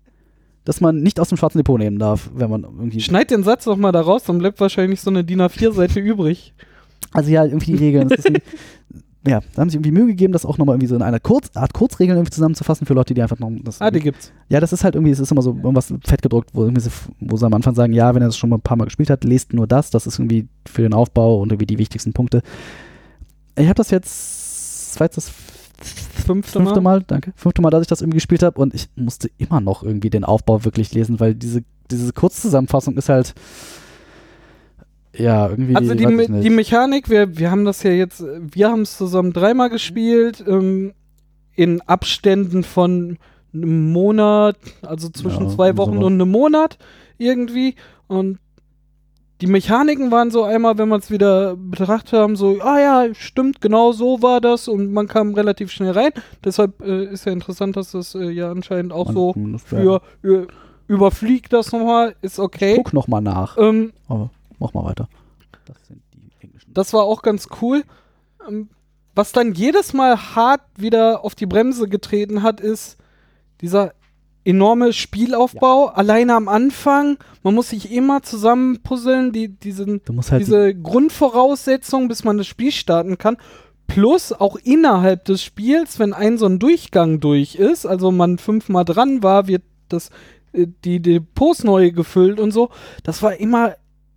dass 0.70 0.82
man 0.82 1.02
nicht 1.02 1.20
aus 1.20 1.30
dem 1.30 1.38
schwarzen 1.40 1.58
Depot 1.58 1.80
nehmen 1.80 1.98
darf, 1.98 2.30
wenn 2.36 2.48
man 2.48 2.62
irgendwie. 2.62 3.00
Schneid 3.00 3.32
den 3.32 3.42
Satz 3.42 3.64
doch 3.64 3.76
mal 3.76 3.92
da 3.92 4.02
raus, 4.02 4.26
dann 4.26 4.38
bleibt 4.38 4.60
wahrscheinlich 4.60 5.02
so 5.02 5.10
eine 5.10 5.24
DIN 5.24 5.42
A4-Seite 5.42 6.00
übrig. 6.00 6.54
Also 7.12 7.32
ja, 7.32 7.44
irgendwie 7.44 7.72
die 7.72 7.84
Regeln. 7.86 8.10
Ja, 9.28 9.42
da 9.54 9.62
haben 9.62 9.70
sie 9.70 9.76
irgendwie 9.76 9.92
Mühe 9.92 10.06
gegeben, 10.06 10.32
das 10.32 10.46
auch 10.46 10.58
nochmal 10.58 10.76
irgendwie 10.76 10.88
so 10.88 10.96
in 10.96 11.02
einer 11.02 11.20
Kurz 11.20 11.50
Art 11.54 11.74
Kurzregeln 11.74 12.18
irgendwie 12.18 12.32
zusammenzufassen 12.32 12.88
für 12.88 12.94
Leute, 12.94 13.14
die 13.14 13.22
einfach 13.22 13.38
noch. 13.38 13.52
Das 13.64 13.82
Ah, 13.82 13.92
die 13.92 14.00
gibt's. 14.00 14.32
ja, 14.48 14.62
das 14.62 14.72
ist 14.72 14.86
halt 14.86 14.96
irgendwie, 14.96 15.12
es 15.12 15.20
ist 15.20 15.30
immer 15.30 15.42
so 15.42 15.50
irgendwas 15.52 15.94
fett 16.06 16.22
gedruckt, 16.22 16.52
wo, 16.54 16.64
irgendwie 16.64 16.82
so, 16.82 16.90
wo 17.20 17.36
sie 17.36 17.46
am 17.46 17.54
Anfang 17.54 17.76
sagen, 17.76 17.92
ja, 17.92 18.16
wenn 18.16 18.24
ihr 18.24 18.28
das 18.28 18.38
schon 18.38 18.50
mal 18.50 18.56
ein 18.58 18.62
paar 18.62 18.78
Mal 18.78 18.86
gespielt 18.86 19.10
habt, 19.10 19.26
lest 19.26 19.54
nur 19.54 19.68
das, 19.68 19.90
das 19.90 20.08
ist 20.08 20.20
irgendwie 20.20 20.48
für 20.66 20.84
den 20.84 20.94
Aufbau 20.94 21.42
und 21.42 21.52
irgendwie 21.52 21.66
die 21.66 21.80
wichtigsten 21.80 22.14
Punkte. 22.14 22.44
Ich 23.58 23.66
habe 23.66 23.76
das 23.76 23.92
jetzt, 23.92 24.98
war 25.00 25.06
jetzt 25.06 25.18
das 25.18 25.32
Fünfte 25.82 26.60
fünfte 26.60 26.82
Mal. 26.82 27.00
Mal, 27.00 27.04
danke, 27.06 27.34
fünfte 27.36 27.62
Mal, 27.62 27.70
dass 27.70 27.82
ich 27.82 27.88
das 27.88 28.02
irgendwie 28.02 28.18
gespielt 28.18 28.44
habe 28.44 28.60
und 28.60 28.74
ich 28.74 28.90
musste 28.96 29.30
immer 29.38 29.62
noch 29.62 29.84
irgendwie 29.84 30.10
den 30.10 30.24
Aufbau 30.24 30.64
wirklich 30.64 30.94
lesen, 30.94 31.20
weil 31.20 31.34
diese, 31.34 31.64
diese 31.90 32.14
Kurzzusammenfassung 32.14 32.98
ist 32.98 33.10
halt, 33.10 33.34
ja, 35.16 35.50
irgendwie. 35.50 35.76
Also 35.76 35.96
die, 35.96 36.06
Me 36.06 36.28
die 36.28 36.50
Mechanik, 36.50 37.10
wir, 37.10 37.38
wir 37.38 37.50
haben 37.52 37.66
das 37.66 37.84
ja 37.84 37.92
jetzt, 37.92 38.24
wir 38.24 38.70
haben 38.70 38.82
es 38.82 38.98
zusammen 38.98 39.34
dreimal 39.34 39.70
gespielt, 39.70 40.44
ähm, 40.48 40.94
in 41.56 41.82
Abständen 41.82 42.64
von 42.64 43.18
einem 43.54 43.92
Monat, 43.92 44.58
also 44.82 45.10
zwischen 45.10 45.48
Ja, 45.48 45.56
zwei 45.56 45.78
Wochen 45.78 45.94
Sommer. 45.94 46.06
und 46.06 46.14
einem 46.14 46.32
Monat 46.32 46.78
irgendwie. 47.18 47.76
Und 48.08 48.40
die 49.42 49.48
Mechaniken 49.48 50.12
waren 50.12 50.32
so 50.32 50.44
einmal, 50.44 50.78
wenn 50.78 50.90
man 50.90 51.00
es 51.00 51.10
wieder 51.12 51.56
betrachtet 51.56 52.14
haben, 52.14 52.36
so, 52.36 52.60
ah 52.62 52.80
ja, 52.80 53.14
stimmt, 53.16 53.62
genau 53.62 53.92
so 53.94 54.22
war 54.22 54.42
das 54.42 54.68
und 54.68 54.92
man 54.92 55.08
kam 55.08 55.34
relativ 55.34 55.72
schnell 55.72 55.92
rein. 55.92 56.12
Deshalb 56.44 56.82
äh, 56.82 57.06
ist 57.06 57.26
ja 57.26 57.32
interessant, 57.32 57.78
dass 57.78 57.92
das 57.92 58.16
äh, 58.16 58.30
ja 58.32 58.52
anscheinend 58.52 58.92
auch 58.92 59.06
Man- 59.06 59.16
so 59.16 59.34
für, 59.66 60.02
für 60.22 60.48
überfliegt 60.88 61.54
das 61.54 61.72
nochmal, 61.72 62.16
ist 62.22 62.40
okay. 62.40 62.76
Guck 62.76 62.94
nochmal 62.94 63.22
nach. 63.22 63.58
Ähm, 63.58 63.94
Aber 64.08 64.30
mach 64.60 64.74
mal 64.74 64.84
weiter. 64.84 65.08
Das 65.66 65.78
sind 65.88 66.02
die 66.14 66.32
englischen. 66.46 66.74
Das 66.74 66.94
war 66.94 67.04
auch 67.04 67.22
ganz 67.22 67.48
cool. 67.62 67.84
Ähm, 68.48 68.70
Was 69.16 69.32
dann 69.32 69.54
jedes 69.54 69.94
Mal 69.94 70.18
hart 70.36 70.62
wieder 70.76 71.24
auf 71.24 71.36
die 71.36 71.46
Bremse 71.46 71.88
getreten 71.88 72.42
hat, 72.44 72.60
ist 72.60 72.98
dieser 73.62 73.94
enorme 74.50 74.94
Spielaufbau. 74.94 75.88
Alleine 75.88 76.36
am 76.36 76.48
Anfang. 76.48 77.18
Man 77.44 77.56
muss 77.56 77.70
sich 77.70 77.92
immer 77.92 78.24
zusammenpuzzeln, 78.24 79.32
die, 79.32 79.50
diesen, 79.50 80.02
halt 80.30 80.42
diese 80.42 80.74
Grundvoraussetzungen, 80.76 82.08
bis 82.08 82.24
man 82.24 82.38
das 82.38 82.48
Spiel 82.48 82.72
starten 82.72 83.18
kann. 83.18 83.38
Plus 83.88 84.34
auch 84.34 84.56
innerhalb 84.56 85.26
des 85.26 85.42
Spiels, 85.44 86.00
wenn 86.00 86.14
ein 86.14 86.38
so 86.38 86.46
ein 86.46 86.60
Durchgang 86.60 87.20
durch 87.20 87.56
ist, 87.56 87.86
also 87.86 88.12
man 88.12 88.38
fünfmal 88.38 88.86
dran 88.86 89.24
war, 89.24 89.48
wird 89.48 89.64
das, 89.88 90.10
äh, 90.54 90.68
die 90.84 91.02
Depots 91.02 91.64
neu 91.64 91.92
gefüllt 91.92 92.40
und 92.40 92.52
so. 92.52 92.70
Das 93.04 93.24
war 93.24 93.36
immer 93.38 93.76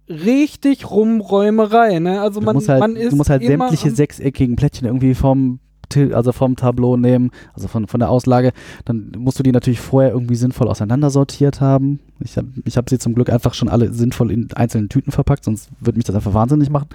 richtig 0.08 0.90
Rumräumerei. 0.90 1.98
Ne? 2.00 2.20
Also 2.20 2.40
Du 2.40 2.46
man, 2.46 2.56
halt, 2.56 2.80
man 2.80 2.96
ist 2.96 3.12
du 3.12 3.16
musst 3.16 3.30
halt 3.30 3.44
sämtliche 3.44 3.90
sechseckigen 3.90 4.56
Plättchen 4.56 4.86
irgendwie 4.86 5.14
vom 5.14 5.60
also 5.96 6.32
vom 6.32 6.56
Tableau 6.56 6.96
nehmen, 6.96 7.30
also 7.54 7.68
von, 7.68 7.86
von 7.86 8.00
der 8.00 8.10
Auslage, 8.10 8.52
dann 8.84 9.12
musst 9.16 9.38
du 9.38 9.42
die 9.42 9.52
natürlich 9.52 9.80
vorher 9.80 10.12
irgendwie 10.12 10.34
sinnvoll 10.34 10.68
auseinandersortiert 10.68 11.60
haben. 11.60 12.00
Ich 12.20 12.36
habe 12.36 12.48
ich 12.64 12.76
hab 12.76 12.88
sie 12.88 12.98
zum 12.98 13.14
Glück 13.14 13.30
einfach 13.30 13.54
schon 13.54 13.68
alle 13.68 13.92
sinnvoll 13.92 14.30
in 14.30 14.52
einzelnen 14.52 14.88
Tüten 14.88 15.12
verpackt, 15.12 15.44
sonst 15.44 15.70
würde 15.80 15.98
mich 15.98 16.06
das 16.06 16.16
einfach 16.16 16.34
wahnsinnig 16.34 16.70
machen. 16.70 16.88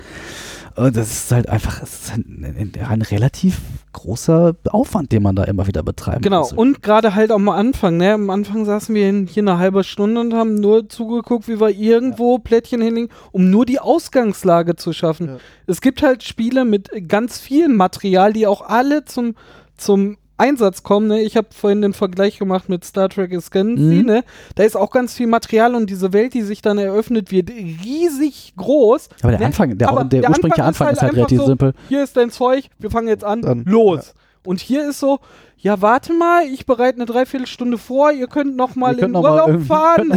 Und 0.75 0.95
das 0.95 1.11
ist 1.11 1.31
halt 1.31 1.49
einfach 1.49 1.81
ist 1.81 2.13
ein, 2.13 2.45
ein, 2.57 2.71
ein 2.83 3.01
relativ 3.01 3.61
großer 3.97 4.55
Aufwand, 4.69 5.11
den 5.11 5.23
man 5.23 5.35
da 5.35 5.43
immer 5.43 5.67
wieder 5.67 5.83
betreiben 5.83 6.21
Genau, 6.21 6.39
muss. 6.41 6.53
und 6.53 6.81
gerade 6.81 7.13
halt 7.15 7.31
am 7.31 7.49
Anfang, 7.49 7.97
ne? 7.97 8.13
Am 8.13 8.29
Anfang 8.29 8.65
saßen 8.65 8.93
wir 8.95 9.09
in- 9.09 9.27
hier 9.27 9.43
eine 9.43 9.57
halbe 9.57 9.83
Stunde 9.83 10.21
und 10.21 10.33
haben 10.33 10.55
nur 10.55 10.87
zugeguckt, 10.89 11.47
wie 11.47 11.59
wir 11.59 11.69
irgendwo 11.69 12.39
Plättchen 12.39 12.81
hinlegen, 12.81 13.09
um 13.31 13.49
nur 13.49 13.65
die 13.65 13.79
Ausgangslage 13.79 14.75
zu 14.75 14.93
schaffen. 14.93 15.27
Ja. 15.27 15.37
Es 15.67 15.81
gibt 15.81 16.01
halt 16.01 16.23
Spiele 16.23 16.63
mit 16.65 16.89
ganz 17.07 17.39
viel 17.39 17.67
Material, 17.69 18.33
die 18.33 18.47
auch 18.47 18.61
alle 18.61 19.05
zum, 19.05 19.35
zum 19.77 20.17
Einsatz 20.37 20.83
kommen. 20.83 21.07
Ne? 21.07 21.21
Ich 21.21 21.35
habe 21.37 21.47
vorhin 21.51 21.81
den 21.81 21.93
Vergleich 21.93 22.37
gemacht 22.39 22.69
mit 22.69 22.85
Star 22.85 23.09
Trek 23.09 23.33
Ascendancy. 23.35 23.81
Mhm. 24.01 24.05
Ne? 24.05 24.23
Da 24.55 24.63
ist 24.63 24.75
auch 24.75 24.91
ganz 24.91 25.13
viel 25.13 25.27
Material 25.27 25.75
und 25.75 25.89
diese 25.89 26.13
Welt, 26.13 26.33
die 26.33 26.41
sich 26.43 26.61
dann 26.61 26.77
eröffnet, 26.77 27.31
wird 27.31 27.49
riesig 27.49 28.53
groß. 28.57 29.09
Aber 29.21 29.31
der 29.31 29.39
Ne? 29.39 29.45
Anfang, 29.47 29.77
der, 29.77 29.89
Aber 29.89 30.03
der, 30.03 30.21
der 30.21 30.29
ursprüngliche 30.29 30.63
Anfang 30.63 30.87
Anfang 30.87 30.87
ist 30.89 30.97
ist 30.97 31.01
halt 31.01 31.11
halt, 31.11 31.17
relativ 31.17 31.39
so- 31.39 31.45
simpel. 31.47 31.73
Hier 31.89 32.03
ist 32.03 32.15
dein 32.17 32.29
Zeug, 32.31 32.65
wir 32.79 32.91
fangen 32.91 33.07
jetzt 33.07 33.23
an, 33.23 33.41
Dann- 33.41 33.63
los. 33.65 34.13
Und 34.45 34.59
hier 34.61 34.89
ist 34.89 34.99
so, 34.99 35.19
ja, 35.59 35.81
warte 35.81 36.13
mal, 36.13 36.43
ich 36.45 36.65
bereite 36.65 36.97
eine 36.97 37.05
Dreiviertelstunde 37.05 37.77
vor, 37.77 38.11
ihr 38.11 38.27
könnt 38.27 38.55
noch 38.55 38.75
mal 38.75 38.93
Ihr 38.93 38.99
könnt 38.99 39.07
in 39.07 39.11
noch 39.13 39.21
mal 39.23 39.31
Urlaub 39.31 39.47
irgendwie- 39.47 39.65
fahren, 39.67 40.07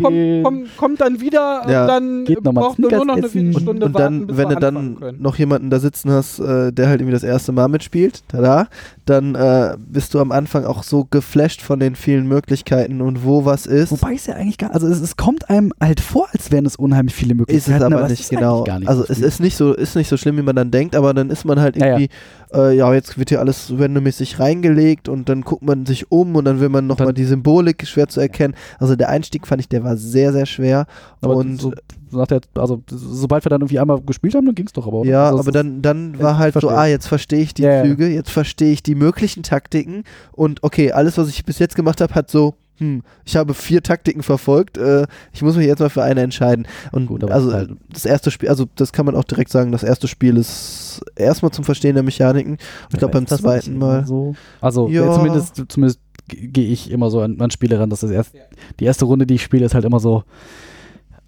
mal 0.00 0.12
äh, 0.12 0.66
kommt, 0.76 1.00
dann 1.00 1.20
wieder 1.20 1.62
Ja. 1.68 1.82
und 1.82 1.88
dann 1.88 2.24
Geht 2.24 2.44
noch 2.44 2.52
mal 2.52 2.60
braucht 2.60 2.78
ihr 2.78 2.88
nur 2.90 3.04
noch 3.04 3.16
eine. 3.16 3.28
Viertelstunde 3.28 3.86
und 3.86 3.94
warten, 3.94 4.18
dann, 4.20 4.26
bis 4.28 4.36
wenn 4.36 4.48
du 4.48 4.54
dann 4.56 4.96
können. 4.98 5.22
noch 5.22 5.36
jemanden 5.36 5.70
da 5.70 5.80
sitzen 5.80 6.10
hast, 6.10 6.38
äh, 6.38 6.72
der 6.72 6.88
halt 6.88 7.00
irgendwie 7.00 7.12
das 7.14 7.24
erste 7.24 7.52
Mal 7.52 7.68
mitspielt, 7.68 8.22
tada, 8.28 8.68
dann 9.06 9.34
äh, 9.34 9.76
bist 9.78 10.14
du 10.14 10.20
am 10.20 10.30
Anfang 10.32 10.64
auch 10.64 10.82
so 10.82 11.04
geflasht 11.10 11.60
von 11.60 11.80
den 11.80 11.96
vielen 11.96 12.26
Möglichkeiten 12.26 13.00
und 13.00 13.24
wo 13.24 13.44
was 13.44 13.66
ist. 13.66 13.90
Wobei 13.90 14.14
es 14.14 14.26
ja 14.26 14.34
eigentlich 14.34 14.58
gar, 14.58 14.72
also 14.72 14.86
es, 14.86 15.00
es 15.00 15.16
kommt 15.16 15.50
einem 15.50 15.72
halt 15.80 16.00
vor, 16.00 16.28
als 16.32 16.50
wären 16.52 16.64
es 16.64 16.76
unheimlich 16.76 17.14
viele 17.14 17.32
ist 17.32 17.38
Möglichkeiten. 17.38 17.76
es 17.76 17.82
aber 17.82 18.02
es 18.04 18.10
nicht 18.10 18.20
ist 18.20 18.30
genau. 18.30 18.58
eigentlich 18.58 18.66
Gar 18.66 18.78
nicht 18.78 18.88
also 18.88 19.02
so 19.04 19.12
es 19.12 19.20
ist 19.20 19.40
nicht 19.40 19.56
so 19.56 19.72
ist 19.74 19.96
nicht 19.96 20.08
so 20.08 20.16
schlimm, 20.16 20.36
wie 20.38 20.42
man 20.42 20.54
dann 20.56 20.70
denkt, 20.70 20.94
aber 20.96 21.12
dann 21.12 21.28
ist 21.30 21.44
man 21.44 21.60
halt 21.60 21.76
Ja, 21.76 21.86
ja. 21.86 21.92
irgendwie, 21.98 22.10
ja, 22.52 22.68
äh, 22.70 22.76
ja 22.76 22.94
jetzt 22.94 23.18
wird 23.18 23.30
hier 23.30 23.40
alles 23.40 23.72
randommäßig 23.76 24.38
reingelegt 24.44 25.08
und 25.08 25.28
dann 25.28 25.42
guckt 25.42 25.62
man 25.62 25.86
sich 25.86 26.10
um 26.10 26.36
und 26.36 26.44
dann 26.44 26.60
will 26.60 26.68
man 26.68 26.86
nochmal 26.86 27.12
die 27.12 27.24
Symbolik 27.24 27.86
schwer 27.86 28.08
zu 28.08 28.20
erkennen. 28.20 28.54
Also 28.78 28.96
der 28.96 29.08
Einstieg 29.08 29.46
fand 29.46 29.60
ich, 29.60 29.68
der 29.68 29.84
war 29.84 29.96
sehr, 29.96 30.32
sehr 30.32 30.46
schwer. 30.46 30.86
aber 31.20 31.36
und 31.36 31.60
so, 31.60 31.72
sagt 32.10 32.32
er, 32.32 32.40
also 32.54 32.82
sobald 32.86 33.44
wir 33.44 33.50
dann 33.50 33.60
irgendwie 33.60 33.78
einmal 33.78 34.00
gespielt 34.00 34.34
haben, 34.34 34.46
dann 34.46 34.54
ging 34.54 34.66
es 34.66 34.72
doch 34.72 34.86
aber. 34.86 35.00
oder? 35.00 35.10
Ja, 35.10 35.26
also, 35.26 35.40
aber 35.40 35.52
dann, 35.52 35.82
dann 35.82 36.18
war 36.18 36.38
halt 36.38 36.54
so, 36.54 36.60
verstehe. 36.60 36.78
ah, 36.78 36.86
jetzt 36.86 37.06
verstehe 37.06 37.40
ich 37.40 37.54
die 37.54 37.62
ja. 37.62 37.82
Züge, 37.82 38.08
jetzt 38.08 38.30
verstehe 38.30 38.72
ich 38.72 38.82
die 38.82 38.94
möglichen 38.94 39.42
Taktiken 39.42 40.04
und 40.32 40.62
okay, 40.62 40.92
alles, 40.92 41.18
was 41.18 41.28
ich 41.28 41.44
bis 41.44 41.58
jetzt 41.58 41.76
gemacht 41.76 42.00
habe, 42.00 42.14
hat 42.14 42.30
so, 42.30 42.54
hm, 42.78 43.02
ich 43.24 43.36
habe 43.36 43.54
vier 43.54 43.82
Taktiken 43.82 44.22
verfolgt, 44.22 44.76
äh, 44.78 45.06
ich 45.32 45.42
muss 45.42 45.56
mich 45.56 45.66
jetzt 45.66 45.78
mal 45.80 45.90
für 45.90 46.02
eine 46.02 46.22
entscheiden. 46.22 46.66
Und 46.92 47.06
Gut, 47.06 47.24
also 47.30 47.52
halt- 47.52 47.70
das 47.92 48.04
erste 48.04 48.30
Spiel, 48.30 48.48
also 48.48 48.66
das 48.76 48.92
kann 48.92 49.06
man 49.06 49.14
auch 49.16 49.24
direkt 49.24 49.50
sagen, 49.50 49.72
das 49.72 49.82
erste 49.82 50.08
Spiel 50.08 50.36
ist 50.36 51.00
erstmal 51.16 51.52
zum 51.52 51.64
Verstehen 51.64 51.94
der 51.94 52.02
Mechaniken. 52.02 52.58
Ich 52.92 52.98
glaube 52.98 53.12
beim 53.12 53.26
zweiten 53.26 53.78
Mal. 53.78 54.06
So? 54.06 54.34
Also 54.60 54.88
Ja. 54.88 55.04
ja. 55.06 55.12
zumindest, 55.12 55.62
zumindest 55.68 56.00
gehe 56.28 56.68
ich 56.68 56.90
immer 56.90 57.10
so 57.10 57.20
an, 57.20 57.40
an 57.40 57.50
Spiele 57.50 57.78
ran, 57.78 57.90
dass 57.90 58.00
das 58.00 58.10
erst 58.10 58.32
die 58.80 58.84
erste 58.84 59.04
Runde, 59.04 59.26
die 59.26 59.34
ich 59.34 59.42
spiele, 59.42 59.66
ist 59.66 59.74
halt 59.74 59.84
immer 59.84 60.00
so, 60.00 60.24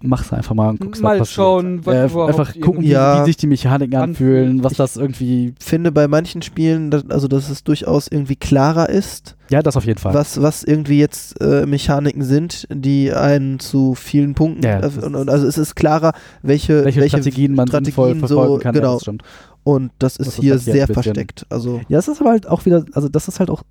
mach's 0.01 0.31
einfach 0.31 0.53
mal 0.53 0.69
und 0.69 0.79
guck's 0.79 0.99
Mal 1.01 1.13
was 1.19 1.29
passiert. 1.29 1.35
schauen, 1.35 1.85
was 1.85 1.95
äh, 2.13 2.19
einfach 2.27 2.59
gucken, 2.59 2.83
wie, 2.83 2.89
Ja. 2.89 3.21
wie 3.21 3.25
sich 3.25 3.37
die 3.37 3.47
Mechaniken 3.47 3.95
anfühlen, 3.97 4.63
was 4.63 4.73
das 4.73 4.95
irgendwie, 4.95 5.55
finde 5.59 5.91
bei 5.91 6.07
manchen 6.07 6.41
Spielen, 6.43 6.91
dass, 6.91 7.09
also 7.09 7.27
dass 7.27 7.49
es 7.49 7.63
durchaus 7.63 8.07
irgendwie 8.07 8.35
klarer 8.35 8.89
ist, 8.89 9.35
ja, 9.49 9.61
das 9.63 9.75
auf 9.75 9.85
jeden 9.85 9.97
Fall. 9.99 10.13
was, 10.13 10.41
was 10.41 10.63
irgendwie 10.63 10.99
jetzt 10.99 11.41
äh, 11.41 11.65
Mechaniken 11.65 12.23
sind, 12.23 12.67
die 12.71 13.11
einen 13.11 13.59
zu 13.59 13.95
vielen 13.95 14.35
Punkten, 14.35 14.63
Ja, 14.63 14.77
äh, 14.77 14.81
das 14.81 14.97
und, 14.99 15.15
und 15.15 15.29
also 15.29 15.47
es 15.47 15.57
ist 15.57 15.75
klarer, 15.75 16.13
welche, 16.43 16.85
welche, 16.85 17.07
Strategien 17.07 17.55
man 17.55 17.67
sinnvoll 17.67 18.09
Strategien 18.09 18.19
verfolgen 18.19 18.53
so- 18.53 18.59
kann, 18.59 18.75
ja, 18.75 18.81
genau. 18.81 18.93
das 18.93 19.01
stimmt. 19.01 19.23
und 19.63 19.91
das 19.99 20.17
ist 20.17 20.27
Das 20.27 20.35
hier 20.35 20.57
sehr 20.59 20.87
versteckt. 20.87 21.45
Also 21.49 21.81
Ja, 21.87 21.97
es 21.99 22.07
ist 22.07 22.21
aber 22.21 22.29
halt 22.31 22.47
auch 22.47 22.65
wieder, 22.65 22.85
also 22.93 23.09
das 23.09 23.27
ist 23.27 23.39
halt 23.39 23.49
auch 23.49 23.63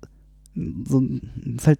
so, 0.87 1.03
ist 1.55 1.67
halt 1.67 1.79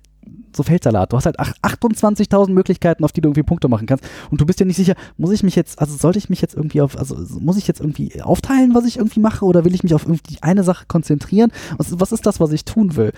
so 0.55 0.63
Feldsalat. 0.63 1.11
Du 1.13 1.17
hast 1.17 1.25
halt 1.25 1.39
ach- 1.39 1.53
28.000 1.63 2.51
Möglichkeiten, 2.51 3.03
auf 3.03 3.11
die 3.11 3.21
du 3.21 3.29
irgendwie 3.29 3.43
Punkte 3.43 3.67
machen 3.69 3.85
kannst. 3.87 4.03
Und 4.29 4.41
du 4.41 4.45
bist 4.45 4.59
dir 4.59 4.65
nicht 4.65 4.75
sicher, 4.75 4.95
muss 5.17 5.31
ich 5.31 5.43
mich 5.43 5.55
jetzt, 5.55 5.79
also 5.79 5.95
sollte 5.95 6.19
ich 6.19 6.29
mich 6.29 6.41
jetzt 6.41 6.53
irgendwie 6.55 6.81
auf, 6.81 6.97
also 6.97 7.15
muss 7.39 7.57
ich 7.57 7.67
jetzt 7.67 7.79
irgendwie 7.79 8.21
aufteilen, 8.21 8.73
was 8.75 8.85
ich 8.85 8.97
irgendwie 8.97 9.19
mache, 9.19 9.45
oder 9.45 9.63
will 9.65 9.73
ich 9.73 9.83
mich 9.83 9.93
auf 9.93 10.03
irgendwie 10.03 10.37
eine 10.41 10.63
Sache 10.63 10.85
konzentrieren? 10.87 11.51
Was, 11.77 11.99
was 11.99 12.11
ist 12.11 12.25
das, 12.25 12.39
was 12.39 12.51
ich 12.51 12.65
tun 12.65 12.95
will? 12.95 13.13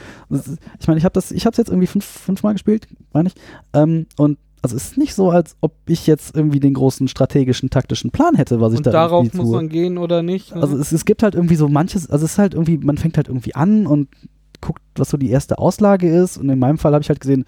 Ich 0.80 0.88
meine, 0.88 0.98
ich 1.00 1.06
habe 1.06 1.14
das, 1.14 1.32
ich 1.32 1.46
habe 1.46 1.52
es 1.54 1.58
jetzt 1.58 1.70
irgendwie 1.70 1.88
fünf, 1.88 2.06
fünfmal 2.06 2.54
gespielt, 2.54 2.88
meine 3.14 3.30
ich. 3.30 3.36
Ähm, 3.74 4.06
und 4.18 4.38
also 4.62 4.76
es 4.76 4.88
ist 4.90 4.98
nicht 4.98 5.16
so, 5.16 5.32
als 5.32 5.56
ob 5.62 5.74
ich 5.88 6.06
jetzt 6.06 6.36
irgendwie 6.36 6.60
den 6.60 6.74
großen 6.74 7.08
strategischen, 7.08 7.70
taktischen 7.70 8.12
Plan 8.12 8.36
hätte, 8.36 8.60
was 8.60 8.74
ich 8.74 8.80
Und 8.80 8.88
da 8.88 8.92
darauf 8.92 9.24
irgendwie 9.24 9.38
muss 9.38 9.48
tue. 9.48 9.56
man 9.56 9.70
gehen 9.70 9.98
oder 9.98 10.22
nicht. 10.22 10.54
ne? 10.54 10.62
Also 10.62 10.78
es, 10.78 10.92
es 10.92 11.06
gibt 11.06 11.24
halt 11.24 11.34
irgendwie 11.34 11.56
so 11.56 11.70
manches, 11.70 12.10
also 12.10 12.26
es 12.26 12.34
ist 12.34 12.38
halt 12.38 12.54
irgendwie, 12.56 12.78
man 12.78 12.98
fängt 12.98 13.16
halt 13.16 13.30
irgendwie 13.30 13.56
an 13.56 13.88
und 13.88 14.10
guckt, 14.62 14.82
was 14.96 15.10
so 15.10 15.18
die 15.18 15.30
erste 15.30 15.58
Auslage 15.58 16.10
ist. 16.10 16.38
Und 16.38 16.50
in 16.50 16.60
meinem 16.60 16.78
Fall 16.78 16.94
habe 16.94 17.02
ich 17.02 17.10
halt 17.10 17.20
gesehen, 17.22 17.46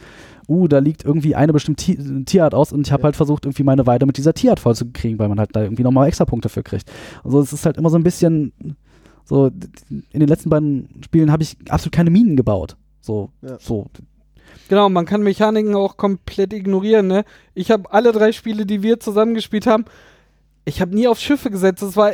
uh, 0.47 0.67
da 0.67 0.80
liegt 0.80 1.04
irgendwie 1.06 1.36
eine 1.36 1.54
bestimmte 1.54 1.84
Ti- 1.84 2.24
Tierart 2.26 2.54
aus 2.54 2.71
und 2.74 2.86
ich 2.88 2.91
habe 2.91 3.02
Ja. 3.02 3.06
halt 3.06 3.15
versucht, 3.15 3.45
irgendwie 3.45 3.63
meine 3.63 3.86
Weide 3.88 4.06
mit 4.06 4.17
dieser 4.17 4.34
Tierart 4.34 4.60
voll 4.60 4.76
zu 4.76 4.86
kriegen, 4.91 5.19
weil 5.19 5.30
man 5.30 5.39
halt 5.39 5.56
da 5.56 5.62
irgendwie 5.63 5.84
nochmal 5.84 6.08
extra 6.08 6.26
Punkte 6.26 6.50
für 6.50 6.63
kriegt. 6.63 6.91
Also 7.24 7.39
es 7.41 7.54
ist 7.54 7.65
halt 7.65 7.78
immer 7.78 7.89
so 7.89 7.97
ein 7.97 8.04
bisschen 8.04 8.54
so, 9.26 9.47
in 9.89 10.19
den 10.19 10.28
letzten 10.28 10.50
beiden 10.50 10.89
Spielen 11.04 11.32
habe 11.32 11.43
ich 11.43 11.56
absolut 11.69 11.93
keine 11.93 12.10
Minen 12.10 12.36
gebaut. 12.36 12.76
So, 13.02 13.30
Ja. 13.41 13.58
so. 13.60 13.88
Genau, 14.67 14.89
man 14.89 15.06
kann 15.06 15.21
Mechaniken 15.24 15.76
auch 15.76 15.95
komplett 15.97 16.54
ignorieren. 16.54 17.08
Ne? 17.08 17.24
Ich 17.54 17.71
habe 17.71 17.91
alle 17.93 18.12
drei 18.12 18.32
Spiele, 18.32 18.65
die 18.65 18.84
wir 18.84 19.00
zusammengespielt 19.00 19.67
haben, 19.67 19.86
ich 20.65 20.82
habe 20.82 20.93
nie 20.93 21.08
auf 21.08 21.19
Schiffe 21.19 21.50
gesetzt. 21.50 21.82
Das 21.82 21.95
war, 21.95 22.12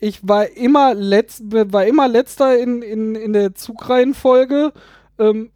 ich 0.00 0.26
war 0.26 0.48
immer, 0.56 0.94
letzt, 0.94 1.42
war 1.46 1.86
immer 1.86 2.08
letzter 2.08 2.58
in, 2.58 2.82
in, 2.82 3.14
in 3.14 3.32
der 3.32 3.54
Zugreihenfolge. 3.54 4.72
Ähm, 5.18 5.50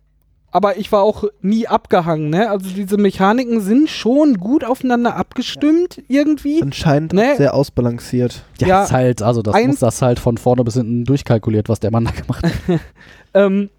aber 0.53 0.77
ich 0.77 0.93
war 0.93 1.03
auch 1.03 1.25
nie 1.41 1.67
abgehangen. 1.67 2.29
Ne? 2.29 2.51
Also 2.51 2.69
diese 2.69 2.99
Mechaniken 2.99 3.63
sind 3.63 3.89
schon 3.89 4.37
gut 4.37 4.65
aufeinander 4.65 5.17
abgestimmt 5.17 6.03
irgendwie. 6.09 6.61
anscheinend 6.61 7.15
Ne? 7.15 7.37
sehr 7.39 7.55
ausbalanciert. 7.55 8.45
Ja, 8.61 8.67
Ja, 8.69 8.85
ist 8.85 8.93
halt, 8.93 9.23
also 9.23 9.41
das 9.41 9.57
muss 9.65 9.79
das 9.79 10.03
halt 10.03 10.19
von 10.19 10.37
vorne 10.37 10.63
bis 10.63 10.75
hinten 10.75 11.05
durchkalkuliert, 11.05 11.71
was 11.71 11.81
der 11.81 11.91
Mann 11.91 12.05
da 12.05 12.11
gemacht 12.11 12.45
hat. 12.45 12.81
Ähm, 13.35 13.71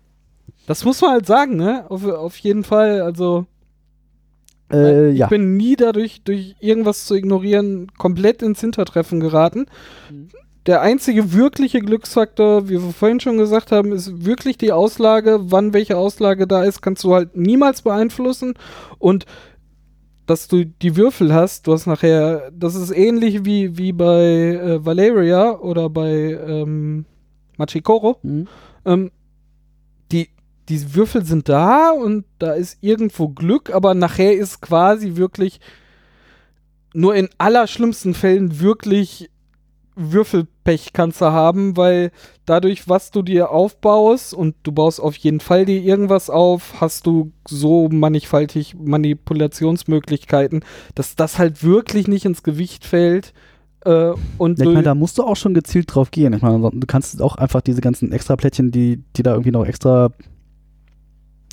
das 0.65 0.83
muss 0.83 0.99
man 0.99 1.11
halt 1.11 1.27
sagen, 1.27 1.57
ne? 1.57 1.85
Auf, 1.87 2.03
auf 2.05 2.35
jeden 2.37 2.63
Fall. 2.63 3.01
Also 3.01 3.45
äh, 4.71 5.11
ich 5.11 5.19
ja. 5.19 5.27
bin 5.27 5.57
nie 5.57 5.75
dadurch, 5.75 6.23
durch 6.23 6.55
irgendwas 6.59 7.05
zu 7.05 7.13
ignorieren, 7.13 7.91
komplett 7.95 8.41
ins 8.41 8.61
Hintertreffen 8.61 9.19
geraten. 9.19 9.67
Mhm. 10.09 10.29
Der 10.65 10.81
einzige 10.81 11.33
wirkliche 11.33 11.79
Glücksfaktor, 11.81 12.69
wie 12.69 12.81
wir 12.81 12.93
vorhin 12.93 13.19
schon 13.19 13.37
gesagt 13.37 13.71
haben, 13.71 13.91
ist 13.91 14.25
wirklich 14.25 14.57
die 14.57 14.71
Auslage. 14.71 15.39
Wann 15.51 15.73
welche 15.73 15.97
Auslage 15.97 16.47
da 16.47 16.63
ist, 16.63 16.81
kannst 16.81 17.03
du 17.03 17.13
halt 17.13 17.35
niemals 17.35 17.81
beeinflussen. 17.81 18.53
Und 18.97 19.25
dass 20.25 20.47
du 20.47 20.65
die 20.65 20.95
Würfel 20.95 21.33
hast, 21.33 21.67
du 21.67 21.73
hast 21.73 21.85
nachher, 21.85 22.49
das 22.51 22.75
ist 22.75 22.91
ähnlich 22.91 23.43
wie, 23.43 23.77
wie 23.77 23.91
bei 23.91 24.23
äh, 24.23 24.85
Valeria 24.85 25.59
oder 25.59 25.89
bei 25.89 26.39
ähm, 26.47 27.05
Machikoro. 27.57 28.19
Mhm. 28.23 28.47
Ähm, 28.85 29.11
die, 30.13 30.29
die 30.69 30.95
Würfel 30.95 31.25
sind 31.25 31.49
da 31.49 31.91
und 31.91 32.23
da 32.39 32.53
ist 32.53 32.77
irgendwo 32.79 33.29
Glück, 33.29 33.73
aber 33.73 33.93
nachher 33.95 34.33
ist 34.33 34.61
quasi 34.61 35.17
wirklich 35.17 35.59
nur 36.93 37.15
in 37.15 37.27
allerschlimmsten 37.37 38.13
Fällen 38.13 38.61
wirklich 38.61 39.29
Würfelpech 39.95 40.93
kannst 40.93 41.21
du 41.21 41.25
haben, 41.25 41.77
weil 41.77 42.11
dadurch, 42.45 42.89
was 42.89 43.11
du 43.11 43.21
dir 43.21 43.51
aufbaust 43.51 44.33
und 44.33 44.55
du 44.63 44.71
baust 44.71 44.99
auf 44.99 45.15
jeden 45.15 45.39
Fall 45.39 45.65
dir 45.65 45.81
irgendwas 45.81 46.29
auf, 46.29 46.81
hast 46.81 47.05
du 47.05 47.31
so 47.47 47.89
mannigfaltig 47.89 48.75
Manipulationsmöglichkeiten, 48.79 50.63
dass 50.95 51.15
das 51.15 51.37
halt 51.37 51.63
wirklich 51.63 52.07
nicht 52.07 52.25
ins 52.25 52.43
Gewicht 52.43 52.85
fällt. 52.85 53.33
Äh, 53.85 54.13
und 54.37 54.59
Ja, 54.59 54.65
ich 54.65 54.71
meine, 54.71 54.83
da 54.83 54.95
musst 54.95 55.17
du 55.17 55.23
auch 55.23 55.35
schon 55.35 55.53
gezielt 55.53 55.93
drauf 55.93 56.11
gehen. 56.11 56.33
Ich 56.33 56.41
meine, 56.41 56.69
du 56.71 56.87
kannst 56.87 57.21
auch 57.21 57.35
einfach 57.35 57.61
diese 57.61 57.81
ganzen 57.81 58.11
extra 58.11 58.35
Plättchen, 58.35 58.71
die, 58.71 59.03
die 59.15 59.23
da 59.23 59.31
irgendwie 59.31 59.51
noch 59.51 59.65
extra. 59.65 60.11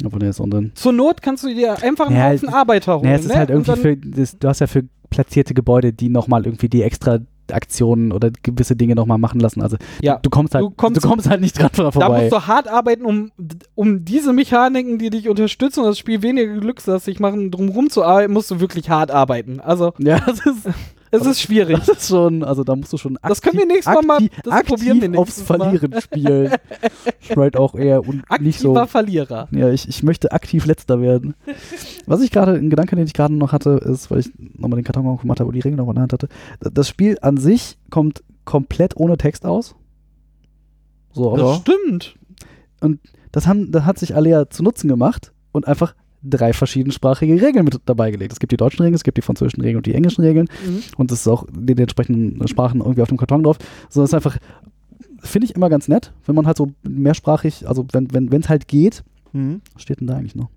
Obwohl, 0.04 0.20
der 0.20 0.30
ist 0.30 0.40
unten. 0.40 0.72
zur 0.74 0.92
Not 0.92 1.20
kannst 1.20 1.44
du 1.44 1.48
dir 1.54 1.82
einfach 1.82 2.06
einen 2.06 2.16
Ja, 2.16 2.30
Haufen 2.30 2.48
Arbeiter 2.48 2.94
holen. 2.94 3.04
Naja, 3.04 3.16
es 3.16 3.24
ist 3.26 3.32
ne? 3.32 3.36
halt 3.36 3.50
irgendwie 3.50 3.76
für. 3.76 3.96
Das, 3.96 4.38
du 4.38 4.48
hast 4.48 4.60
ja 4.60 4.66
für 4.66 4.84
platzierte 5.10 5.52
Gebäude, 5.54 5.92
die 5.92 6.08
nochmal 6.08 6.46
irgendwie 6.46 6.68
die 6.68 6.82
extra 6.82 7.18
Aktionen 7.52 8.12
oder 8.12 8.30
gewisse 8.42 8.76
Dinge 8.76 8.94
nochmal 8.94 9.18
machen 9.18 9.40
lassen. 9.40 9.62
Also 9.62 9.76
Ja, 10.00 10.18
du 10.22 10.30
kommst 10.30 10.54
halt, 10.54 10.64
du 10.64 10.70
kommst- 10.70 11.02
du 11.04 11.08
kommst 11.08 11.28
halt 11.28 11.40
nicht 11.40 11.58
dran 11.58 11.70
Da 11.74 11.90
vorbei. 11.90 12.20
musst 12.22 12.32
du 12.32 12.46
hart 12.46 12.68
arbeiten, 12.68 13.04
um, 13.04 13.30
um 13.74 14.04
diese 14.04 14.32
Mechaniken, 14.32 14.98
die 14.98 15.10
dich 15.10 15.28
unterstützen 15.28 15.80
und 15.80 15.86
das 15.86 15.98
Spiel 15.98 16.22
weniger 16.22 16.56
glückslastig 16.58 17.20
machen, 17.20 17.50
drumherum 17.50 17.90
zu 17.90 18.04
arbeiten, 18.04 18.32
musst 18.32 18.50
du 18.50 18.60
wirklich 18.60 18.90
hart 18.90 19.10
arbeiten. 19.10 19.60
Also, 19.60 19.92
ja, 19.98 20.18
das 20.26 20.40
ist, 20.46 20.68
es 21.10 21.26
ist 21.26 21.40
schwierig. 21.40 21.78
das 21.78 21.88
ist 21.88 22.08
schon, 22.08 22.42
also 22.44 22.64
da 22.64 22.76
musst 22.76 22.92
du 22.92 22.96
schon 22.96 23.16
aktiv, 23.16 23.28
Das 23.28 23.42
können 23.42 23.58
wir 23.58 23.66
nächstes 23.66 23.94
Mal 23.94 24.02
mal- 24.02 24.28
das 24.44 24.52
aktiv 24.52 24.76
probieren 24.76 25.00
wir 25.12 25.18
aufs 25.18 25.38
nächstes 25.38 25.48
Mal. 25.48 25.58
Verlieren 25.70 26.00
spielen. 26.00 26.52
Ich 27.20 27.56
auch 27.56 27.74
eher 27.74 28.06
und 28.06 28.22
nicht 28.40 28.58
so. 28.60 28.70
Aktiver 28.70 28.86
Verlierer. 28.86 29.48
Ja, 29.50 29.70
ich, 29.70 29.88
ich 29.88 30.02
möchte 30.02 30.32
aktiv 30.32 30.66
letzter 30.66 31.00
werden. 31.00 31.34
Was 32.06 32.20
ich 32.20 32.30
gerade, 32.30 32.52
ein 32.54 32.70
Gedanke, 32.70 32.96
den 32.96 33.06
ich 33.06 33.12
gerade 33.14 33.34
noch 33.34 33.52
hatte, 33.52 33.70
ist, 33.84 34.10
weil 34.10 34.20
ich 34.20 34.30
nochmal 34.36 34.78
den 34.80 34.84
Karton 34.84 35.06
aufgemacht 35.06 35.40
habe 35.40 35.48
und 35.48 35.54
die 35.54 35.60
Regeln 35.60 35.76
noch 35.78 35.88
in 35.88 35.94
der 35.94 36.02
Hand 36.02 36.12
hatte. 36.12 36.28
Das 36.60 36.88
Spiel 36.88 37.16
an 37.22 37.36
sich 37.36 37.78
kommt 37.90 38.22
komplett 38.44 38.96
ohne 38.96 39.16
Text 39.16 39.46
aus. 39.46 39.74
So, 41.12 41.36
Das 41.36 41.56
stimmt. 41.58 42.16
das, 43.32 43.46
haben, 43.46 43.72
das 43.72 43.84
hat 43.84 43.98
sich 43.98 44.14
Alea 44.14 44.48
zu 44.50 44.62
Nutzen 44.62 44.88
gemacht 44.88 45.32
und 45.52 45.66
einfach 45.66 45.94
drei 46.22 46.52
verschiedensprachige 46.52 47.40
Regeln 47.40 47.64
mit 47.64 47.80
dabei 47.86 48.10
gelegt. 48.10 48.32
Es 48.32 48.40
gibt 48.40 48.52
die 48.52 48.56
deutschen 48.56 48.82
Regeln, 48.82 48.94
es 48.94 49.04
gibt 49.04 49.16
die 49.16 49.22
französischen 49.22 49.60
Regeln 49.62 49.78
und 49.78 49.86
die 49.86 49.94
englischen 49.94 50.22
Regeln 50.22 50.48
Mhm. 50.66 50.82
und 50.96 51.10
es 51.12 51.20
ist 51.20 51.28
auch 51.28 51.44
in 51.48 51.66
den 51.66 51.78
entsprechenden 51.78 52.46
Sprachen 52.48 52.80
irgendwie 52.80 53.02
auf 53.02 53.08
dem 53.08 53.16
Karton 53.16 53.42
drauf. 53.42 53.58
So, 53.88 54.02
es 54.02 54.10
ist 54.10 54.14
einfach 54.14 54.36
finde 55.22 55.46
ich 55.46 55.54
immer 55.54 55.68
ganz 55.68 55.86
nett, 55.88 56.12
wenn 56.26 56.34
man 56.34 56.46
halt 56.46 56.56
so 56.56 56.70
mehrsprachig, 56.82 57.68
also 57.68 57.86
wenn 57.92 58.06
es 58.06 58.32
wenn, 58.32 58.48
halt 58.48 58.68
geht. 58.68 59.02
Mhm. 59.32 59.60
Was 59.74 59.82
steht 59.82 60.00
denn 60.00 60.06
da 60.06 60.16
eigentlich 60.16 60.34
noch? 60.34 60.48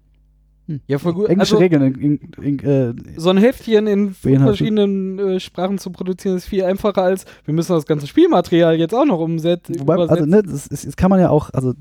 Ja, 0.87 0.97
voll 0.97 1.13
gut. 1.13 1.27
Englische 1.27 1.55
Also, 1.55 1.63
Regeln. 1.63 1.81
In, 1.81 2.19
in, 2.41 2.59
in, 2.59 2.59
äh, 2.59 2.93
so 3.17 3.29
ein 3.29 3.37
Heftchen 3.37 3.85
in 3.87 4.13
verschiedenen 4.13 5.19
äh, 5.19 5.39
Sprachen 5.39 5.77
zu 5.77 5.91
produzieren, 5.91 6.37
ist 6.37 6.45
viel 6.45 6.63
einfacher 6.63 7.03
als, 7.03 7.25
wir 7.45 7.53
müssen 7.53 7.73
das 7.73 7.85
ganze 7.85 8.07
Spielmaterial 8.07 8.77
jetzt 8.77 8.93
auch 8.93 9.05
noch 9.05 9.19
umsetzen. 9.19 9.79
Wobei, 9.79 9.95
also, 9.95 10.25
ne, 10.25 10.41
das, 10.41 10.67
ist, 10.67 10.87
das 10.87 10.95
kann 10.95 11.09
man 11.09 11.19
ja 11.19 11.29
auch, 11.29 11.49
also, 11.51 11.73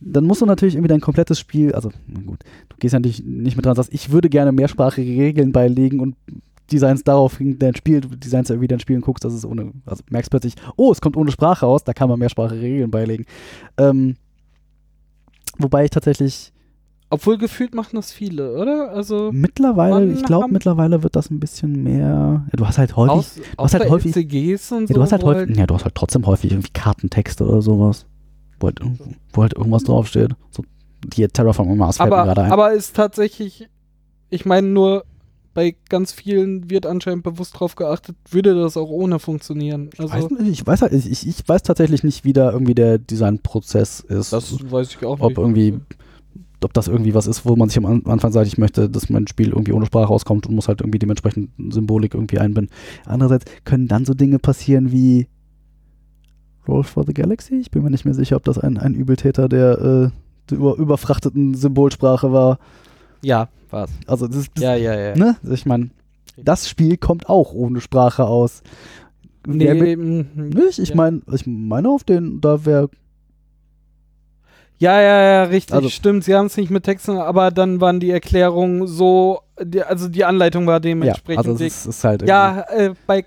dann 0.00 0.24
musst 0.24 0.40
du 0.40 0.46
natürlich 0.46 0.74
irgendwie 0.74 0.88
dein 0.88 1.00
komplettes 1.00 1.38
Spiel, 1.38 1.72
also, 1.72 1.90
gut, 2.26 2.40
du 2.68 2.76
gehst 2.78 2.94
ja 2.94 2.98
natürlich 2.98 3.22
nicht 3.22 3.56
mit 3.56 3.64
dran 3.64 3.72
und 3.72 3.76
sagst, 3.76 3.94
ich 3.94 4.10
würde 4.10 4.28
gerne 4.28 4.50
mehrsprachige 4.50 5.22
Regeln 5.22 5.52
beilegen 5.52 6.00
und 6.00 6.16
designs 6.72 7.04
daraufhin 7.04 7.60
dein 7.60 7.76
Spiel, 7.76 8.00
du 8.00 8.08
designst 8.08 8.50
irgendwie 8.50 8.66
dein 8.66 8.80
Spiel 8.80 8.96
und 8.96 9.02
guckst, 9.02 9.24
dass 9.24 9.32
es 9.32 9.44
ohne, 9.44 9.72
also 9.84 10.02
merkst 10.10 10.30
plötzlich, 10.30 10.54
oh, 10.76 10.90
es 10.90 11.00
kommt 11.00 11.16
ohne 11.16 11.30
Sprache 11.30 11.64
raus, 11.64 11.84
da 11.84 11.92
kann 11.92 12.08
man 12.08 12.18
mehrsprachige 12.18 12.60
Regeln 12.60 12.90
beilegen. 12.90 13.24
Ähm, 13.76 14.16
wobei 15.58 15.84
ich 15.84 15.90
tatsächlich 15.90 16.52
Obwohl 17.08 17.38
gefühlt 17.38 17.74
machen 17.74 17.94
das 17.96 18.10
viele, 18.10 18.56
oder? 18.60 18.90
Also 18.90 19.30
mittlerweile, 19.32 20.12
ich 20.12 20.24
glaube, 20.24 20.48
mittlerweile 20.50 21.04
wird 21.04 21.14
das 21.14 21.30
ein 21.30 21.38
bisschen 21.38 21.82
mehr, 21.84 22.44
ja, 22.50 22.56
du 22.56 22.66
hast 22.66 22.78
halt 22.78 22.96
häufig, 22.96 23.12
aus, 23.16 23.40
aus 23.56 23.72
halt 23.74 23.84
bei 23.84 23.90
häufig- 23.90 24.16
LCGs 24.16 24.72
und 24.72 24.80
ja, 24.82 24.86
so. 24.88 24.94
du 24.94 25.02
hast 25.02 25.12
halt 25.12 25.22
häufig, 25.22 25.56
ja, 25.56 25.66
du 25.66 25.74
hast 25.74 25.84
halt 25.84 25.94
trotzdem 25.94 26.26
häufig 26.26 26.50
irgendwie 26.50 26.70
Kartentexte 26.72 27.46
oder 27.46 27.62
sowas, 27.62 28.06
wo 28.58 28.66
halt, 28.66 28.80
wo 29.32 29.42
halt 29.42 29.54
irgendwas 29.54 29.84
draufsteht. 29.84 30.32
So, 30.50 30.64
die 31.04 31.28
Terraform 31.28 31.76
Mars 31.78 31.98
fällt 31.98 32.10
mir 32.10 32.16
aber, 32.16 32.24
gerade 32.26 32.42
ein. 32.42 32.50
aber 32.52 32.72
ist 32.72 32.96
tatsächlich, 32.96 33.68
ich 34.30 34.44
meine 34.44 34.66
nur, 34.66 35.04
bei 35.54 35.76
ganz 35.88 36.10
vielen 36.12 36.68
wird 36.70 36.84
anscheinend 36.86 37.22
bewusst 37.22 37.58
drauf 37.60 37.76
geachtet, 37.76 38.16
würde 38.30 38.54
das 38.60 38.76
auch 38.76 38.90
ohne 38.90 39.18
funktionieren. 39.20 39.90
Ich 39.94 40.00
weiß, 40.00 40.10
Also, 40.12 40.34
nicht, 40.34 40.48
ich, 40.60 40.66
weiß 40.66 40.82
halt, 40.82 40.92
ich, 40.92 41.08
ich- 41.10 41.26
ich 41.28 41.48
weiß 41.48 41.62
tatsächlich 41.62 42.02
nicht, 42.02 42.24
wie 42.24 42.32
da 42.32 42.50
irgendwie 42.50 42.74
der 42.74 42.98
Designprozess 42.98 44.00
ist. 44.00 44.32
das 44.32 44.70
weiß 44.70 44.90
ich 44.90 45.04
auch 45.06 45.20
ob 45.20 45.28
nicht. 45.28 45.38
irgendwie, 45.38 45.80
ob 46.64 46.72
das 46.72 46.88
irgendwie 46.88 47.14
was 47.14 47.26
ist, 47.26 47.44
wo 47.44 47.54
man 47.56 47.68
sich 47.68 47.78
am 47.78 47.86
An- 47.86 48.06
Anfang 48.06 48.32
sagt, 48.32 48.46
ich 48.46 48.58
möchte, 48.58 48.88
dass 48.88 49.10
mein 49.10 49.26
Spiel 49.26 49.48
irgendwie 49.50 49.72
ohne 49.72 49.86
Sprache 49.86 50.06
rauskommt 50.06 50.46
und 50.46 50.54
muss 50.54 50.68
halt 50.68 50.80
irgendwie 50.80 50.98
dementsprechend 50.98 51.50
Symbolik 51.70 52.14
irgendwie 52.14 52.38
einbinden. 52.38 52.74
Andererseits 53.04 53.44
können 53.64 53.88
dann 53.88 54.04
so 54.04 54.14
Dinge 54.14 54.38
passieren 54.38 54.90
wie 54.92 55.26
Roll 56.66 56.82
for 56.84 57.04
the 57.06 57.14
Galaxy. 57.14 57.56
Ich 57.56 57.70
bin 57.70 57.82
mir 57.82 57.90
nicht 57.90 58.04
mehr 58.04 58.14
sicher, 58.14 58.36
ob 58.36 58.44
das 58.44 58.58
ein, 58.58 58.78
ein 58.78 58.94
Übeltäter 58.94 59.48
der, 59.48 59.78
äh, 59.78 60.10
der 60.50 60.58
über, 60.58 60.76
überfrachteten 60.76 61.54
Symbolsprache 61.54 62.32
war. 62.32 62.58
Ja, 63.22 63.48
was? 63.70 63.90
Also 64.06 64.26
das, 64.26 64.46
das 64.54 64.62
Ja, 64.64 64.74
ja, 64.74 64.98
ja. 64.98 65.16
ne? 65.16 65.36
Ich 65.50 65.66
meine, 65.66 65.90
das 66.36 66.68
Spiel 66.68 66.96
kommt 66.96 67.28
auch 67.28 67.52
ohne 67.52 67.80
Sprache 67.80 68.24
aus. 68.24 68.62
Wer 69.46 69.74
mit, 69.74 69.98
mhm. 69.98 70.48
nicht? 70.48 70.78
Ich 70.78 70.94
meine, 70.94 71.22
ich 71.32 71.46
meine 71.46 71.88
auf 71.88 72.02
den, 72.02 72.40
da 72.40 72.64
wäre 72.66 72.90
Ja, 74.78 75.00
ja, 75.00 75.22
ja, 75.22 75.42
richtig, 75.44 75.74
Also- 75.74 75.88
stimmt. 75.88 76.24
Sie 76.24 76.34
haben 76.34 76.46
es 76.46 76.56
nicht 76.56 76.70
mit 76.70 76.84
Texten, 76.84 77.12
aber 77.18 77.50
dann 77.50 77.80
waren 77.80 77.98
die 77.98 78.10
Erklärungen 78.10 78.86
so, 78.86 79.40
die, 79.62 79.82
also 79.82 80.08
die 80.08 80.24
Anleitung 80.24 80.66
war 80.66 80.74
ja, 80.74 80.80
dementsprechend. 80.80 81.38
also 81.46 81.52
es 81.52 81.60
ist, 81.78 81.86
ist 81.86 82.04
halt 82.04 82.28
ja, 82.28 82.60
äh, 82.68 82.92
bei 83.06 83.24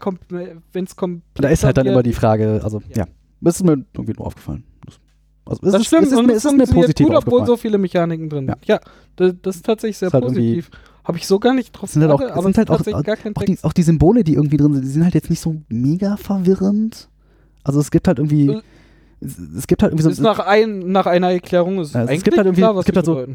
wenn 0.74 0.84
es 0.84 0.96
kommt. 0.96 1.24
Da 1.36 1.50
ist 1.50 1.64
halt 1.64 1.78
dann 1.78 1.88
immer 1.88 2.04
die 2.04 2.14
Frage, 2.14 2.62
also 2.64 2.82
ja, 2.90 3.04
Ja. 3.04 3.06
das 3.42 3.56
ist 3.56 3.64
mir 3.64 3.84
irgendwie 3.94 4.14
nur 4.16 4.28
aufgefallen. 4.28 4.64
Das- 4.86 5.00
Also 5.46 5.62
Das 5.72 5.82
ist, 5.82 5.88
stimmt, 5.88 6.04
es 6.04 6.12
ist, 6.12 6.18
und 6.20 6.28
mir, 6.28 6.34
es 6.34 6.46
es 6.46 6.46
ist 6.46 6.58
mir 6.58 6.68
positiv 6.68 7.08
gut, 7.08 7.16
obwohl 7.16 7.46
so 7.48 7.58
viele 7.58 7.80
Mechaniken 7.80 8.30
drin 8.30 8.48
Ja. 8.48 8.54
sind. 8.54 8.66
Ja, 8.68 8.80
das, 9.16 9.34
das 9.42 9.56
ist 9.56 9.66
tatsächlich 9.66 9.98
sehr 9.98 10.12
halt 10.12 10.24
positiv. 10.24 10.70
Habe 11.04 11.18
ich 11.18 11.26
so 11.26 11.40
gar 11.40 11.56
nicht 11.56 11.72
drauf 11.72 11.90
sind 11.90 12.04
halt 12.04 12.12
auch- 12.12 12.22
aber 12.22 12.44
sind 12.44 12.58
halt 12.60 12.70
auch- 12.70 12.78
tatsächlich 12.78 13.04
gar 13.04 13.16
auch, 13.36 13.44
die, 13.44 13.58
auch 13.64 13.74
die 13.74 13.82
Symbole, 13.82 14.24
die 14.24 14.36
irgendwie 14.36 14.58
drin 14.58 14.74
sind, 14.76 14.84
die 14.86 14.90
sind 14.90 15.04
halt 15.04 15.16
jetzt 15.16 15.32
nicht 15.32 15.40
so 15.40 15.56
mega 15.70 16.18
verwirrend. 16.18 17.10
Also 17.64 17.80
es 17.80 17.90
gibt 17.90 18.08
halt 18.08 18.20
irgendwie, 18.20 18.50
Äh, 18.50 18.62
es, 19.22 19.68
gibt 19.68 19.84
halt 19.84 19.92
irgendwie 19.92 20.04
so 20.04 20.10
ist 20.10 20.22
nach, 20.22 20.40
ein, 20.40 20.92
nach 20.92 21.06
einer 21.06 21.32
Erklärung 21.32 21.80
ist 21.80 21.94
Ja, 21.94 22.02
also 22.02 22.06
es 22.06 22.10
eigentlich 22.12 22.24
gibt 22.24 22.38
halt 22.38 22.48
irgendwie- 22.48 22.62
klar, 22.62 22.76
was 22.76 22.82
es 22.82 22.86
gibt 22.86 22.96
halt 22.98 23.06
so-. 23.06 23.26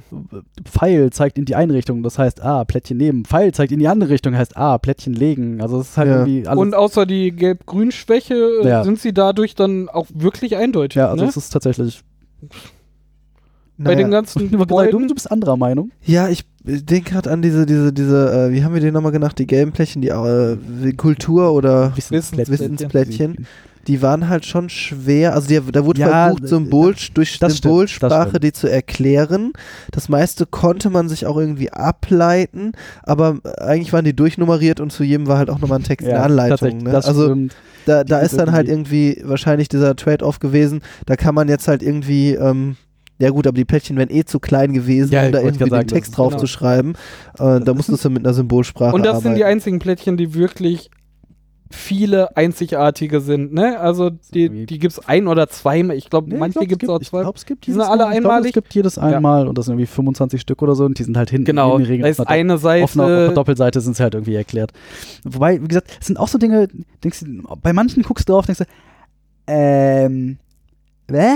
Pfeil 0.65 1.11
zeigt 1.11 1.37
in 1.39 1.45
die 1.45 1.55
eine 1.55 1.75
Richtung, 1.75 2.03
das 2.03 2.19
heißt 2.19 2.43
ah, 2.43 2.65
Plättchen 2.65 2.97
nehmen. 2.97 3.25
Pfeil 3.25 3.53
zeigt 3.53 3.71
in 3.73 3.79
die 3.79 3.89
andere 3.89 4.11
Richtung, 4.11 4.35
heißt 4.37 4.57
ah, 4.57 4.79
Plättchen 4.79 5.13
legen. 5.13 5.61
Also 5.61 5.81
es 5.81 5.91
ist 5.91 5.97
halt 5.99 6.09
Ja. 6.09 6.15
irgendwie 6.21 6.47
alles. 6.49 6.59
Und 6.61 6.75
außer 6.75 7.05
die 7.07 7.31
Gelb-Grün-Schwäche 7.33 8.35
äh, 8.63 8.69
Ja. 8.69 8.85
sind 8.85 8.99
sie 8.99 9.13
dadurch 9.13 9.55
dann 9.55 9.89
auch 9.89 10.07
wirklich 10.15 10.57
eindeutig. 10.57 10.97
ja, 10.97 11.09
also 11.11 11.25
ne? 11.25 11.29
es 11.31 11.37
ist 11.37 11.51
tatsächlich. 11.51 12.03
Bei 13.77 13.95
den 13.97 14.09
Naja. 14.09 14.21
ganzen 14.21 14.51
Du, 14.51 14.57
du 14.57 15.15
bist 15.15 15.31
anderer 15.31 15.57
Meinung. 15.57 15.91
Ja, 16.05 16.29
ich 16.29 16.45
denke 16.63 17.11
gerade 17.11 17.31
an 17.31 17.43
diese, 17.43 17.67
diese, 17.67 17.93
diese, 17.93 18.47
äh, 18.49 18.53
wie 18.53 18.63
haben 18.63 18.73
wir 18.73 18.81
den 18.81 18.95
nochmal 18.95 19.11
genannt, 19.11 19.35
die 19.39 19.47
gelben 19.49 19.73
Plättchen, 19.73 20.01
die 20.01 20.09
äh, 20.09 20.57
die 20.85 20.93
Kultur 20.95 21.53
oder 21.53 21.95
Wissensplättchen. 21.97 22.53
Wissensplättchen, 22.55 23.47
die 23.87 24.03
waren 24.03 24.29
halt 24.29 24.45
schon 24.47 24.69
schwer, 24.69 25.35
also 25.35 25.49
die, 25.49 25.61
da 25.73 25.85
wurde 25.85 26.01
Ja, 26.01 26.25
versucht, 26.27 26.45
äh, 26.45 26.47
Symbol, 26.49 26.95
durch 27.15 27.39
Symbolsprache 27.41 28.29
stimmt. 28.29 28.45
die 28.45 28.53
zu 28.53 28.69
erklären. 28.71 29.53
Das 29.93 30.09
meiste 30.09 30.47
konnte 30.47 30.91
man 30.91 31.09
sich 31.09 31.27
auch 31.27 31.37
irgendwie 31.37 31.71
ableiten, 31.73 32.73
aber 33.03 33.39
eigentlich 33.59 33.93
waren 33.93 34.05
die 34.05 34.15
durchnummeriert 34.17 34.81
und 34.81 34.91
zu 34.93 35.05
jedem 35.05 35.27
war 35.27 35.39
halt 35.39 35.51
auch 35.51 35.59
nochmal 35.61 35.79
ein 35.81 35.85
Text, 35.85 36.07
eine 36.09 36.21
Anleitung. 36.21 36.59
tatsächlich, 36.59 36.83
Ne? 36.85 36.91
das 36.93 37.07
Also 37.07 37.37
da, 37.87 38.03
da 38.05 38.21
ist 38.21 38.39
dann 38.39 38.53
halt 38.53 38.69
irgendwie 38.69 39.21
wahrscheinlich 39.25 39.69
dieser 39.69 39.95
Trade-off 39.95 40.39
gewesen. 40.39 40.81
Da 41.07 41.17
kann 41.17 41.35
man 41.35 41.49
jetzt 41.49 41.69
halt 41.69 41.83
irgendwie, 41.83 42.31
ähm, 42.33 42.77
ja 43.19 43.31
gut, 43.31 43.47
aber 43.47 43.57
die 43.57 43.65
Plättchen 43.67 43.97
wären 43.99 44.11
eh 44.11 44.25
zu 44.25 44.41
klein 44.41 44.73
gewesen, 44.73 45.13
Ja, 45.13 45.27
um 45.27 45.33
da 45.33 45.41
irgendwie 45.41 45.65
den 45.65 45.71
sagen, 45.71 45.87
Text 45.89 46.17
drauf 46.17 46.31
genau. 46.31 46.41
zu 46.41 46.47
schreiben. 46.47 46.95
Äh, 47.39 47.61
da 47.61 47.75
musstest 47.75 48.05
du 48.05 48.11
mit 48.11 48.25
einer 48.25 48.33
Symbolsprache 48.35 48.95
Und 48.95 49.03
das 49.05 49.17
arbeiten. 49.17 49.25
sind 49.29 49.37
die 49.37 49.45
einzigen 49.45 49.79
Plättchen, 49.79 50.17
die 50.17 50.35
wirklich 50.35 50.91
viele 51.71 52.37
einzigartige 52.37 53.21
sind, 53.21 53.53
ne? 53.53 53.79
Also 53.81 54.11
die, 54.11 54.67
die 54.67 54.79
gibt 54.79 54.93
es 54.93 55.09
ein 55.09 55.27
oder 55.27 55.49
zweimal. 55.49 55.97
Ich 55.97 56.09
glaube, 56.11 56.31
Nee, 56.31 56.37
manche 56.39 56.61
ich 56.61 56.69
glaub, 56.69 56.69
gibt 56.69 56.83
es 56.85 56.89
auch 56.89 57.01
Ich 57.01 57.09
zwei. 57.09 57.23
glaube, 57.23 57.37
es 57.39 57.47
gibt 57.47 57.67
Die 57.67 57.73
sind 57.73 57.81
alle 57.81 58.05
Mal- 58.05 58.13
ich 58.15 58.21
glaub, 58.21 58.33
einmalig? 58.33 58.47
Es 58.51 58.55
gibt 58.55 58.75
jedes 58.75 58.99
einmal 58.99 59.49
und 59.49 59.59
das 59.59 59.65
sind 59.67 59.73
irgendwie 59.75 59.87
25 59.87 60.41
Stück 60.41 60.63
oder 60.63 60.75
so 60.75 60.85
und 60.85 60.99
die 60.99 61.03
sind 61.05 61.17
halt 61.17 61.31
hinten 61.31 61.47
Genau, 61.47 61.77
in 61.79 62.01
da 62.03 62.07
ist 62.09 62.21
auf 62.21 62.29
einer 62.29 62.55
eine 62.55 62.59
Dopp- 62.59 62.85
auf 62.85 62.97
einer, 62.97 63.09
Seite. 63.23 63.35
Doppelseite 63.35 63.81
sind 63.81 63.97
sie 63.97 64.03
halt 64.03 64.15
irgendwie 64.15 64.35
erklärt. 64.35 64.73
Wobei, 65.25 65.61
wie 65.63 65.67
gesagt, 65.69 65.91
es 66.01 66.07
sind 66.07 66.19
auch 66.19 66.29
so 66.29 66.39
Dinge, 66.39 66.69
denkst 67.03 67.21
du, 67.21 67.43
bei 67.61 67.73
manchen 67.73 68.03
guckst 68.03 68.29
du 68.29 68.35
drauf, 68.35 68.47
denkst 68.47 68.61
du, 68.61 68.65
ähm, 69.47 70.39
hä? 71.11 71.33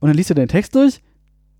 Und 0.00 0.08
dann 0.08 0.16
liest 0.16 0.30
du 0.30 0.34
den 0.34 0.48
Text 0.48 0.74
durch, 0.74 0.96
und 0.96 1.02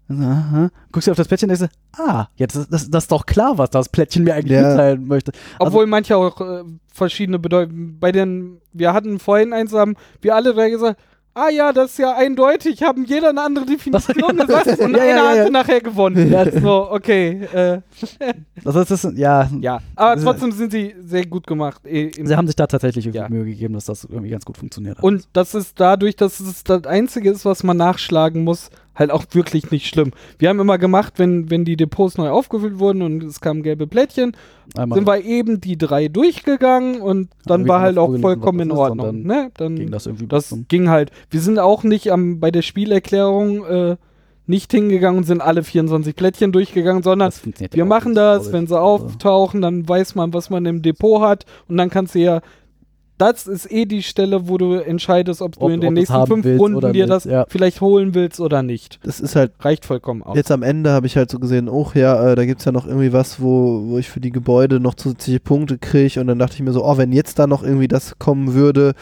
aha, 0.08 0.70
guckst 0.90 1.06
du 1.06 1.10
auf 1.12 1.16
das 1.16 1.28
Plättchen 1.28 1.50
und 1.50 1.58
denkst 1.58 1.74
ah, 1.98 2.26
jetzt 2.36 2.54
ist 2.56 2.72
das, 2.72 2.90
das 2.90 3.04
ist 3.04 3.12
doch 3.12 3.26
klar, 3.26 3.58
was 3.58 3.70
das 3.70 3.88
Plättchen 3.88 4.24
mir 4.24 4.34
eigentlich 4.34 4.52
Ja. 4.60 4.68
mitteilen 4.70 5.06
möchte. 5.06 5.32
Obwohl 5.58 5.86
manche 5.86 6.16
auch 6.16 6.40
äh, 6.40 6.64
verschiedene 6.92 7.38
bedeuten. 7.38 7.96
Bei 8.00 8.12
den, 8.12 8.58
wir 8.72 8.92
hatten 8.92 9.18
vorhin 9.18 9.52
eins, 9.52 9.72
haben 9.72 9.96
wir 10.20 10.34
alle 10.34 10.52
drei 10.54 10.70
gesagt, 10.70 11.00
ah 11.34 11.48
ja, 11.48 11.72
das 11.72 11.92
ist 11.92 11.98
ja 11.98 12.14
eindeutig, 12.14 12.82
haben 12.82 13.06
jeder 13.06 13.30
eine 13.30 13.40
andere 13.40 13.64
Definition 13.64 14.36
gesagt 14.36 14.66
und 14.80 14.94
Ja, 14.94 15.00
einer 15.02 15.06
ja, 15.08 15.34
ja. 15.34 15.40
hatte 15.40 15.50
nachher 15.50 15.80
gewonnen. 15.80 16.30
Ja. 16.30 16.60
So, 16.60 16.90
okay. 16.90 17.48
Äh, 17.54 17.80
Das 18.64 18.76
ist, 18.76 18.90
das 18.90 19.12
ja, 19.16 19.48
ja, 19.60 19.80
aber 19.96 20.14
Das- 20.16 20.24
trotzdem 20.24 20.52
sind 20.52 20.70
sie 20.72 20.94
sehr 21.02 21.24
gut 21.26 21.46
gemacht. 21.46 21.80
eh, 21.86 22.10
sie 22.22 22.36
haben 22.36 22.46
sich 22.46 22.54
da 22.56 22.66
tatsächlich 22.66 23.06
irgendwie 23.06 23.18
Ja. 23.22 23.28
Mühe 23.30 23.46
gegeben, 23.46 23.72
dass 23.74 23.86
das 23.86 24.04
irgendwie 24.04 24.28
ganz 24.28 24.44
gut 24.44 24.58
funktioniert 24.58 24.98
hat. 24.98 25.04
Und 25.04 25.26
das 25.32 25.54
ist 25.54 25.80
dadurch, 25.80 26.16
dass 26.16 26.38
es 26.38 26.64
das 26.64 26.84
Einzige 26.84 27.30
ist, 27.30 27.44
was 27.46 27.62
man 27.64 27.78
nachschlagen 27.78 28.44
muss, 28.44 28.70
halt 28.94 29.10
auch 29.10 29.24
wirklich 29.32 29.70
nicht 29.70 29.86
schlimm. 29.86 30.10
Wir 30.38 30.48
haben 30.48 30.60
immer 30.60 30.76
gemacht, 30.78 31.14
wenn, 31.16 31.50
wenn 31.50 31.64
die 31.64 31.76
Depots 31.76 32.18
neu 32.18 32.28
aufgefüllt 32.30 32.78
wurden 32.78 33.02
und 33.02 33.22
es 33.24 33.40
kamen 33.40 33.62
gelbe 33.62 33.86
Plättchen, 33.86 34.36
Einmal 34.76 34.96
sind 34.98 35.06
wir 35.06 35.24
eben 35.24 35.60
die 35.60 35.78
drei 35.78 36.08
durchgegangen 36.08 37.00
und 37.00 37.28
dann 37.46 37.66
war 37.68 37.80
halt 37.80 37.96
auch 37.98 38.14
vollkommen 38.18 38.60
in 38.60 38.70
Ordnung. 38.70 39.06
dann 39.06 39.22
ne? 39.22 39.50
dann 39.56 39.76
ging 39.76 39.90
das 39.90 40.06
irgendwie 40.06 40.26
das 40.26 40.48
zum- 40.50 40.66
ging 40.68 40.88
halt. 40.90 41.10
Wir 41.30 41.40
sind 41.40 41.58
auch 41.58 41.84
nicht 41.84 42.10
am, 42.12 42.38
bei 42.40 42.50
der 42.50 42.62
Spielerklärung 42.62 43.64
äh, 43.64 43.96
nicht 44.46 44.72
hingegangen 44.72 45.18
und 45.18 45.24
sind 45.24 45.40
alle 45.40 45.62
24 45.62 46.14
Plättchen 46.16 46.52
durchgegangen, 46.52 47.02
sondern 47.02 47.32
wir 47.70 47.84
machen 47.84 48.14
das, 48.14 48.52
wenn 48.52 48.66
sie 48.66 48.74
Also- 48.74 48.84
auftauchen, 49.06 49.62
dann 49.62 49.88
weiß 49.88 50.14
man, 50.16 50.34
was 50.34 50.50
man 50.50 50.66
im 50.66 50.82
Depot 50.82 51.22
hat 51.22 51.46
und 51.68 51.76
dann 51.76 51.90
kannst 51.90 52.14
du 52.14 52.18
ja 52.18 52.40
das 53.22 53.46
ist 53.46 53.70
eh 53.70 53.84
die 53.84 54.02
Stelle, 54.02 54.48
wo 54.48 54.58
du 54.58 54.74
entscheidest, 54.74 55.42
ob 55.42 55.54
du 55.54 55.60
Ob- 55.60 55.70
in 55.70 55.80
den 55.80 55.94
nächsten 55.94 56.26
fünf 56.26 56.44
Runden 56.44 56.80
dir 56.92 57.04
nicht, 57.04 57.10
das 57.10 57.24
ja. 57.24 57.46
vielleicht 57.48 57.80
holen 57.80 58.14
willst 58.14 58.40
oder 58.40 58.62
nicht. 58.62 58.98
Das 59.04 59.20
ist 59.20 59.36
halt 59.36 59.52
Reicht 59.60 59.84
vollkommen 59.84 60.22
aus. 60.22 60.36
Jetzt 60.36 60.50
am 60.50 60.62
Ende 60.62 60.90
habe 60.90 61.06
ich 61.06 61.16
halt 61.16 61.30
so 61.30 61.38
gesehen, 61.38 61.68
oh 61.68 61.88
ja, 61.94 62.32
äh, 62.32 62.34
da 62.34 62.44
gibt 62.44 62.60
es 62.60 62.64
ja 62.64 62.72
noch 62.72 62.86
irgendwie 62.86 63.12
was, 63.12 63.40
wo, 63.40 63.84
wo 63.86 63.98
ich 63.98 64.08
für 64.08 64.20
die 64.20 64.32
Gebäude 64.32 64.80
noch 64.80 64.94
zusätzliche 64.94 65.40
Punkte 65.40 65.78
kriege. 65.78 66.20
Und 66.20 66.26
dann 66.26 66.38
dachte 66.38 66.54
ich 66.54 66.62
mir 66.62 66.72
so, 66.72 66.84
oh, 66.84 66.96
wenn 66.96 67.12
jetzt 67.12 67.38
da 67.38 67.46
noch 67.46 67.62
irgendwie 67.62 67.88
das 67.88 68.18
kommen 68.18 68.54
würde, 68.54 68.94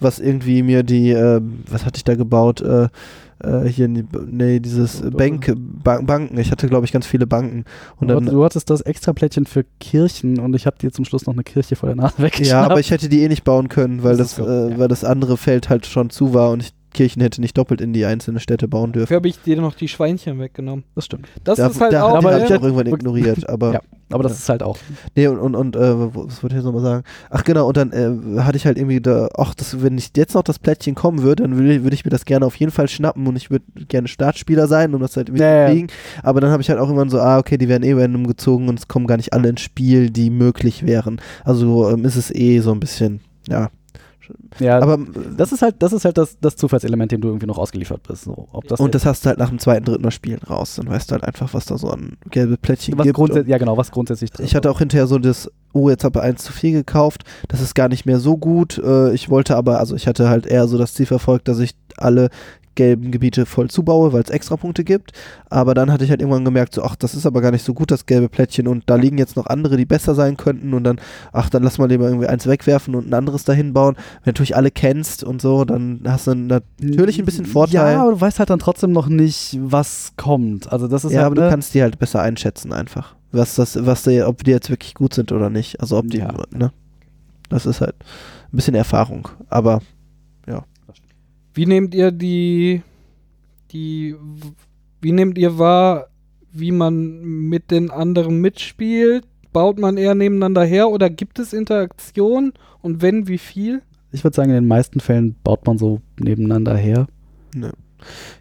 was 0.00 0.18
irgendwie 0.18 0.62
mir 0.62 0.82
die, 0.82 1.10
äh, 1.10 1.40
was 1.70 1.84
hatte 1.84 1.98
ich 1.98 2.04
da 2.04 2.14
gebaut? 2.14 2.62
Äh, 2.62 2.88
äh, 3.42 3.68
hier, 3.68 3.86
in 3.86 3.94
die, 3.94 4.04
nee, 4.30 4.60
dieses 4.60 5.02
Bank, 5.10 5.52
ba 5.56 6.00
Banken. 6.00 6.38
Ich 6.38 6.50
hatte, 6.50 6.68
glaube 6.68 6.86
ich, 6.86 6.92
ganz 6.92 7.06
viele 7.06 7.26
Banken. 7.26 7.64
Und 7.96 8.08
dann, 8.08 8.26
du 8.26 8.44
hattest 8.44 8.70
das 8.70 8.80
extra 8.80 9.12
Plättchen 9.12 9.46
für 9.46 9.64
Kirchen 9.80 10.38
und 10.38 10.54
ich 10.54 10.66
habe 10.66 10.78
dir 10.78 10.90
zum 10.92 11.04
Schluss 11.04 11.26
noch 11.26 11.34
eine 11.34 11.44
Kirche 11.44 11.76
vor 11.76 11.88
der 11.88 11.96
Nase 11.96 12.14
ja, 12.18 12.24
weggeschnappt. 12.24 12.70
aber 12.70 12.80
ich 12.80 12.90
hätte 12.90 13.08
die 13.08 13.22
eh 13.22 13.28
nicht 13.28 13.44
bauen 13.44 13.68
können, 13.68 14.02
weil 14.02 14.16
Das 14.16 14.36
das, 14.36 14.46
äh, 14.46 14.70
ja. 14.70 14.78
weil 14.78 14.88
das 14.88 15.04
andere 15.04 15.36
Feld 15.36 15.68
halt 15.68 15.86
schon 15.86 16.10
zu 16.10 16.34
war 16.34 16.50
und 16.50 16.62
ich 16.62 16.72
Kirchen 16.96 17.20
hätte 17.22 17.40
nicht 17.40 17.56
doppelt 17.56 17.80
in 17.80 17.92
die 17.92 18.04
einzelnen 18.06 18.40
Städte 18.40 18.66
bauen 18.68 18.92
dürfen. 18.92 19.04
Dafür 19.04 19.16
habe 19.18 19.28
ich 19.28 19.40
dir 19.42 19.60
noch 19.60 19.74
die 19.74 19.86
Schweinchen 19.88 20.40
weggenommen. 20.40 20.84
Das 20.94 21.04
stimmt. 21.04 21.28
Das 21.44 21.58
da 21.58 21.68
ist 21.68 21.80
halt 21.80 21.92
da 21.92 22.04
auch. 22.04 22.16
habe 22.16 22.28
aber 22.28 22.42
ich 22.42 22.48
ne? 22.48 22.58
auch 22.58 22.62
irgendwann 22.62 22.86
ignoriert, 22.86 23.48
aber 23.48 23.74
Ja, 23.74 23.80
aber 24.10 24.22
das 24.22 24.38
ist 24.38 24.48
halt 24.48 24.62
auch. 24.62 24.78
Nee, 25.14 25.26
und, 25.28 25.38
und, 25.38 25.54
und 25.54 25.76
äh, 25.76 25.80
was 25.80 26.42
wollte 26.42 26.54
ich 26.54 26.54
jetzt 26.54 26.64
nochmal 26.64 26.82
sagen? 26.82 27.04
Ach 27.30 27.44
genau, 27.44 27.68
und 27.68 27.76
dann 27.76 27.92
äh, 27.92 28.40
hatte 28.40 28.56
ich 28.56 28.66
halt 28.66 28.78
irgendwie 28.78 29.00
da, 29.00 29.28
ach, 29.36 29.54
das, 29.54 29.82
wenn 29.82 29.98
ich 29.98 30.10
jetzt 30.16 30.34
noch 30.34 30.42
das 30.42 30.58
Plättchen 30.58 30.94
kommen 30.94 31.22
würde, 31.22 31.42
dann 31.42 31.56
würde 31.56 31.84
würd 31.84 31.92
ich 31.92 32.04
mir 32.04 32.10
das 32.10 32.24
gerne 32.24 32.46
auf 32.46 32.56
jeden 32.56 32.72
Fall 32.72 32.88
schnappen 32.88 33.26
und 33.26 33.36
ich 33.36 33.50
würde 33.50 33.64
gerne 33.88 34.08
Startspieler 34.08 34.66
sein, 34.66 34.94
um 34.94 35.00
das 35.00 35.16
halt 35.16 35.28
irgendwie 35.28 35.44
Ja, 35.44 35.50
zu 35.50 35.62
ja. 35.62 35.68
kriegen. 35.70 35.86
Aber 36.22 36.40
dann 36.40 36.50
habe 36.50 36.62
ich 36.62 36.70
halt 36.70 36.78
auch 36.78 36.86
irgendwann 36.86 37.10
so, 37.10 37.20
ah, 37.20 37.38
okay, 37.38 37.58
die 37.58 37.68
werden 37.68 37.82
eh 37.84 37.92
random 37.92 38.26
gezogen 38.26 38.68
und 38.68 38.78
es 38.78 38.88
kommen 38.88 39.06
gar 39.06 39.16
nicht 39.18 39.32
alle 39.32 39.48
ins 39.48 39.60
Spiel, 39.60 40.10
die 40.10 40.30
möglich 40.30 40.86
wären. 40.86 41.20
Also 41.44 41.90
ähm, 41.90 42.04
ist 42.04 42.16
es 42.16 42.34
eh 42.34 42.60
so 42.60 42.72
ein 42.72 42.80
bisschen, 42.80 43.20
ja. 43.48 43.70
Ja, 44.58 44.80
Aber 44.80 44.98
das 45.36 45.52
ist 45.52 45.62
halt, 45.62 45.76
das 45.80 45.92
ist 45.92 46.04
halt 46.04 46.18
das, 46.18 46.38
das 46.40 46.56
Zufallselement, 46.56 47.12
dem 47.12 47.20
du 47.20 47.28
irgendwie 47.28 47.46
noch 47.46 47.58
ausgeliefert 47.58 48.02
bist. 48.02 48.24
So, 48.24 48.48
das 48.68 48.80
und 48.80 48.94
das 48.94 49.06
hast 49.06 49.24
du 49.24 49.28
halt 49.28 49.38
nach 49.38 49.48
dem 49.48 49.58
zweiten, 49.58 49.84
dritten 49.84 50.02
Mal 50.02 50.10
Spielen 50.10 50.40
raus. 50.42 50.76
Dann 50.76 50.88
weißt 50.88 51.10
du 51.10 51.12
halt 51.14 51.24
einfach, 51.24 51.52
was 51.54 51.66
da 51.66 51.78
so 51.78 51.88
an 51.88 52.16
gelbe 52.30 52.56
Plättchen 52.56 52.98
was 52.98 53.06
gibt. 53.06 53.48
ja 53.48 53.58
genau, 53.58 53.76
was 53.76 53.90
grundsätzlich 53.90 54.30
drin 54.30 54.46
Ich 54.46 54.54
hatte 54.54 54.70
auch 54.70 54.78
hinterher 54.78 55.06
so 55.06 55.18
das, 55.18 55.50
oh, 55.72 55.90
jetzt 55.90 56.04
habe 56.04 56.18
ich 56.20 56.24
eins 56.24 56.44
zu 56.44 56.52
viel 56.52 56.72
gekauft, 56.72 57.24
das 57.48 57.60
ist 57.60 57.74
gar 57.74 57.88
nicht 57.88 58.06
mehr 58.06 58.18
so 58.18 58.36
gut. 58.36 58.78
Äh, 58.78 59.12
ich 59.14 59.28
wollte 59.30 59.56
aber, 59.56 59.78
also 59.78 59.94
ich 59.94 60.06
hatte 60.06 60.28
halt 60.28 60.46
eher 60.46 60.68
so 60.68 60.78
das 60.78 60.94
Ziel 60.94 61.06
verfolgt, 61.06 61.48
dass 61.48 61.58
ich 61.58 61.74
alle 61.96 62.30
gelben 62.76 63.10
Gebiete 63.10 63.44
voll 63.46 63.68
zubaue, 63.68 64.12
weil 64.12 64.22
es 64.22 64.30
extra 64.30 64.56
Punkte 64.56 64.84
gibt. 64.84 65.12
Aber 65.50 65.74
dann 65.74 65.90
hatte 65.90 66.04
ich 66.04 66.10
halt 66.10 66.20
irgendwann 66.20 66.44
gemerkt, 66.44 66.74
so, 66.74 66.84
ach, 66.84 66.94
das 66.94 67.14
ist 67.14 67.26
aber 67.26 67.40
gar 67.40 67.50
nicht 67.50 67.64
so 67.64 67.74
gut, 67.74 67.90
das 67.90 68.06
gelbe 68.06 68.28
Plättchen. 68.28 68.68
Und 68.68 68.84
da 68.86 68.94
liegen 68.94 69.18
jetzt 69.18 69.36
noch 69.36 69.46
andere, 69.46 69.76
die 69.76 69.84
besser 69.86 70.14
sein 70.14 70.36
könnten. 70.36 70.72
Und 70.74 70.84
dann, 70.84 71.00
ach, 71.32 71.50
dann 71.50 71.64
lass 71.64 71.78
mal 71.78 71.88
lieber 71.88 72.06
irgendwie 72.06 72.28
eins 72.28 72.46
wegwerfen 72.46 72.94
und 72.94 73.08
ein 73.08 73.14
anderes 73.14 73.44
dahin 73.44 73.72
bauen. 73.72 73.96
Wenn 73.96 74.02
du 74.24 74.28
natürlich 74.30 74.54
alle 74.56 74.70
kennst 74.70 75.24
und 75.24 75.42
so, 75.42 75.64
dann 75.64 76.00
hast 76.06 76.28
du 76.28 76.34
natürlich 76.34 77.18
ein 77.18 77.24
bisschen 77.24 77.46
Vorteil. 77.46 77.94
Ja, 77.94 78.02
aber 78.02 78.12
du 78.12 78.20
weißt 78.20 78.38
halt 78.38 78.50
dann 78.50 78.58
trotzdem 78.60 78.92
noch 78.92 79.08
nicht, 79.08 79.58
was 79.60 80.12
kommt. 80.16 80.70
Also 80.70 80.86
das 80.86 81.04
ist 81.04 81.12
ja, 81.12 81.18
halt, 81.18 81.26
aber 81.26 81.34
du 81.34 81.42
ne? 81.42 81.50
kannst 81.50 81.74
die 81.74 81.82
halt 81.82 81.98
besser 81.98 82.22
einschätzen 82.22 82.72
einfach. 82.72 83.16
Was 83.32 83.56
das, 83.56 83.84
was 83.84 84.02
die, 84.04 84.22
ob 84.22 84.44
die 84.44 84.52
jetzt 84.52 84.70
wirklich 84.70 84.94
gut 84.94 85.14
sind 85.14 85.32
oder 85.32 85.50
nicht. 85.50 85.80
Also 85.80 85.98
ob 85.98 86.08
die, 86.08 86.18
Ja. 86.18 86.32
ne? 86.54 86.72
Das 87.48 87.66
ist 87.66 87.80
halt 87.80 87.94
ein 88.52 88.56
bisschen 88.56 88.74
Erfahrung. 88.74 89.28
Aber 89.48 89.80
Wie 91.56 91.64
nehmt 91.64 91.94
ihr 91.94 92.10
die, 92.10 92.82
die, 93.72 94.14
wie 95.00 95.12
nehmt 95.12 95.38
ihr 95.38 95.58
wahr, 95.58 96.08
wie 96.52 96.70
man 96.70 97.22
mit 97.22 97.70
den 97.70 97.90
anderen 97.90 98.42
mitspielt? 98.42 99.24
Baut 99.54 99.78
man 99.78 99.96
eher 99.96 100.14
nebeneinander 100.14 100.64
her 100.64 100.90
oder 100.90 101.08
gibt 101.08 101.38
es 101.38 101.54
Interaktion? 101.54 102.52
Und 102.82 103.00
wenn, 103.00 103.26
wie 103.26 103.38
viel? 103.38 103.82
ich 104.12 104.22
würde 104.22 104.34
sagen, 104.34 104.50
in 104.50 104.56
den 104.56 104.68
meisten 104.68 105.00
Fällen 105.00 105.34
baut 105.42 105.66
man 105.66 105.78
so 105.78 106.00
nebeneinander 106.18 106.76
her. 106.76 107.06
ne. 107.54 107.72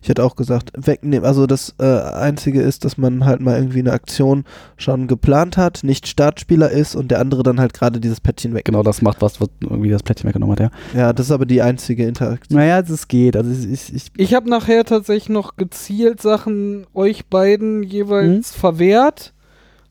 Ich 0.01 0.09
hätte 0.09 0.23
auch 0.23 0.35
gesagt, 0.35 0.71
wegnehmen. 0.75 1.25
Also 1.25 1.47
das 1.47 1.75
äh, 1.79 1.85
Einzige 1.85 2.61
ist, 2.61 2.85
dass 2.85 2.97
man 2.97 3.25
halt 3.25 3.41
mal 3.41 3.57
irgendwie 3.57 3.79
eine 3.79 3.93
Aktion 3.93 4.43
schon 4.77 5.07
geplant 5.07 5.57
hat, 5.57 5.83
nicht 5.83 6.07
Startspieler 6.07 6.71
ist 6.71 6.95
und 6.95 7.09
der 7.11 7.19
andere 7.19 7.43
dann 7.43 7.59
halt 7.59 7.73
gerade 7.73 7.99
dieses 7.99 8.19
Päckchen 8.19 8.53
weg. 8.53 8.65
Genau, 8.65 8.83
das 8.83 9.01
macht 9.01 9.21
was, 9.21 9.41
was 9.41 9.49
irgendwie 9.61 9.89
das 9.89 10.03
Plättchen 10.03 10.27
weggenommen 10.27 10.57
hat, 10.57 10.59
ja. 10.59 10.99
Ja, 10.99 11.13
das 11.13 11.27
ist 11.27 11.31
aber 11.31 11.45
die 11.45 11.61
einzige 11.61 12.05
Interaktion. 12.05 12.59
Naja, 12.59 12.79
es 12.79 13.07
geht. 13.07 13.35
Also 13.35 13.51
ich, 13.51 13.71
ich, 13.71 13.93
ich 13.93 14.11
Ich 14.17 14.33
habe 14.33 14.49
nachher 14.49 14.83
tatsächlich 14.85 15.29
noch 15.29 15.55
gezielt 15.55 16.21
Sachen 16.21 16.85
euch 16.93 17.27
beiden 17.27 17.83
jeweils 17.83 18.51
verwehrt. 18.53 19.33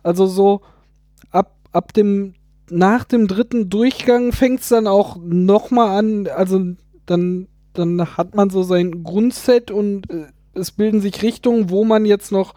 Also 0.02 0.26
so 0.26 0.60
ab, 1.30 1.56
ab 1.72 1.92
dem, 1.92 2.34
nach 2.70 3.04
dem 3.04 3.26
dritten 3.26 3.70
Durchgang 3.70 4.32
fängt 4.32 4.60
es 4.60 4.68
dann 4.68 4.86
auch 4.86 5.16
nochmal 5.22 5.98
an, 5.98 6.26
also 6.26 6.62
dann, 7.06 7.48
dann 7.74 8.16
hat 8.16 8.34
man 8.34 8.50
so 8.50 8.62
sein 8.62 9.04
Grundset 9.04 9.70
und 9.70 10.10
äh, 10.10 10.26
es 10.54 10.70
bilden 10.70 11.00
sich 11.00 11.22
Richtungen, 11.22 11.70
wo 11.70 11.84
man 11.84 12.04
jetzt 12.04 12.32
noch 12.32 12.54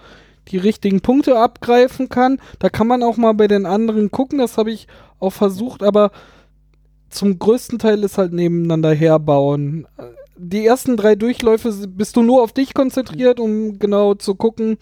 die 0.49 0.57
richtigen 0.57 1.01
Punkte 1.01 1.37
abgreifen 1.37 2.09
kann. 2.09 2.39
Da 2.59 2.69
kann 2.69 2.87
man 2.87 3.03
auch 3.03 3.17
mal 3.17 3.33
bei 3.33 3.47
den 3.47 3.65
anderen 3.65 4.11
gucken, 4.11 4.39
das 4.39 4.57
habe 4.57 4.71
ich 4.71 4.87
auch 5.19 5.31
versucht, 5.33 5.83
aber 5.83 6.11
zum 7.09 7.39
größten 7.39 7.79
Teil 7.79 8.03
ist 8.03 8.17
halt 8.17 8.33
nebeneinander 8.33 8.93
herbauen. 8.93 9.87
Die 10.37 10.65
ersten 10.65 10.95
drei 10.97 11.15
Durchläufe 11.15 11.71
bist 11.87 12.15
du 12.15 12.21
nur 12.21 12.43
auf 12.43 12.53
dich 12.53 12.73
konzentriert, 12.73 13.39
um 13.39 13.79
genau 13.79 14.13
zu 14.13 14.35
gucken, 14.35 14.77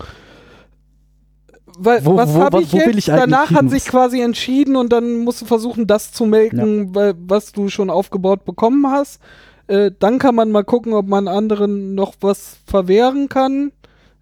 wa- 1.77 1.99
Wo- 2.03 2.15
was 2.17 2.33
habe 2.35 2.61
ich 2.61 2.73
wo 2.73 2.77
jetzt? 2.77 2.97
ich 2.97 3.05
Danach 3.05 3.51
hat 3.51 3.69
sich 3.69 3.85
quasi 3.85 4.21
entschieden 4.21 4.75
und 4.75 4.91
dann 4.91 5.19
musst 5.19 5.41
du 5.41 5.45
versuchen, 5.45 5.87
das 5.87 6.11
zu 6.11 6.25
melken, 6.25 6.93
weil, 6.95 7.15
was 7.17 7.51
du 7.51 7.69
schon 7.69 7.89
aufgebaut 7.89 8.45
bekommen 8.45 8.87
hast. 8.89 9.19
Äh, 9.67 9.91
dann 9.99 10.19
kann 10.19 10.35
man 10.35 10.51
mal 10.51 10.63
gucken, 10.63 10.93
ob 10.93 11.07
man 11.07 11.27
anderen 11.27 11.95
noch 11.95 12.15
was 12.21 12.57
verwehren 12.65 13.29
kann. 13.29 13.71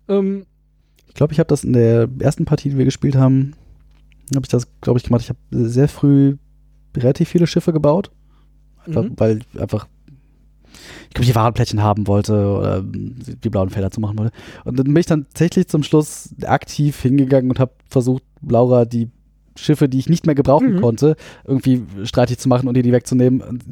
Ähm, 0.07 0.45
Ich 1.07 1.13
glaube, 1.15 1.33
ich 1.33 1.39
habe 1.39 1.47
das 1.47 1.63
in 1.63 1.73
der 1.73 2.07
ersten 2.19 2.45
Partie, 2.45 2.69
die 2.69 2.77
wir 2.77 2.85
gespielt 2.85 3.15
haben, 3.15 3.53
habe 4.33 4.45
ich 4.45 4.49
das, 4.49 4.67
glaube 4.81 4.99
ich, 4.99 5.03
gemacht. 5.05 5.21
Ich 5.21 5.29
habe 5.29 5.39
sehr 5.51 5.87
früh 5.87 6.37
relativ 6.95 7.29
viele 7.29 7.47
Schiffe 7.47 7.73
gebaut, 7.73 8.11
einfach, 8.85 9.03
mhm. 9.03 9.13
weil 9.17 9.39
ich 9.53 9.61
einfach 9.61 9.87
ich 11.07 11.13
glaube, 11.13 11.27
die 11.27 11.35
Warenplättchen 11.35 11.83
haben 11.83 12.07
wollte 12.07 12.33
oder 12.33 12.81
die 12.83 13.49
blauen 13.49 13.69
Felder 13.69 13.91
zu 13.91 14.01
machen 14.01 14.17
wollte. 14.17 14.33
Und 14.65 14.79
dann 14.79 14.87
bin 14.87 14.97
ich 14.97 15.05
dann 15.05 15.25
tatsächlich 15.25 15.67
zum 15.67 15.83
Schluss 15.83 16.33
aktiv 16.43 16.99
hingegangen 16.99 17.51
und 17.51 17.59
habe 17.59 17.73
versucht, 17.87 18.23
Laura 18.41 18.85
die 18.85 19.09
Schiffe, 19.55 19.87
die 19.87 19.99
ich 19.99 20.09
nicht 20.09 20.25
mehr 20.25 20.33
gebrauchen 20.33 20.75
Mhm. 20.75 20.81
konnte, 20.81 21.15
irgendwie 21.45 21.83
streitig 22.05 22.39
zu 22.39 22.49
machen 22.49 22.67
und 22.67 22.75
ihr 22.75 22.81
die 22.81 22.91
wegzunehmen. 22.91 23.41
Und 23.41 23.63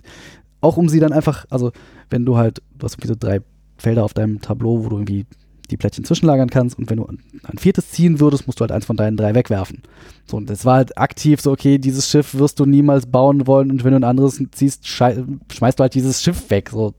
auch 0.61 0.77
um 0.77 0.89
sie 0.89 0.99
dann 0.99 1.13
einfach, 1.13 1.45
also 1.49 1.71
wenn 2.09 2.25
du 2.25 2.37
halt, 2.37 2.61
du 2.77 2.85
hast 2.85 2.93
irgendwie 2.93 3.07
so 3.07 3.15
drei 3.17 3.41
Felder 3.77 4.03
auf 4.03 4.13
deinem 4.13 4.41
Tableau, 4.41 4.83
wo 4.83 4.89
du 4.89 4.97
irgendwie 4.97 5.25
die 5.71 5.77
Plättchen 5.77 6.03
zwischenlagern 6.03 6.49
kannst 6.49 6.77
und 6.77 6.89
wenn 6.89 6.97
du 6.97 7.05
ein 7.05 7.57
viertes 7.57 7.89
ziehen 7.89 8.19
würdest, 8.19 8.45
musst 8.45 8.59
du 8.59 8.61
halt 8.61 8.71
eins 8.71 8.85
von 8.85 8.97
deinen 8.97 9.17
drei 9.17 9.33
wegwerfen. 9.33 9.81
So, 10.25 10.37
und 10.37 10.49
das 10.49 10.65
war 10.65 10.75
halt 10.75 10.97
aktiv 10.97 11.41
so, 11.41 11.51
okay, 11.51 11.77
dieses 11.77 12.09
Schiff 12.09 12.35
wirst 12.35 12.59
du 12.59 12.65
niemals 12.65 13.05
bauen 13.05 13.47
wollen 13.47 13.71
und 13.71 13.83
wenn 13.83 13.91
du 13.91 13.97
ein 13.97 14.03
anderes 14.03 14.41
ziehst, 14.51 14.87
schmeißt 14.87 15.79
du 15.79 15.81
halt 15.81 15.95
dieses 15.95 16.21
Schiff 16.21 16.49
weg. 16.49 16.69
So. 16.69 16.93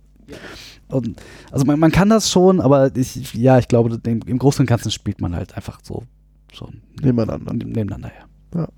Und, 0.88 1.20
also 1.50 1.64
man, 1.64 1.78
man 1.78 1.92
kann 1.92 2.08
das 2.08 2.30
schon, 2.30 2.60
aber 2.60 2.94
ich, 2.96 3.34
ja, 3.34 3.58
ich 3.58 3.68
glaube, 3.68 4.00
im, 4.04 4.20
im 4.26 4.38
Großen 4.38 4.62
und 4.62 4.66
Ganzen 4.66 4.90
spielt 4.90 5.20
man 5.20 5.36
halt 5.36 5.54
einfach 5.56 5.80
so 5.82 6.04
schon 6.52 6.82
Nebeneinander. 7.00 7.52
nebeneinander 7.52 8.08
her. 8.08 8.68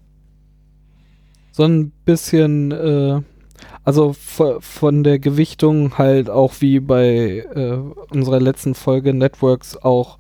so 1.53 1.65
ein 1.65 1.93
bisschen, 2.05 2.73
äh, 2.73 3.21
also 3.83 4.15
von 4.15 5.05
der 5.05 5.19
Gewichtung 5.19 5.99
halt 5.99 6.31
auch 6.31 6.55
wie 6.61 6.81
bei 6.81 7.45
äh, 7.55 7.79
unserer 8.15 8.41
letzten 8.41 8.75
Folge 8.75 9.13
Networks 9.15 9.77
auch 9.77 10.19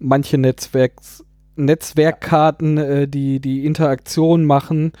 manche 0.00 0.38
Netzwerks, 0.38 1.24
Netzwerkkarten, 1.56 2.78
äh, 2.78 3.08
die 3.08 3.40
die 3.40 3.64
Interaktion 3.66 4.44
machen. 4.44 4.92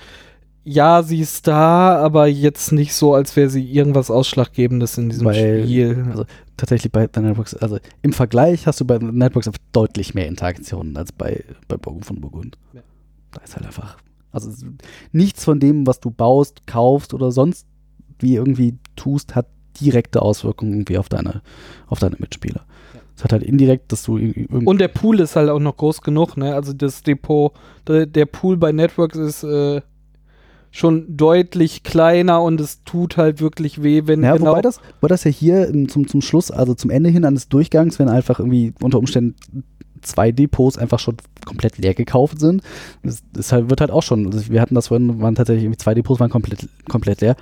Ja, 0.62 1.02
sie 1.02 1.20
ist 1.20 1.46
da, 1.46 1.96
aber 1.96 2.26
jetzt 2.26 2.70
nicht 2.72 2.92
so, 2.94 3.14
als 3.14 3.34
wäre 3.34 3.48
sie 3.48 3.64
irgendwas 3.64 4.10
Ausschlaggebendes 4.10 4.98
in 4.98 5.08
diesem 5.08 5.24
Weil- 5.26 5.62
Spiel. 5.64 6.04
also 6.10 6.24
tatsächlich 6.58 6.92
bei 6.92 7.08
The 7.12 7.20
Networks, 7.20 7.54
also 7.54 7.78
im 8.02 8.12
Vergleich 8.12 8.66
hast 8.66 8.78
du 8.80 8.84
bei 8.84 8.98
The 8.98 9.06
Networks 9.06 9.50
deutlich 9.72 10.14
mehr 10.14 10.26
Interaktionen 10.28 10.96
als 10.98 11.12
bei, 11.12 11.42
bei 11.66 11.78
Burgen 11.78 12.02
von 12.02 12.20
Burgund. 12.20 12.58
Ja. 12.74 12.82
Da 13.32 13.40
ist 13.42 13.56
halt 13.56 13.64
einfach, 13.66 13.96
also 14.32 14.50
nichts 15.12 15.44
von 15.44 15.60
dem, 15.60 15.86
was 15.86 16.00
du 16.00 16.10
baust, 16.10 16.66
kaufst 16.66 17.14
oder 17.14 17.32
sonst 17.32 17.66
wie 18.18 18.36
irgendwie 18.36 18.78
tust, 18.96 19.34
hat 19.34 19.46
direkte 19.80 20.22
Auswirkungen 20.22 20.72
irgendwie 20.72 20.98
auf 20.98 21.08
deine, 21.08 21.42
auf 21.86 21.98
deine 21.98 22.16
Mitspieler. 22.18 22.66
Es 23.16 23.24
hat 23.24 23.32
halt 23.32 23.42
indirekt, 23.42 23.92
dass 23.92 24.02
du 24.02 24.16
irgendwie 24.16 24.42
irgendwie 24.42 24.66
Und 24.66 24.80
der 24.80 24.88
Pool 24.88 25.20
ist 25.20 25.36
halt 25.36 25.50
auch 25.50 25.58
noch 25.58 25.76
groß 25.76 26.00
genug, 26.00 26.36
ne? 26.36 26.54
Also 26.54 26.72
das 26.72 27.02
Depot, 27.02 27.52
der, 27.86 28.06
der 28.06 28.26
Pool 28.26 28.56
bei 28.56 28.72
Networks 28.72 29.16
ist 29.16 29.42
äh, 29.42 29.82
schon 30.70 31.16
deutlich 31.16 31.82
kleiner 31.82 32.42
und 32.42 32.60
es 32.60 32.82
tut 32.84 33.16
halt 33.16 33.40
wirklich 33.40 33.82
weh, 33.82 34.02
wenn 34.06 34.22
Ja, 34.22 34.36
genau 34.36 34.52
wobei 34.52 34.62
das, 34.62 34.80
wobei 35.00 35.08
das 35.08 35.24
ja 35.24 35.30
hier 35.30 35.68
im, 35.68 35.88
zum, 35.88 36.06
zum 36.06 36.22
Schluss, 36.22 36.50
also 36.50 36.74
zum 36.74 36.90
Ende 36.90 37.10
hin 37.10 37.24
eines 37.24 37.48
Durchgangs, 37.48 37.98
wenn 37.98 38.08
einfach 38.08 38.38
irgendwie 38.38 38.72
unter 38.80 38.98
Umständen 38.98 39.64
zwei 40.02 40.32
Depots 40.32 40.78
einfach 40.78 40.98
schon 40.98 41.16
komplett 41.44 41.78
leer 41.78 41.94
gekauft 41.94 42.40
sind, 42.40 42.62
das, 43.02 43.22
das 43.32 43.52
halt, 43.52 43.70
wird 43.70 43.80
halt 43.80 43.90
auch 43.90 44.02
schon, 44.02 44.26
also 44.26 44.50
wir 44.50 44.60
hatten 44.60 44.74
das 44.74 44.88
vorhin, 44.88 45.20
waren 45.20 45.34
tatsächlich 45.34 45.64
irgendwie 45.64 45.78
zwei 45.78 45.94
Depots 45.94 46.20
waren 46.20 46.30
komplett, 46.30 46.68
komplett 46.88 47.20
leer 47.20 47.36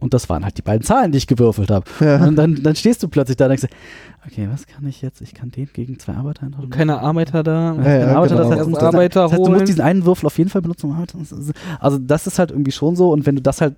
und 0.00 0.14
das 0.14 0.28
waren 0.28 0.44
halt 0.44 0.56
die 0.58 0.62
beiden 0.62 0.82
Zahlen, 0.82 1.12
die 1.12 1.18
ich 1.18 1.26
gewürfelt 1.26 1.70
habe. 1.70 1.84
Ja. 2.00 2.24
Und 2.24 2.36
dann, 2.36 2.62
dann 2.62 2.74
stehst 2.74 3.02
du 3.02 3.08
plötzlich 3.08 3.36
da 3.36 3.46
und 3.46 3.50
denkst, 3.50 3.74
okay, 4.26 4.48
was 4.50 4.66
kann 4.66 4.86
ich 4.86 5.02
jetzt? 5.02 5.20
Ich 5.20 5.34
kann 5.34 5.50
den 5.50 5.68
gegen 5.72 5.98
zwei 5.98 6.14
Arbeiter 6.14 6.44
eintragen. 6.44 6.70
keine 6.70 6.98
Arbeiter 7.00 7.42
da. 7.42 7.74
Ja, 7.74 7.82
Ja, 7.82 7.98
ja, 7.98 8.16
Arbeiter, 8.16 8.36
genau. 8.36 8.48
das 8.48 8.50
heißt, 8.50 8.58
Erst 8.58 8.66
du 8.66 8.70
musst, 8.70 8.82
Arbeiter 8.82 9.22
das 9.22 9.32
heißt, 9.32 9.46
du 9.46 9.50
musst 9.50 9.68
diesen 9.68 9.80
einen 9.82 10.04
Würfel 10.04 10.26
auf 10.26 10.38
jeden 10.38 10.50
Fall 10.50 10.62
benutzen. 10.62 10.90
um 10.90 11.06
Also 11.80 11.98
das 11.98 12.26
ist 12.26 12.38
halt 12.38 12.50
irgendwie 12.50 12.72
schon 12.72 12.96
so 12.96 13.10
und 13.12 13.26
wenn 13.26 13.36
du 13.36 13.42
das 13.42 13.60
halt 13.60 13.74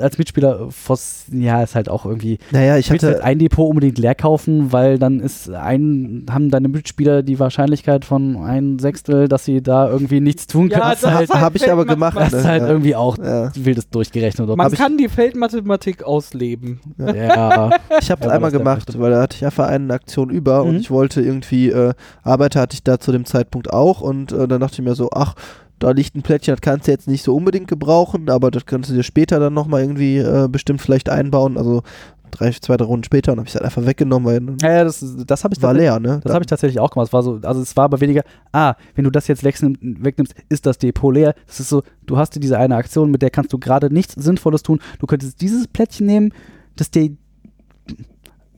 als 0.00 0.18
Mitspieler 0.18 0.68
Voss, 0.70 1.24
ja, 1.32 1.62
ist 1.62 1.74
halt 1.74 1.88
auch 1.88 2.04
irgendwie. 2.06 2.38
Naja, 2.50 2.76
ich 2.78 2.90
hatte, 2.90 3.06
halt 3.06 3.20
ein 3.22 3.38
Depot 3.38 3.68
unbedingt 3.68 3.98
leer 3.98 4.14
kaufen, 4.14 4.72
weil 4.72 4.98
dann 4.98 5.20
ist 5.20 5.50
ein, 5.50 6.26
haben 6.30 6.50
deine 6.50 6.68
Mitspieler 6.68 7.22
die 7.22 7.38
Wahrscheinlichkeit 7.38 8.04
von 8.04 8.36
ein 8.36 8.78
Sechstel, 8.78 9.28
dass 9.28 9.44
sie 9.44 9.62
da 9.62 9.88
irgendwie 9.88 10.20
nichts 10.20 10.46
tun 10.46 10.68
können. 10.68 10.80
Ja, 10.82 10.90
das 10.90 11.00
das 11.02 11.12
halt, 11.12 11.24
ist 11.24 11.34
halt 11.34 11.42
hab 11.44 11.54
ich 11.56 11.70
aber 11.70 11.84
gemacht, 11.84 12.16
das 12.18 12.32
ist 12.32 12.44
halt 12.44 12.62
Ja. 12.62 12.68
irgendwie 12.68 12.94
auch 12.96 13.18
ja, 13.18 13.50
wildes 13.54 13.88
durchgerechnet. 13.90 14.46
Oder? 14.46 14.56
Man 14.56 14.66
Hab 14.66 14.72
ich- 14.72 14.78
kann 14.78 14.96
die 14.96 15.08
Feldmathematik 15.08 16.02
ausleben. 16.04 16.80
ja, 16.98 17.70
ich 18.00 18.10
habe 18.10 18.24
Ja, 18.26 18.30
einmal 18.32 18.50
gemacht, 18.50 18.98
weil 18.98 19.10
da 19.10 19.22
hatte 19.22 19.36
ich 19.36 19.44
einfach 19.44 19.68
eine 19.68 19.92
Aktion 19.94 20.30
über 20.30 20.62
und 20.62 20.72
Mhm. 20.74 20.76
ich 20.80 20.90
wollte 20.90 21.20
irgendwie, 21.20 21.70
äh, 21.70 21.94
Arbeiter 22.22 22.60
hatte 22.60 22.74
ich 22.74 22.82
da 22.82 22.98
zu 22.98 23.12
dem 23.12 23.24
Zeitpunkt 23.24 23.72
auch 23.72 24.00
und 24.00 24.32
äh, 24.32 24.46
dann 24.48 24.60
dachte 24.60 24.74
ich 24.74 24.82
mir 24.82 24.94
so, 24.94 25.10
ach, 25.12 25.34
da 25.78 25.90
liegt 25.90 26.14
ein 26.14 26.22
Plättchen, 26.22 26.54
das 26.54 26.60
kannst 26.60 26.86
du 26.86 26.92
jetzt 26.92 27.08
nicht 27.08 27.22
so 27.22 27.34
unbedingt 27.34 27.68
gebrauchen, 27.68 28.28
aber 28.30 28.50
das 28.50 28.66
kannst 28.66 28.90
du 28.90 28.94
dir 28.94 29.02
später 29.02 29.38
dann 29.38 29.54
nochmal 29.54 29.82
irgendwie 29.82 30.18
äh, 30.18 30.48
bestimmt 30.50 30.80
vielleicht 30.80 31.08
einbauen, 31.08 31.56
also 31.56 31.82
drei, 32.30 32.50
zwei, 32.50 32.76
drei 32.76 32.84
Runden 32.84 33.04
später 33.04 33.32
und 33.32 33.38
habe 33.38 33.46
ich 33.46 33.54
es 33.54 33.60
halt 33.60 33.64
einfach 33.64 33.86
weggenommen, 33.86 34.26
weil 34.26 34.56
ja, 34.62 34.78
ja, 34.78 34.84
das, 34.84 35.04
das 35.26 35.44
habe 35.44 35.54
ich 35.54 35.62
war 35.62 35.74
leer, 35.74 35.98
ne? 36.00 36.20
Das 36.22 36.32
habe 36.32 36.42
ich 36.42 36.46
tatsächlich 36.46 36.80
auch 36.80 36.90
gemacht. 36.90 37.08
Es 37.08 37.12
war 37.12 37.22
so, 37.22 37.40
also 37.42 37.60
es 37.60 37.76
war 37.76 37.84
aber 37.84 38.00
weniger, 38.00 38.22
ah, 38.52 38.74
wenn 38.94 39.04
du 39.04 39.10
das 39.10 39.28
jetzt 39.28 39.44
wegnimm, 39.44 39.76
wegnimmst, 39.80 40.34
ist 40.48 40.66
das 40.66 40.78
Depot 40.78 41.14
leer. 41.14 41.34
Das 41.46 41.60
ist 41.60 41.68
so, 41.68 41.82
du 42.06 42.16
hast 42.16 42.34
dir 42.34 42.40
diese 42.40 42.58
eine 42.58 42.76
Aktion, 42.76 43.10
mit 43.10 43.22
der 43.22 43.30
kannst 43.30 43.52
du 43.52 43.58
gerade 43.58 43.92
nichts 43.92 44.14
Sinnvolles 44.14 44.62
tun. 44.62 44.80
Du 44.98 45.06
könntest 45.06 45.40
dieses 45.40 45.68
Plättchen 45.68 46.06
nehmen, 46.06 46.32
das 46.76 46.90
dir. 46.90 47.10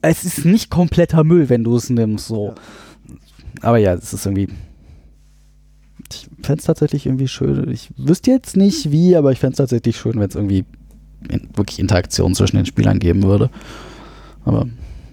Es 0.03 0.25
ist 0.25 0.45
nicht 0.45 0.71
kompletter 0.71 1.25
Müll, 1.25 1.49
wenn 1.49 1.63
du 1.63 1.77
es 1.77 1.91
nimmst, 1.91 2.29
so. 2.29 2.49
Ja. 2.49 2.55
Aber 3.63 3.79
ja, 3.79 3.95
es 3.95 4.13
ist 4.13 4.25
irgendwie. 4.27 4.49
Ich 6.13 6.29
fände 6.43 6.61
es 6.61 6.67
tatsächlich 6.67 7.07
irgendwie 7.07 7.29
schön. 7.29 7.71
Ich 7.71 7.91
wüsste 7.97 8.31
jetzt 8.31 8.57
nicht 8.57 8.91
wie, 8.91 9.17
aber 9.17 9.33
ich 9.33 9.39
fände 9.39 9.53
es 9.53 9.59
tatsächlich 9.59 9.97
schön, 9.97 10.19
wenn 10.19 10.29
es 10.29 10.35
irgendwie 10.35 10.65
in, 11.29 11.49
wirklich 11.55 11.79
Interaktion 11.79 12.35
zwischen 12.35 12.57
den 12.57 12.67
Spielern 12.67 12.99
geben 12.99 13.23
würde. 13.23 13.51
Aber 14.45 14.67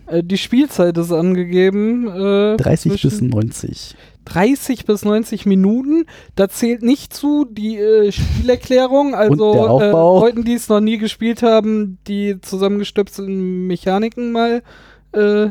Äh, 0.08 0.24
die 0.24 0.38
Spielzeit 0.38 0.98
ist 0.98 1.12
angegeben. 1.12 2.08
Äh, 2.08 2.58
30 2.58 2.91
bis 2.91 3.02
zwischen 3.02 3.30
90. 3.30 3.95
30 4.26 4.86
bis 4.86 5.06
90 5.06 5.45
Minuten. 5.45 6.06
Da 6.36 6.50
zählt 6.50 6.82
nicht 6.82 7.14
zu 7.14 7.45
die 7.45 7.78
äh, 7.78 8.12
Spielerklärung, 8.12 9.16
also 9.16 9.80
äh. 9.82 9.91
Leuten, 9.91 10.43
die 10.43 10.54
es 10.54 10.70
noch 10.70 10.82
nie 10.82 10.98
gespielt 10.98 11.43
haben, 11.43 11.98
die 12.08 12.39
zusammengestöpselten 12.41 13.68
Mechaniken 13.68 14.32
mal 14.32 14.64
äh, 15.14 15.50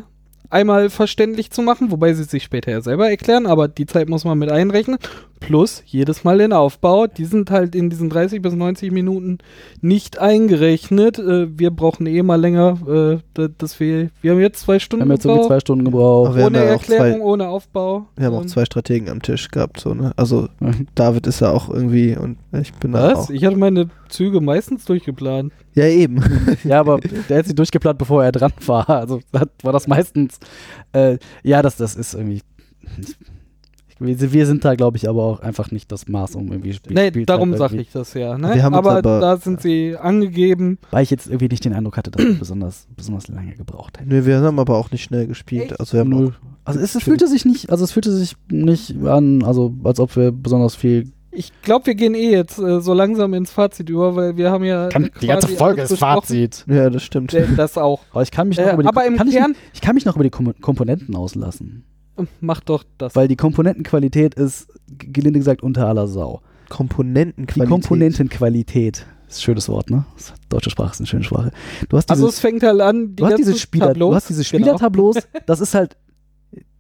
einmal 0.51 0.91
verständlich 0.91 1.51
zu 1.51 1.63
machen, 1.63 1.91
wobei 1.91 2.13
sie 2.15 2.25
sich 2.25 2.43
später 2.45 2.71
ja 2.71 2.81
selber 2.81 3.09
erklären, 3.11 3.47
aber 3.47 3.69
die 3.69 3.87
Zeit 3.87 4.09
muss 4.09 4.25
man 4.25 4.39
mit 4.39 4.51
einrechnen. 4.51 4.99
Plus 5.39 5.83
jedes 5.85 6.25
Mal 6.25 6.39
den 6.39 6.55
Aufbau. 6.55 7.07
Die 7.07 7.27
sind 7.27 7.51
halt 7.51 7.75
in 7.75 7.91
diesen 7.91 8.09
30 8.09 8.41
bis 8.41 8.55
90 8.55 8.91
Minuten 8.91 9.37
nicht 9.83 10.19
eingerechnet. 10.19 11.19
Äh, 11.19 11.59
wir 11.59 11.71
brauchen 11.71 12.07
eh 12.07 12.23
mal 12.23 12.41
länger. 12.41 12.79
Äh, 12.89 13.19
da- 13.35 13.49
dass 13.59 13.79
wir, 13.79 14.09
wir 14.23 14.31
haben 14.33 14.41
jetzt 14.41 14.61
zwei 14.61 14.75
Wir 14.75 14.81
Stunden 14.81 15.03
haben 15.05 15.11
jetzt 15.13 15.23
gebraucht. 15.25 15.49
zwei 15.49 15.61
Stunden 15.61 15.85
gebraucht. 15.85 16.37
Wir 16.37 16.47
ohne 16.47 16.63
auch 16.75 16.83
zwei- 16.83 16.95
Erklärung, 16.97 17.21
ohne 17.21 17.49
Aufbau. 17.49 18.07
Wir 18.17 18.27
haben 18.27 18.35
auch 18.35 18.47
zwei 18.47 18.65
Strategen 18.65 19.11
am 19.11 19.21
Tisch 19.21 19.51
gehabt, 19.51 19.79
so, 19.79 19.93
ne? 19.93 20.13
Also 20.17 20.49
David 20.95 21.27
ist 21.27 21.41
ja 21.41 21.51
auch 21.51 21.69
irgendwie 21.69 22.17
und 22.17 22.39
ich 22.59 22.73
bin 22.73 22.93
da 22.93 23.13
Was? 23.17 23.29
Ich 23.29 23.45
hatte 23.45 23.57
meine 23.57 23.91
Züge 24.09 24.41
meistens 24.41 24.87
durchgeplant. 24.87 25.53
Ja, 25.77 25.85
eben. 25.87 26.23
Ja, 26.65 26.81
aber 26.81 26.99
der 27.29 27.39
hat 27.39 27.47
sie 27.47 27.55
durchgeplant, 27.55 27.99
bevor 27.99 28.25
er 28.25 28.33
dran 28.33 28.53
war. 28.67 28.89
Also 28.89 29.21
war 29.33 29.73
das 29.73 29.87
meistens. 29.87 30.39
Äh, 30.93 31.19
ja, 31.43 31.61
das, 31.63 31.77
das 31.77 31.95
ist 31.97 32.15
irgendwie. 32.15 32.41
Wir, 33.99 34.15
sind- 34.17 34.33
wir 34.35 34.47
sind 34.47 34.63
da, 34.65 34.75
glaube 34.75 34.99
ich, 34.99 35.09
aber 35.09 35.23
auch 35.23 35.41
einfach 35.41 35.71
nicht 35.71 35.91
das 35.91 36.07
Maß, 36.07 36.35
um 36.37 36.49
irgendwie 36.53 36.75
Spiel, 36.75 36.93
Nee, 36.95 37.09
Spielzeit 37.09 37.29
darum 37.31 37.57
sage 37.57 37.79
ich 37.81 37.91
das 37.93 38.13
ja. 38.13 38.37
Ne? 38.37 38.55
Wir 38.55 38.63
haben 38.63 38.75
uns 38.75 38.87
aber, 38.87 38.99
aber- 38.99 39.21
da 39.21 39.37
sind 39.39 39.63
sie 39.63 39.97
angegeben. 39.97 40.79
Weil 40.91 41.03
ich 41.03 41.11
jetzt 41.11 41.27
irgendwie 41.29 41.49
nicht 41.49 41.65
den 41.65 41.73
Eindruck 41.73 41.97
hatte, 41.97 42.11
dass 42.11 42.23
wir 42.25 42.35
besonders, 42.39 42.87
besonders 42.95 43.29
lange 43.29 43.55
gebraucht 43.55 43.99
hätten. 43.99 44.11
Nee, 44.11 44.27
wir 44.27 44.41
haben 44.43 44.59
aber 44.59 44.77
auch 44.77 44.91
nicht 44.91 45.03
schnell 45.03 45.27
gespielt. 45.27 45.71
Echt? 45.73 45.81
Also 45.81 45.95
wir 45.95 46.01
haben 46.01 46.11
Null. 46.11 46.27
auch, 46.29 46.33
Also 46.67 46.81
es, 46.81 46.95
es 46.95 47.05
fühlte 47.05 47.27
sich 47.27 47.47
nicht, 47.47 47.71
also 47.71 47.85
es 47.85 47.93
fühlte 47.93 48.13
sich 48.13 48.35
nicht 48.51 48.97
an, 49.05 49.43
also 49.45 49.75
als 49.85 49.99
ob 49.99 50.15
wir 50.17 50.31
besonders 50.31 50.75
viel. 50.75 51.11
Ich 51.37 51.53
glaube, 51.63 51.87
wir 51.87 51.95
gehen 51.95 52.15
eh 52.15 52.31
jetzt 52.31 52.59
äh, 52.59 52.81
so 52.81 52.95
langsam 52.95 53.35
ins 53.35 53.51
Fazit 53.51 53.89
über, 53.91 54.17
weil 54.17 54.37
wir 54.37 54.51
haben 54.51 54.65
ja 54.65 54.89
die 54.89 55.27
ganze 55.27 55.49
Folge 55.49 55.83
ist. 55.83 55.99
Fazit. 55.99 56.65
ja, 56.69 56.89
das 56.91 57.03
stimmt. 57.03 57.35
Äh, 57.35 57.47
Das 57.57 57.77
auch. 57.77 58.01
Aber 58.13 58.23
ich 58.23 58.31
kann 58.31 58.49
mich 58.49 58.59
noch 58.59 58.67
Äh, 58.67 58.73
über 58.75 58.83
die, 58.83 58.89
aber 58.89 59.07
im 59.07 59.17
kann 59.17 59.29
Kern- 59.31 59.53
ich, 59.53 59.75
ich 59.75 59.81
kann 59.83 59.95
mich 59.95 60.05
noch 60.05 60.15
über 60.15 60.25
die 60.25 60.31
Kom 60.31 60.53
Komponenten 60.61 61.15
auslassen. 61.15 61.85
Mach 62.41 62.61
doch 62.61 62.83
das. 62.97 63.15
Weil 63.15 63.29
die 63.29 63.37
Komponentenqualität 63.37 64.35
ist, 64.35 64.69
gelinde 64.99 65.39
gesagt, 65.39 65.63
unter 65.63 65.87
aller 65.87 66.09
Sau. 66.09 66.41
Die 66.67 66.73
Komponentenqualität. 66.73 67.69
Komponentenqualität. 67.71 69.07
Ist 69.29 69.39
ein 69.39 69.43
schönes 69.43 69.69
Wort, 69.69 69.91
ne? 69.91 70.05
Das- 70.17 70.33
Deutsche 70.49 70.71
Sprache 70.71 70.93
ist 70.93 71.01
eine 71.01 71.07
schöne 71.07 71.25
Sprache. 71.25 71.51
Du 71.89 71.97
hast 71.97 72.07
diese, 72.09 72.15
also 72.15 72.29
es 72.29 72.39
fängt 72.41 72.63
halt 72.63 72.81
an, 72.81 73.09
die 73.11 73.17
du 73.17 73.27
hast 73.27 73.37
diese 73.39 73.59
Spieler, 73.59 73.89
Tableaus, 73.89 74.11
du 74.11 74.15
hast 74.17 74.29
diese 74.31 74.43
genau. 74.45 74.49
Spielertableaus, 74.65 75.17
das 75.47 75.61
ist 75.61 75.75
halt 75.75 75.97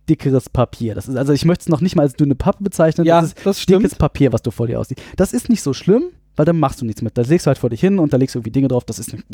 dickeres 0.09 0.48
Papier. 0.48 0.94
Das 0.94 1.09
ist, 1.09 1.16
also 1.16 1.32
ich 1.32 1.44
möchte 1.44 1.62
es 1.62 1.68
noch 1.68 1.80
nicht 1.80 1.96
mal 1.96 2.02
als 2.02 2.14
dünne 2.14 2.34
Pappe 2.34 2.62
bezeichnen. 2.62 3.07
Ja, 3.07 3.20
das 3.20 3.32
ist 3.32 3.46
das 3.46 3.61
stimmt. 3.61 3.82
dickes 3.84 3.94
Papier, 3.96 4.32
was 4.32 4.42
du 4.42 4.50
vor 4.50 4.66
dir 4.66 4.80
aussiehst. 4.80 5.00
Das 5.16 5.32
ist 5.32 5.48
nicht 5.48 5.62
so 5.62 5.72
schlimm, 5.72 6.04
weil 6.36 6.44
dann 6.44 6.59
machst 6.59 6.80
du 6.80 6.84
nichts 6.84 7.02
mit. 7.02 7.16
Da 7.16 7.22
legst 7.22 7.46
du 7.46 7.48
halt 7.48 7.59
vor 7.59 7.70
dich 7.70 7.80
hin 7.80 7.98
und 7.98 8.12
da 8.12 8.16
legst 8.16 8.34
du 8.34 8.38
irgendwie 8.38 8.52
Dinge 8.52 8.68
drauf. 8.68 8.84
Das 8.84 8.98
ist 8.98 9.12
nicht, 9.12 9.24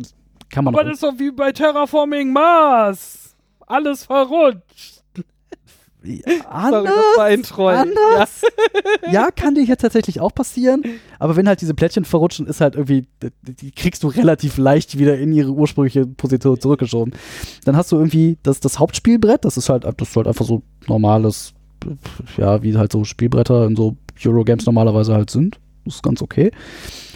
kann 0.50 0.64
man 0.64 0.74
Aber 0.74 0.84
das 0.84 0.94
ist 0.94 1.02
doch 1.02 1.18
wie 1.18 1.30
bei 1.30 1.52
Terraforming 1.52 2.32
Mars. 2.32 3.34
Alles 3.66 4.04
verrutscht. 4.04 5.01
Sorry, 6.04 6.22
das 6.26 6.46
anders, 6.46 6.92
war 7.16 7.24
ein 7.24 7.42
Troll. 7.42 7.74
anders. 7.74 8.42
ja, 9.12 9.30
kann 9.30 9.54
dir 9.54 9.62
jetzt 9.64 9.80
tatsächlich 9.82 10.20
auch 10.20 10.34
passieren. 10.34 10.82
Aber 11.18 11.36
wenn 11.36 11.46
halt 11.48 11.60
diese 11.60 11.74
Plättchen 11.74 12.04
verrutschen, 12.04 12.46
ist 12.46 12.60
halt 12.60 12.74
irgendwie, 12.74 13.06
die- 13.22 13.54
die 13.54 13.70
kriegst 13.72 14.02
du 14.02 14.08
relativ 14.08 14.58
leicht 14.58 14.98
wieder 14.98 15.16
in 15.18 15.32
ihre 15.32 15.50
ursprüngliche 15.52 16.06
Position 16.06 16.60
zurückgeschoben. 16.60 17.14
Dann 17.64 17.76
hast 17.76 17.92
du 17.92 17.96
irgendwie 17.96 18.38
das, 18.42 18.60
das 18.60 18.78
Hauptspielbrett, 18.78 19.44
das 19.44 19.56
ist 19.56 19.68
halt, 19.68 19.84
das 19.84 20.08
ist 20.08 20.16
halt 20.16 20.26
einfach 20.26 20.44
so 20.44 20.62
normales, 20.88 21.54
ja, 22.36 22.62
wie 22.62 22.76
halt 22.76 22.92
so 22.92 23.04
Spielbretter 23.04 23.66
in 23.66 23.76
so 23.76 23.96
Eurogames 24.24 24.66
normalerweise 24.66 25.14
halt 25.14 25.30
sind. 25.30 25.58
Das 25.84 25.96
ist 25.96 26.02
ganz 26.02 26.22
okay. 26.22 26.50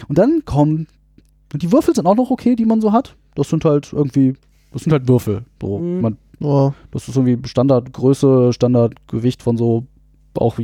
Und 0.07 0.17
dann 0.17 0.43
kommen, 0.45 0.87
und 1.53 1.61
die 1.61 1.71
Würfel 1.71 1.95
sind 1.95 2.05
auch 2.05 2.15
noch 2.15 2.31
okay, 2.31 2.55
die 2.55 2.65
man 2.65 2.81
so 2.81 2.91
hat. 2.91 3.15
Das 3.35 3.49
sind 3.49 3.63
halt 3.65 3.93
irgendwie, 3.93 4.33
das 4.73 4.83
sind 4.83 4.91
halt 4.91 5.07
Würfel. 5.07 5.45
So, 5.61 5.79
Mhm. 5.79 6.01
man, 6.01 6.17
Oh, 6.39 6.71
das 6.91 7.07
ist 7.07 7.15
irgendwie 7.15 7.47
Standardgröße, 7.47 8.53
Standardgewicht 8.53 9.41
von 9.41 9.57
so 9.57 9.85
auch 10.37 10.59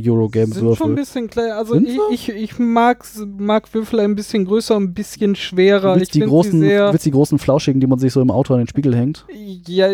Sind 0.76 0.76
schon 0.78 0.92
ein 0.92 0.94
bisschen 0.94 1.28
kleiner. 1.28 1.56
Also 1.56 1.74
Sind 1.74 1.88
ich, 1.88 2.28
ich, 2.28 2.28
ich 2.28 2.58
mag, 2.60 3.04
mag 3.38 3.72
Würfel 3.74 3.98
ein 4.00 4.14
bisschen 4.14 4.44
größer, 4.44 4.76
ein 4.76 4.94
bisschen 4.94 5.34
schwerer. 5.34 5.94
Du 5.94 5.96
Ich 5.96 6.00
willst 6.02 6.14
die, 6.14 6.20
großen, 6.20 6.60
sie 6.60 6.66
sehr. 6.66 6.92
willst 6.92 7.06
die 7.06 7.10
großen 7.10 7.38
Flauschigen, 7.40 7.80
die 7.80 7.88
man 7.88 7.98
sich 7.98 8.12
so 8.12 8.20
im 8.20 8.30
Auto 8.30 8.54
an 8.54 8.60
den 8.60 8.68
Spiegel 8.68 8.94
hängt? 8.94 9.26
Ja, 9.66 9.88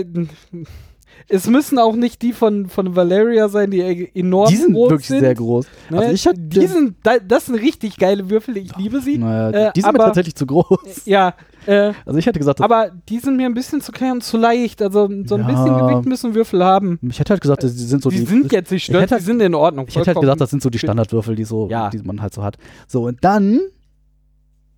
es 1.29 1.47
müssen 1.49 1.79
auch 1.79 1.95
nicht 1.97 2.23
die 2.23 2.33
von, 2.33 2.69
von 2.69 2.97
Valeria 2.97 3.49
sein, 3.49 3.71
die 3.71 3.81
e- 3.81 4.11
enorm 4.15 4.49
die 4.51 4.57
sind 4.57 4.73
groß 4.75 4.91
wirklich 4.91 5.09
sind. 5.09 5.21
sehr 5.21 5.35
groß. 5.35 5.67
Ne? 5.91 5.99
Also 5.99 6.13
ich 6.13 6.29
die 6.37 6.67
sind, 6.67 6.97
da- 7.03 7.19
das 7.19 7.47
sind 7.47 7.55
richtig 7.57 7.97
geile 7.99 8.29
Würfel, 8.31 8.57
ich 8.57 8.77
liebe 8.77 9.01
sie. 9.01 9.19
Naja, 9.19 9.69
Äh, 9.69 9.73
die 9.75 9.81
sind 9.81 9.93
mir 9.93 9.99
aber- 9.99 10.07
tatsächlich 10.07 10.35
zu 10.35 10.47
groß. 10.47 11.03
Ja, 11.05 11.35
äh, 11.71 11.93
Also 12.05 12.19
ich 12.19 12.27
hätte 12.27 12.39
gesagt, 12.39 12.61
aber 12.61 12.91
die 13.09 13.19
sind 13.19 13.37
mir 13.37 13.47
ein 13.47 13.55
bisschen 13.55 13.81
zu 13.81 13.93
klein 13.93 14.13
und 14.13 14.25
zu 14.25 14.37
leicht. 14.37 14.83
Also 14.83 15.09
so 15.27 15.35
ein 15.37 15.41
Ja. 15.43 15.47
bisschen 15.47 15.79
Gewicht 15.79 16.07
müssen 16.07 16.35
Würfel 16.35 16.65
haben. 16.65 16.99
ich 17.09 17.19
hätte 17.21 17.31
halt 17.33 17.41
gesagt, 17.41 17.63
dass 17.63 17.75
die 17.75 17.85
sind 17.85 18.03
so 18.03 18.11
die, 18.11 18.19
die, 18.21 18.27
sind 18.27 18.53
jetzt 18.53 18.71
nicht 18.71 18.85
stört, 18.85 19.03
hätte- 19.11 19.17
die 19.19 19.25
sind 19.25 19.41
in 19.41 19.55
Ordnung. 19.55 19.87
Ich 19.89 19.97
hätte 19.97 20.09
halt 20.09 20.21
gesagt, 20.21 20.41
das 20.41 20.51
sind 20.51 20.63
so 20.63 20.71
die 20.71 20.79
Standardwürfel, 20.79 21.35
die 21.37 21.45
so, 21.45 21.69
Ja. 21.71 21.91
die 21.91 21.99
man 21.99 22.21
halt 22.23 22.35
so 22.35 22.43
hat. 22.43 22.57
So, 22.89 23.07
und 23.07 23.19
dann 23.23 23.61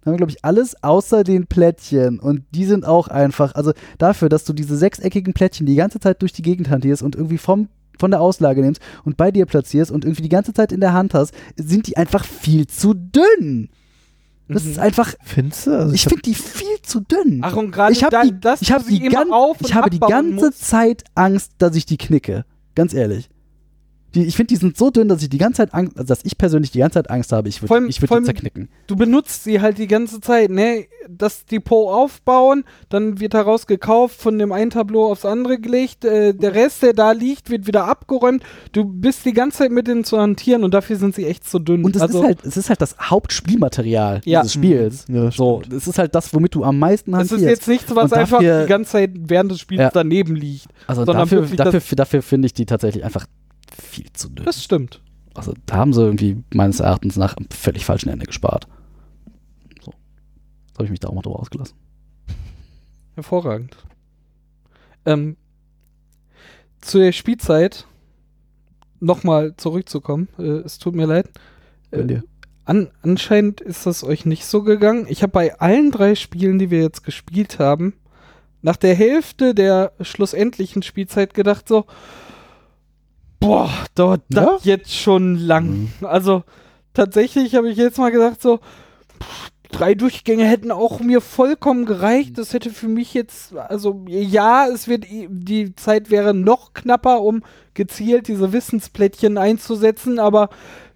haben 0.04 0.12
wir, 0.14 0.16
glaube 0.16 0.32
ich, 0.32 0.44
alles 0.44 0.74
außer 0.82 1.22
den 1.22 1.46
Plättchen. 1.46 2.18
Und 2.18 2.42
die 2.54 2.64
sind 2.64 2.84
auch 2.84 3.06
einfach, 3.08 3.54
also 3.54 3.72
dafür, 3.98 4.28
dass 4.28 4.44
du 4.44 4.52
diese 4.52 4.76
sechseckigen 4.76 5.32
Plättchen 5.32 5.64
die 5.66 5.76
ganze 5.76 6.00
Zeit 6.00 6.20
durch 6.22 6.32
die 6.32 6.42
Gegend 6.42 6.70
hantierst 6.70 7.02
und 7.02 7.14
irgendwie 7.16 7.38
vom 7.38 7.68
von 8.00 8.10
der 8.10 8.20
Auslage 8.22 8.62
nimmst 8.62 8.80
und 9.04 9.16
bei 9.16 9.30
dir 9.30 9.44
platzierst 9.46 9.92
und 9.92 10.04
irgendwie 10.04 10.22
die 10.22 10.28
ganze 10.30 10.52
Zeit 10.54 10.72
in 10.72 10.80
der 10.80 10.92
Hand 10.94 11.14
hast, 11.14 11.32
sind 11.56 11.86
die 11.86 11.96
einfach 11.96 12.24
viel 12.24 12.66
zu 12.66 12.94
dünn. 12.94 13.68
Das 14.48 14.64
Mhm. 14.64 14.70
ist 14.72 14.78
einfach, 14.78 15.14
findest 15.22 15.66
du? 15.66 15.70
Also 15.78 15.94
ich 15.94 16.02
finde 16.02 16.22
die 16.22 16.34
viel 16.34 16.80
zu 16.82 17.00
dünn. 17.00 17.40
Ach, 17.42 17.56
und 17.56 17.70
gerade 17.70 17.92
ich 17.92 18.02
habe 18.02 18.10
da, 18.10 18.22
die, 18.22 18.38
das 18.38 18.60
ich 18.62 18.72
hab 18.72 18.86
die, 18.86 19.00
gan 19.08 19.28
ich 19.60 19.74
habe 19.74 19.90
die 19.90 20.00
ganze 20.00 20.46
musst. 20.46 20.64
Zeit 20.66 21.04
Angst, 21.14 21.52
dass 21.58 21.76
ich 21.76 21.86
die 21.86 21.96
knicke. 21.96 22.44
Ganz 22.74 22.92
ehrlich. 22.94 23.28
Die, 24.14 24.24
ich 24.24 24.36
finde, 24.36 24.48
die 24.48 24.56
sind 24.56 24.76
so 24.76 24.90
dünn, 24.90 25.08
dass 25.08 25.22
ich 25.22 25.30
die 25.30 25.38
ganze 25.38 25.58
Zeit 25.58 25.72
Angst, 25.74 25.96
also 25.98 26.06
dass 26.08 26.24
ich 26.24 26.36
persönlich 26.36 26.70
die 26.70 26.80
ganze 26.80 26.94
Zeit 26.94 27.10
Angst 27.10 27.32
habe, 27.32 27.48
ich 27.48 27.62
würde 27.62 27.86
ich 27.88 28.00
würd 28.02 28.10
die 28.20 28.24
zerknicken. 28.24 28.68
du 28.86 28.96
benutzt 28.96 29.44
sie 29.44 29.60
halt 29.60 29.78
die 29.78 29.86
ganze 29.86 30.20
Zeit, 30.20 30.50
ne? 30.50 30.86
Das 31.08 31.46
Depot 31.46 31.88
aufbauen, 31.92 32.64
dann 32.88 33.20
wird 33.20 33.34
daraus 33.34 33.66
gekauft, 33.66 34.20
von 34.20 34.38
dem 34.38 34.52
einen 34.52 34.70
Tableau 34.70 35.10
aufs 35.10 35.24
andere 35.24 35.58
gelegt, 35.58 36.04
äh, 36.04 36.32
der 36.34 36.54
Rest, 36.54 36.82
der 36.82 36.92
da 36.92 37.12
liegt, 37.12 37.50
wird 37.50 37.66
wieder 37.66 37.86
abgeräumt. 37.86 38.42
Du 38.72 38.84
bist 38.84 39.24
die 39.24 39.32
ganze 39.32 39.58
Zeit 39.58 39.70
mit 39.72 39.86
denen 39.88 40.04
zu 40.04 40.18
hantieren 40.18 40.62
und 40.62 40.74
dafür 40.74 40.96
sind 40.96 41.14
sie 41.14 41.26
echt 41.26 41.48
zu 41.48 41.58
dünn. 41.58 41.84
Und 41.84 41.96
es 41.96 42.02
also, 42.02 42.20
ist 42.20 42.26
halt, 42.26 42.44
es 42.44 42.56
ist 42.56 42.68
halt 42.68 42.80
das 42.80 42.96
Hauptspielmaterial 43.42 44.20
Ja. 44.24 44.40
dieses 44.42 44.52
Spiels. 44.54 45.04
Ja, 45.08 45.30
So, 45.30 45.62
es 45.74 45.86
ist 45.86 45.98
halt 45.98 46.14
das, 46.14 46.32
womit 46.34 46.54
du 46.54 46.64
am 46.64 46.78
meisten 46.78 47.12
es 47.12 47.18
hantierst. 47.18 47.42
ist 47.42 47.48
jetzt 47.48 47.68
nichts, 47.68 47.94
was 47.94 48.12
Und 48.12 48.18
einfach 48.18 48.38
dafür- 48.38 48.62
die 48.62 48.68
ganze 48.68 48.90
Zeit 48.92 49.10
während 49.14 49.50
des 49.50 49.60
Spiels 49.60 49.80
Ja. 49.80 49.90
daneben 49.92 50.36
liegt. 50.36 50.66
also 50.86 51.04
dafür, 51.04 51.38
wirklich 51.42 51.56
dafür, 51.56 51.96
dafür 51.96 52.22
finde 52.22 52.46
ich 52.46 52.54
die 52.54 52.66
tatsächlich 52.66 53.04
einfach 53.04 53.26
viel 53.72 54.12
zu 54.12 54.28
dünn. 54.28 54.44
Das 54.44 54.62
stimmt. 54.62 55.00
Also 55.34 55.54
da 55.66 55.76
haben 55.76 55.92
sie 55.92 56.02
irgendwie 56.02 56.42
meines 56.52 56.80
Erachtens 56.80 57.16
nach 57.16 57.36
am 57.36 57.46
völlig 57.50 57.84
falschen 57.84 58.08
Ende 58.10 58.26
gespart. 58.26 58.68
So. 59.82 59.92
Jetzt 60.66 60.74
habe 60.74 60.84
ich 60.84 60.90
mich 60.90 61.00
da 61.00 61.08
auch 61.08 61.14
mal 61.14 61.22
drüber 61.22 61.40
ausgelassen. 61.40 61.76
Hervorragend. 63.14 63.76
Ähm, 65.06 65.36
zu 66.80 66.98
der 66.98 67.12
Spielzeit 67.12 67.86
nochmal 69.00 69.56
zurückzukommen. 69.56 70.28
Äh, 70.38 70.60
es 70.64 70.78
tut 70.78 70.94
mir 70.94 71.06
leid. 71.06 71.30
Dir. 71.92 72.22
An, 72.64 72.90
anscheinend 73.02 73.60
ist 73.60 73.86
das 73.86 74.04
euch 74.04 74.24
nicht 74.24 74.46
so 74.46 74.62
gegangen. 74.62 75.06
Ich 75.08 75.22
habe 75.22 75.32
bei 75.32 75.58
allen 75.58 75.90
drei 75.90 76.14
Spielen, 76.14 76.58
die 76.58 76.70
wir 76.70 76.80
jetzt 76.80 77.04
gespielt 77.04 77.58
haben, 77.58 77.94
nach 78.62 78.76
der 78.76 78.94
Hälfte 78.94 79.54
der 79.54 79.92
schlussendlichen 80.00 80.82
Spielzeit 80.82 81.34
gedacht 81.34 81.68
so, 81.68 81.86
boah, 83.42 83.70
dauert 83.94 84.22
Ja? 84.32 84.44
das 84.52 84.64
jetzt 84.64 84.94
schon 84.94 85.36
lang. 85.36 85.92
Also 86.02 86.42
tatsächlich 86.94 87.54
habe 87.54 87.68
ich 87.70 87.76
jetzt 87.76 87.98
mal 87.98 88.10
gesagt 88.10 88.40
so, 88.42 88.58
pff, 88.58 89.50
drei 89.70 89.94
Durchgänge 89.94 90.44
hätten 90.44 90.70
auch 90.70 91.00
mir 91.00 91.20
vollkommen 91.20 91.84
gereicht. 91.86 92.38
Das 92.38 92.52
hätte 92.54 92.70
für 92.70 92.88
mich 92.88 93.14
jetzt, 93.14 93.54
also 93.56 94.04
ja, 94.08 94.66
es 94.68 94.86
wird, 94.88 95.04
i- 95.10 95.28
die 95.30 95.74
Zeit 95.74 96.10
wäre 96.10 96.34
noch 96.34 96.72
knapper, 96.74 97.20
um 97.22 97.42
gezielt 97.74 98.28
diese 98.28 98.52
Wissensplättchen 98.52 99.38
einzusetzen, 99.38 100.18
aber 100.18 100.50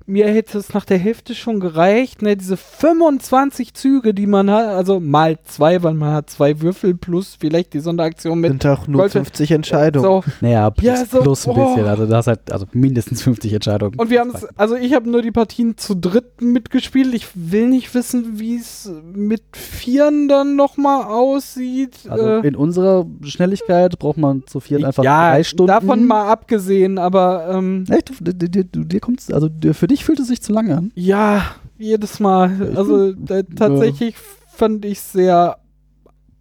mir 0.07 0.29
hätte 0.29 0.59
es 0.59 0.73
nach 0.73 0.85
der 0.85 0.99
Hälfte 0.99 1.35
schon 1.35 1.61
gereicht, 1.61 2.23
ne, 2.23 2.37
diese 2.37 2.57
25 2.57 3.75
Züge, 3.75 4.15
die 4.15 4.27
man 4.27 4.51
hat, 4.51 4.67
also 4.67 5.01
mal 5.01 5.39
zwei, 5.45 5.83
weil 5.83 5.95
man 5.95 6.13
hat 6.15 6.31
zwei 6.31 6.61
Würfel 6.61 6.95
plus 6.95 7.37
vielleicht 7.39 7.75
die 7.75 7.81
Sonderaktion 7.81 8.41
mit 8.41 8.51
Sind 8.51 8.67
auch 8.67 8.87
nur 8.87 9.03
Leute, 9.03 9.19
50 9.19 9.51
Entscheidungen. 9.51 10.05
so. 10.05 10.25
Naja, 10.41 10.71
plus, 10.71 10.87
Ja, 10.87 11.05
so, 11.05 11.21
plus 11.21 11.47
ein 11.47 11.57
oh. 11.57 11.67
bisschen. 11.67 11.87
Also 11.87 12.07
da 12.07 12.17
hast 12.19 12.27
halt 12.29 12.53
also 12.53 12.67
mindestens 12.73 13.23
50 13.23 13.53
Entscheidungen. 13.53 13.99
Und 13.99 14.11
wir 14.11 14.21
haben 14.21 14.31
es, 14.35 14.47
also 14.57 14.77
ich 14.77 14.95
habe 14.95 15.11
nur 15.11 15.23
die 15.23 15.33
Partien 15.33 15.77
zu 15.77 15.95
dritt 15.95 16.41
mitgespielt. 16.41 17.13
Ich 17.15 17.29
will 17.35 17.69
nicht 17.69 17.95
wissen, 17.95 18.39
wie 18.39 18.57
es 18.57 18.91
mit 19.13 19.43
Vieren 19.53 20.29
dann 20.29 20.57
nochmal 20.57 21.05
aussieht. 21.05 21.97
Also 22.09 22.27
äh, 22.27 22.47
in 22.47 22.57
unserer 22.57 23.07
Schnelligkeit 23.23 23.99
braucht 23.99 24.19
man 24.19 24.47
zu 24.47 24.61
viert 24.61 24.85
einfach 24.85 25.05
ja, 25.05 25.33
drei 25.33 25.45
Stunden. 25.45 25.69
davon 25.69 26.07
mal 26.07 26.29
abgesehen, 26.29 26.99
aber 26.99 27.49
ähm, 27.51 27.85
Echt? 27.89 28.13
Du, 28.21 28.33
dir, 28.33 28.49
dir, 28.49 28.65
dir 28.65 29.01
kommt's, 29.01 29.33
also 29.33 29.49
dir, 29.49 29.75
für 29.75 29.87
dich 29.87 29.96
fühlt 30.05 30.21
es 30.21 30.29
sich 30.29 30.43
zu 30.43 30.53
lange 30.53 30.77
an. 30.77 30.93
ja, 30.95 31.45
jedes 31.79 32.21
Mal. 32.21 32.73
Also 32.77 33.11
äh, 33.29 33.45
tatsächlich 33.45 34.17
fand 34.49 34.85
ich 34.85 35.01
sehr 35.01 35.59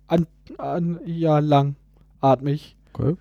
an, 0.07 0.27
an, 0.57 0.99
ja, 1.05 1.39
langatmig. 1.39 2.75
Okay. 2.93 3.15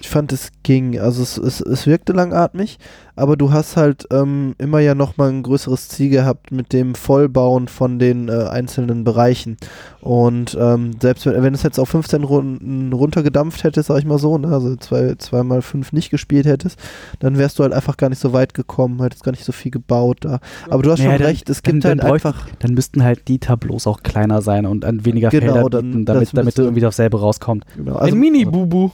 Ich 0.00 0.08
fand, 0.08 0.32
es 0.32 0.48
ging. 0.64 0.98
Also 0.98 1.22
es, 1.22 1.38
es, 1.38 1.60
es 1.60 1.86
wirkte 1.86 2.12
langatmig, 2.12 2.78
aber 3.14 3.36
du 3.36 3.52
hast 3.52 3.76
halt 3.76 4.06
ähm, 4.12 4.54
immer 4.58 4.80
ja 4.80 4.94
nochmal 4.96 5.28
ein 5.28 5.42
größeres 5.44 5.88
Ziel 5.88 6.10
gehabt 6.10 6.50
mit 6.50 6.72
dem 6.72 6.94
Vollbauen 6.96 7.68
von 7.68 7.98
den 8.00 8.28
äh, 8.28 8.32
einzelnen 8.50 9.04
Bereichen. 9.04 9.56
Und 10.00 10.56
ähm, 10.60 10.92
selbst 11.00 11.26
wenn, 11.26 11.40
wenn 11.44 11.54
es 11.54 11.62
jetzt 11.62 11.78
auf 11.78 11.88
15 11.90 12.24
Runden 12.24 12.92
runtergedampft 12.92 13.62
hättest, 13.62 13.86
sag 13.86 13.98
ich 13.98 14.04
mal 14.04 14.18
so, 14.18 14.36
ne, 14.36 14.48
also 14.48 14.74
zwei, 14.76 15.14
zweimal 15.18 15.62
fünf 15.62 15.92
nicht 15.92 16.10
gespielt 16.10 16.44
hättest, 16.46 16.76
dann 17.20 17.38
wärst 17.38 17.58
du 17.58 17.62
halt 17.62 17.72
einfach 17.72 17.96
gar 17.96 18.08
nicht 18.08 18.18
so 18.20 18.32
weit 18.32 18.54
gekommen, 18.54 19.00
hättest 19.00 19.22
gar 19.22 19.30
nicht 19.30 19.44
so 19.44 19.52
viel 19.52 19.70
gebaut 19.70 20.18
da. 20.22 20.40
Aber 20.70 20.82
du 20.82 20.90
hast 20.90 20.98
Ja, 20.98 21.04
schon 21.10 21.18
dann- 21.18 21.26
recht, 21.26 21.48
es 21.48 21.62
dann- 21.62 21.74
gibt 21.74 21.84
dann 21.84 22.00
halt 22.00 22.00
bräuchte- 22.10 22.28
einfach. 22.28 22.48
Dann 22.58 22.74
müssten 22.74 23.04
halt 23.04 23.28
die 23.28 23.38
Tableaus 23.38 23.86
auch 23.86 24.02
kleiner 24.02 24.42
sein 24.42 24.66
und 24.66 24.84
an 24.84 25.04
weniger 25.04 25.28
Genau, 25.28 25.52
Felder 25.52 25.70
dann- 25.70 25.86
bieten, 25.92 26.04
das 26.04 26.14
damit, 26.16 26.28
damit 26.32 26.44
müsste- 26.46 26.62
irgendwie 26.62 26.80
dasselbe 26.80 27.20
rauskommt. 27.20 27.64
Genau, 27.76 27.92
Ein 27.94 28.00
also, 28.02 28.16
Mini-Bubu. 28.16 28.90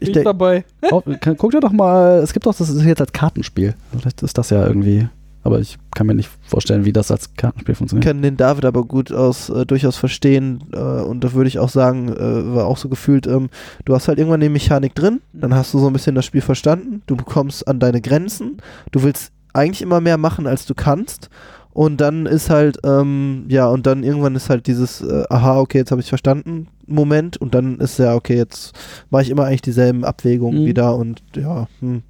Ich 0.00 0.14
Ich 0.14 0.24
dabei. 0.24 0.64
Oh, 0.90 1.02
guck 1.36 1.50
dir 1.50 1.60
doch 1.60 1.72
mal, 1.72 2.18
es 2.18 2.32
gibt 2.32 2.46
doch, 2.46 2.54
das 2.54 2.68
ist 2.68 2.84
jetzt 2.84 3.00
als 3.00 3.12
Kartenspiel. 3.12 3.74
Vielleicht 3.98 4.22
ist 4.22 4.38
das 4.38 4.50
ja 4.50 4.66
irgendwie, 4.66 5.08
aber 5.42 5.58
ich 5.60 5.78
kann 5.94 6.06
mir 6.06 6.14
nicht 6.14 6.30
vorstellen, 6.42 6.84
wie 6.84 6.92
das 6.92 7.10
als 7.10 7.34
Kartenspiel 7.34 7.74
funktioniert. 7.74 8.06
kann 8.06 8.22
den 8.22 8.36
David 8.36 8.64
aber 8.64 8.84
gut 8.84 9.12
aus, 9.12 9.48
äh, 9.48 9.66
durchaus 9.66 9.96
verstehen 9.96 10.64
äh, 10.72 10.78
und 10.78 11.24
da 11.24 11.32
würde 11.32 11.48
ich 11.48 11.58
auch 11.58 11.68
sagen, 11.68 12.08
äh, 12.08 12.54
war 12.54 12.66
auch 12.66 12.76
so 12.76 12.88
gefühlt, 12.88 13.26
ähm, 13.26 13.48
du 13.84 13.94
hast 13.94 14.08
halt 14.08 14.18
irgendwann 14.18 14.40
die 14.40 14.48
Mechanik 14.48 14.94
drin, 14.94 15.20
dann 15.32 15.54
hast 15.54 15.74
du 15.74 15.78
so 15.78 15.88
ein 15.88 15.92
bisschen 15.92 16.14
das 16.14 16.24
Spiel 16.24 16.42
verstanden, 16.42 17.02
du 17.06 17.16
bekommst 17.16 17.66
an 17.66 17.80
deine 17.80 18.00
Grenzen, 18.00 18.58
du 18.92 19.02
willst 19.02 19.32
eigentlich 19.52 19.82
immer 19.82 20.00
mehr 20.00 20.18
machen, 20.18 20.46
als 20.46 20.66
du 20.66 20.74
kannst 20.74 21.30
und 21.76 22.00
dann 22.00 22.24
ist 22.24 22.48
halt, 22.48 22.78
ähm, 22.84 23.44
ja, 23.48 23.68
und 23.68 23.84
dann 23.86 24.02
irgendwann 24.02 24.34
ist 24.34 24.48
halt 24.48 24.66
dieses, 24.66 25.02
äh, 25.02 25.24
aha, 25.28 25.58
okay, 25.60 25.76
jetzt 25.76 25.90
habe 25.90 26.00
ich 26.00 26.08
verstanden, 26.08 26.68
Moment 26.86 27.36
und 27.36 27.54
dann 27.54 27.78
ist 27.80 27.98
ja, 27.98 28.14
okay, 28.14 28.34
jetzt 28.34 28.72
mache 29.10 29.24
ich 29.24 29.28
immer 29.30 29.44
eigentlich 29.44 29.60
dieselben 29.60 30.02
Abwägungen 30.02 30.62
Mhm. 30.62 30.66
wieder 30.66 30.96
und 30.96 31.22
ja, 31.36 31.68
hm. 31.80 32.02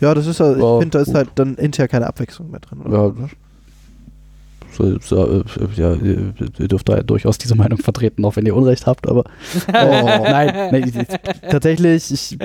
ja, 0.00 0.12
das 0.12 0.26
ist, 0.26 0.40
halt- 0.40 0.58
Ja, 0.58 0.74
ich 0.74 0.80
finde, 0.82 0.98
da 0.98 1.02
ist 1.02 1.14
halt 1.14 1.30
dann 1.36 1.56
hinterher 1.58 1.88
keine 1.88 2.06
Abwechslung 2.06 2.50
mehr 2.50 2.60
drin. 2.60 2.80
Ja, 2.92 2.98
oder? 3.06 3.28
So, 4.72 4.98
so, 5.00 5.40
äh, 5.40 5.44
ja, 5.76 5.94
ihr 5.94 6.34
dürft 6.68 6.88
da 6.90 7.00
durchaus 7.02 7.38
diese 7.38 7.54
Meinung 7.54 7.78
vertreten, 7.78 8.24
auch 8.26 8.36
wenn 8.36 8.44
ihr 8.44 8.54
Unrecht 8.56 8.86
habt, 8.86 9.08
aber 9.08 9.24
Oh. 9.68 9.72
nein, 9.72 10.52
nein 10.70 10.84
ich, 10.88 10.96
ich, 10.96 11.06
tatsächlich, 11.48 12.10
ich 12.12 12.38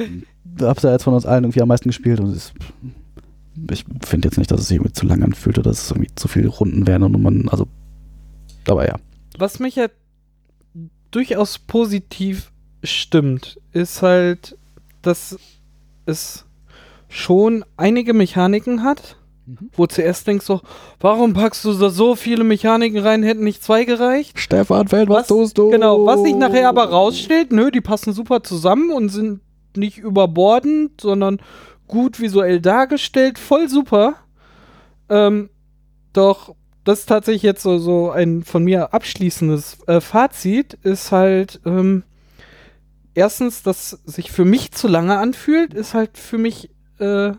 habe 0.61 0.79
ja 0.81 0.91
jetzt 0.93 1.03
von 1.03 1.13
uns 1.13 1.25
allen 1.25 1.43
irgendwie 1.43 1.61
am 1.61 1.67
meisten 1.67 1.89
gespielt 1.89 2.19
und 2.21 2.29
es, 2.29 2.53
ich 3.71 3.85
finde 4.05 4.27
jetzt 4.27 4.37
nicht, 4.37 4.51
dass 4.51 4.61
es 4.61 4.67
sich 4.67 4.77
irgendwie 4.77 4.93
zu 4.93 5.05
lang 5.05 5.23
anfühlt 5.23 5.57
oder 5.57 5.69
dass 5.69 5.83
es 5.83 5.91
irgendwie 5.91 6.13
zu 6.15 6.27
viele 6.27 6.47
Runden 6.47 6.87
wären 6.87 7.03
und 7.03 7.21
man, 7.21 7.49
also, 7.49 7.67
aber 8.67 8.87
ja. 8.87 8.95
Was 9.37 9.59
mich 9.59 9.75
ja 9.75 9.87
durchaus 11.11 11.59
positiv 11.59 12.51
stimmt, 12.83 13.59
ist 13.73 14.01
halt, 14.01 14.57
dass 15.01 15.37
es 16.05 16.45
schon 17.07 17.65
einige 17.77 18.13
Mechaniken 18.13 18.83
hat, 18.83 19.17
wo 19.75 19.87
zuerst 19.87 20.27
denkst 20.27 20.45
du, 20.45 20.59
warum 20.99 21.33
packst 21.33 21.65
du 21.65 21.73
da 21.73 21.89
so 21.89 22.15
viele 22.15 22.43
Mechaniken 22.43 22.99
rein, 22.99 23.23
hätten 23.23 23.43
nicht 23.43 23.63
zwei 23.63 23.83
gereicht? 23.83 24.37
Stefan 24.39 24.87
Feld, 24.87 25.09
Was- 25.09 25.27
tust 25.27 25.57
du? 25.57 25.69
Genau, 25.71 26.05
was 26.05 26.21
sich 26.21 26.35
nachher 26.35 26.69
aber 26.69 26.85
rausstellt, 26.85 27.51
nö, 27.51 27.71
die 27.71 27.81
passen 27.81 28.13
super 28.13 28.43
zusammen 28.43 28.91
und 28.91 29.09
sind 29.09 29.41
nicht 29.75 29.97
überbordend, 29.97 31.01
sondern 31.01 31.39
gut 31.89 32.21
visuell 32.21 32.61
dargestellt, 32.61 33.37
voll 33.37 33.67
super. 33.67 34.15
Ähm, 35.09 35.49
doch 36.13 36.55
das 36.85 37.01
ist 37.01 37.05
tatsächlich 37.07 37.43
jetzt 37.43 37.61
so, 37.61 37.77
so 37.77 38.09
ein 38.09 38.43
von 38.43 38.63
mir 38.63 38.93
abschließendes 38.93 39.79
äh, 39.87 39.99
Fazit, 39.99 40.75
ist 40.83 41.11
halt 41.11 41.59
ähm, 41.65 42.03
erstens, 43.13 43.63
dass 43.63 43.91
sich 44.05 44.31
für 44.31 44.45
mich 44.45 44.71
zu 44.71 44.87
lange 44.87 45.17
anfühlt, 45.19 45.73
ist 45.73 45.93
halt 45.93 46.17
für 46.17 46.37
mich 46.37 46.71
äh, 46.99 47.33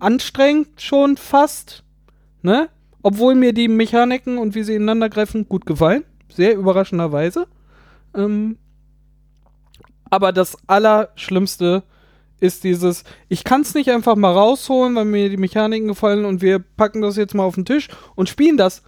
anstrengend 0.00 0.80
schon 0.80 1.16
fast, 1.16 1.84
ne? 2.42 2.68
Obwohl 3.04 3.34
mir 3.34 3.52
die 3.52 3.68
Mechaniken 3.68 4.38
und 4.38 4.54
wie 4.54 4.62
sie 4.62 4.74
ineinander 4.74 5.08
greifen 5.08 5.48
gut 5.48 5.66
gefallen, 5.66 6.04
sehr 6.28 6.54
überraschenderweise. 6.54 7.46
Ähm, 8.14 8.58
aber 10.10 10.32
das 10.32 10.56
Allerschlimmste 10.66 11.84
ist 12.42 12.64
dieses, 12.64 13.04
ich 13.28 13.44
kann 13.44 13.60
es 13.60 13.74
nicht 13.74 13.88
einfach 13.90 14.16
mal 14.16 14.32
rausholen, 14.32 14.96
weil 14.96 15.04
mir 15.04 15.28
die 15.30 15.36
Mechaniken 15.36 15.86
gefallen 15.86 16.24
und 16.24 16.42
wir 16.42 16.58
packen 16.58 17.00
das 17.00 17.16
jetzt 17.16 17.34
mal 17.34 17.44
auf 17.44 17.54
den 17.54 17.64
Tisch 17.64 17.88
und 18.16 18.28
spielen 18.28 18.56
das. 18.56 18.82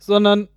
Sondern, 0.00 0.48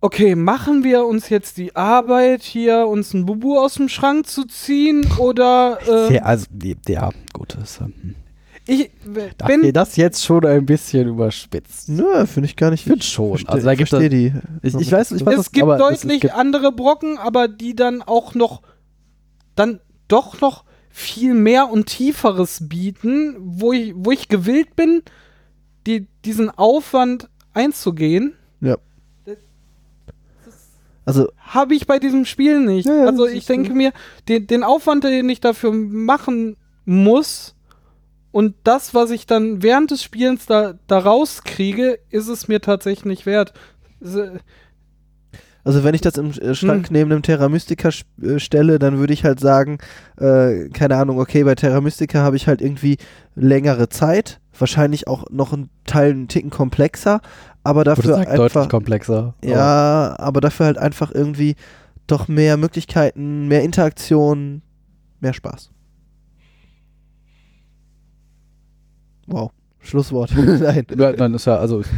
okay, 0.00 0.34
machen 0.34 0.84
wir 0.84 1.04
uns 1.06 1.28
jetzt 1.30 1.56
die 1.56 1.74
Arbeit, 1.76 2.42
hier 2.42 2.86
uns 2.86 3.14
ein 3.14 3.24
Bubu 3.26 3.58
aus 3.58 3.74
dem 3.74 3.88
Schrank 3.88 4.26
zu 4.26 4.44
ziehen 4.44 5.06
oder 5.18 5.78
äh, 5.88 6.14
Ja, 6.16 6.22
also, 6.24 6.46
ja, 6.88 7.10
gut, 7.32 7.56
das, 7.58 7.80
ähm, 7.80 8.14
ich 8.66 8.90
da 9.38 9.46
bin 9.46 9.64
ihr 9.64 9.72
das 9.72 9.96
jetzt 9.96 10.24
schon 10.24 10.44
ein 10.46 10.64
bisschen 10.66 11.08
überspitzt. 11.08 11.88
Nö, 11.88 12.26
finde 12.26 12.48
ich 12.48 12.54
gar 12.56 12.70
nicht. 12.70 12.80
Ich 12.82 12.86
finde 12.86 13.02
schon. 13.04 13.32
Versteh- 13.38 13.48
Also 13.48 13.64
da 13.66 13.74
gibt 13.74 13.92
es, 13.92 13.98
die. 14.10 14.32
ich, 14.62 14.74
ich 14.74 14.92
weiß, 14.92 15.12
ich 15.12 15.26
weiß, 15.26 15.34
es 15.34 15.44
das- 15.46 15.52
gibt 15.52 15.66
deutlich 15.66 16.14
es 16.16 16.20
gibt, 16.20 16.34
andere 16.34 16.70
Brocken, 16.70 17.18
aber 17.18 17.48
die 17.48 17.74
dann 17.74 18.02
auch 18.02 18.34
noch 18.34 18.62
dann 19.56 19.80
doch 20.08 20.40
noch 20.40 20.64
viel 20.92 21.34
mehr 21.34 21.70
und 21.70 21.86
tieferes 21.86 22.68
bieten, 22.68 23.36
wo 23.38 23.72
ich, 23.72 23.92
wo 23.96 24.12
ich 24.12 24.28
gewillt 24.28 24.76
bin, 24.76 25.02
die, 25.86 26.06
diesen 26.24 26.50
Aufwand 26.50 27.28
einzugehen, 27.54 28.34
Also, 31.04 31.32
habe 31.38 31.74
ich 31.74 31.86
bei 31.86 31.98
diesem 31.98 32.24
Spiel 32.24 32.60
nicht. 32.60 32.86
Ja, 32.86 32.98
ja, 32.98 33.06
also 33.06 33.26
ich 33.26 33.46
denke 33.46 33.72
mir, 33.72 33.92
den, 34.28 34.46
den 34.46 34.62
Aufwand, 34.62 35.04
den 35.04 35.28
ich 35.28 35.40
dafür 35.40 35.72
machen 35.72 36.56
muss 36.84 37.54
und 38.30 38.54
das, 38.64 38.94
was 38.94 39.10
ich 39.10 39.26
dann 39.26 39.62
während 39.62 39.90
des 39.90 40.02
Spielens 40.02 40.46
da, 40.46 40.74
da 40.86 40.98
rauskriege, 40.98 41.98
ist 42.10 42.28
es 42.28 42.48
mir 42.48 42.60
tatsächlich 42.60 43.04
nicht 43.04 43.26
wert. 43.26 43.52
So, 44.00 44.26
also 45.64 45.84
wenn 45.84 45.94
ich 45.94 46.00
das 46.00 46.16
im 46.16 46.30
äh, 46.32 46.54
Schrank 46.54 46.88
Hm. 46.88 46.92
neben 46.92 47.12
einem 47.12 47.22
Terra 47.22 47.48
Mystica 47.48 47.90
äh, 48.22 48.38
stelle, 48.38 48.78
dann 48.78 48.98
würde 48.98 49.12
ich 49.12 49.24
halt 49.24 49.40
sagen, 49.40 49.78
äh, 50.18 50.68
keine 50.70 50.96
Ahnung, 50.96 51.18
okay, 51.20 51.44
bei 51.44 51.54
Terra 51.54 51.80
Mystica 51.80 52.20
habe 52.22 52.36
ich 52.36 52.48
halt 52.48 52.60
irgendwie 52.60 52.98
längere 53.34 53.88
Zeit, 53.88 54.40
wahrscheinlich 54.58 55.06
auch 55.06 55.24
noch 55.30 55.52
ein 55.52 55.70
Teil 55.84 56.10
einen 56.10 56.28
Ticken 56.28 56.50
komplexer, 56.50 57.20
aber 57.62 57.84
dafür 57.84 58.14
sagen, 58.14 58.24
deutlich 58.24 58.40
einfach, 58.40 58.68
komplexer. 58.68 59.34
ja, 59.44 60.14
aber 60.18 60.40
dafür 60.40 60.66
halt 60.66 60.78
einfach 60.78 61.12
irgendwie 61.14 61.54
doch 62.08 62.26
mehr 62.28 62.56
Möglichkeiten, 62.56 63.46
mehr 63.46 63.62
Interaktion, 63.62 64.62
mehr 65.20 65.32
Spaß. 65.32 65.70
Wow, 69.28 69.52
Schlusswort. 69.80 70.32
Nein. 70.36 70.86
Nein, 70.94 71.34
ist 71.34 71.46
ja, 71.46 71.56
also. 71.56 71.82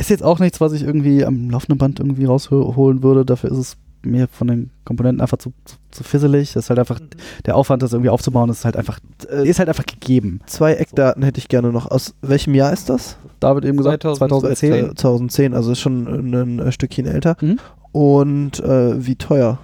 Ist 0.00 0.08
jetzt 0.08 0.22
auch 0.22 0.38
nichts, 0.38 0.62
was 0.62 0.72
ich 0.72 0.82
irgendwie 0.82 1.26
am 1.26 1.50
laufenden 1.50 1.76
Band 1.76 2.00
irgendwie 2.00 2.24
rausholen 2.24 3.02
würde. 3.02 3.26
Dafür 3.26 3.52
ist 3.52 3.58
es 3.58 3.76
mir 4.02 4.28
von 4.28 4.46
den 4.46 4.70
Komponenten 4.86 5.20
einfach 5.20 5.36
zu, 5.36 5.52
zu, 5.66 5.76
zu 5.90 6.04
fisselig. 6.04 6.54
Das 6.54 6.64
ist 6.64 6.70
halt 6.70 6.78
einfach, 6.78 6.98
der 7.44 7.54
Aufwand, 7.54 7.82
das 7.82 7.92
irgendwie 7.92 8.08
aufzubauen, 8.08 8.48
ist 8.48 8.64
halt 8.64 8.78
einfach, 8.78 8.98
äh, 9.30 9.46
ist 9.46 9.58
halt 9.58 9.68
einfach 9.68 9.84
gegeben. 9.84 10.40
Zwei 10.46 10.72
Eckdaten 10.72 11.22
hätte 11.22 11.36
ich 11.38 11.48
gerne 11.48 11.70
noch. 11.70 11.90
Aus 11.90 12.14
welchem 12.22 12.54
Jahr 12.54 12.72
ist 12.72 12.88
das? 12.88 13.18
David 13.40 13.66
eben 13.66 13.76
gesagt, 13.76 14.02
2010. 14.02 14.96
2010, 14.96 15.52
also 15.52 15.72
ist 15.72 15.80
schon 15.80 16.34
ein, 16.34 16.60
ein 16.60 16.72
Stückchen 16.72 17.04
älter. 17.04 17.36
Mhm. 17.42 17.58
Und 17.92 18.60
äh, 18.60 19.04
wie 19.04 19.16
teuer? 19.16 19.58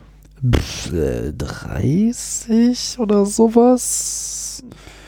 Pff, 0.55 0.93
äh, 0.93 1.33
30 1.33 2.99
oder 2.99 3.25
sowas. 3.25 4.36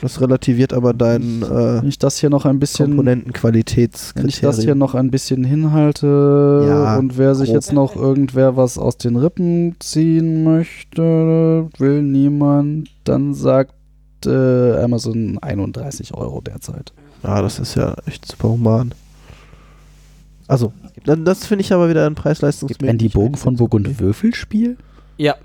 Das 0.01 0.21
relativiert 0.21 0.73
aber 0.73 0.93
dein 0.93 1.41
äh, 1.43 1.81
Wenn 1.81 1.87
ich 1.89 1.99
das 1.99 2.17
hier 2.17 2.29
noch 2.29 2.45
ein 2.45 2.59
bisschen 2.59 2.85
Wenn 2.85 2.91
ich 2.91 2.97
Komponentenqualitätskriterium. 2.97 4.41
das 4.41 4.63
hier 4.63 4.75
noch 4.75 4.95
ein 4.95 5.11
bisschen 5.11 5.43
hinhalte 5.43 6.65
Ja, 6.67 6.97
und 6.97 7.17
wer 7.17 7.35
sich 7.35 7.47
grob. 7.47 7.55
jetzt 7.55 7.73
noch 7.73 7.95
irgendwer 7.95 8.55
was 8.55 8.77
aus 8.77 8.97
den 8.97 9.15
Rippen 9.15 9.75
ziehen 9.79 10.43
möchte, 10.43 11.67
will 11.77 12.01
niemand, 12.01 12.89
dann 13.03 13.33
sagt 13.33 13.73
äh, 14.25 14.81
Amazon 14.81 15.37
31 15.39 16.13
Euro 16.13 16.41
derzeit. 16.41 16.93
Ja, 17.23 17.41
das 17.41 17.59
ist 17.59 17.75
ja 17.75 17.95
echt 18.05 18.25
super 18.25 18.49
human. 18.49 18.93
Also, 20.47 20.73
dann, 21.05 21.25
das 21.25 21.45
finde 21.45 21.61
ich 21.61 21.71
aber 21.73 21.89
wieder 21.89 22.05
ein 22.07 22.15
preis 22.15 22.39
Gibt 22.65 22.81
Andy 22.81 23.09
Bogen 23.09 23.35
von 23.35 23.55
Burgund 23.55 23.99
Würfelspiel? 23.99 24.77
Ja. 25.17 25.35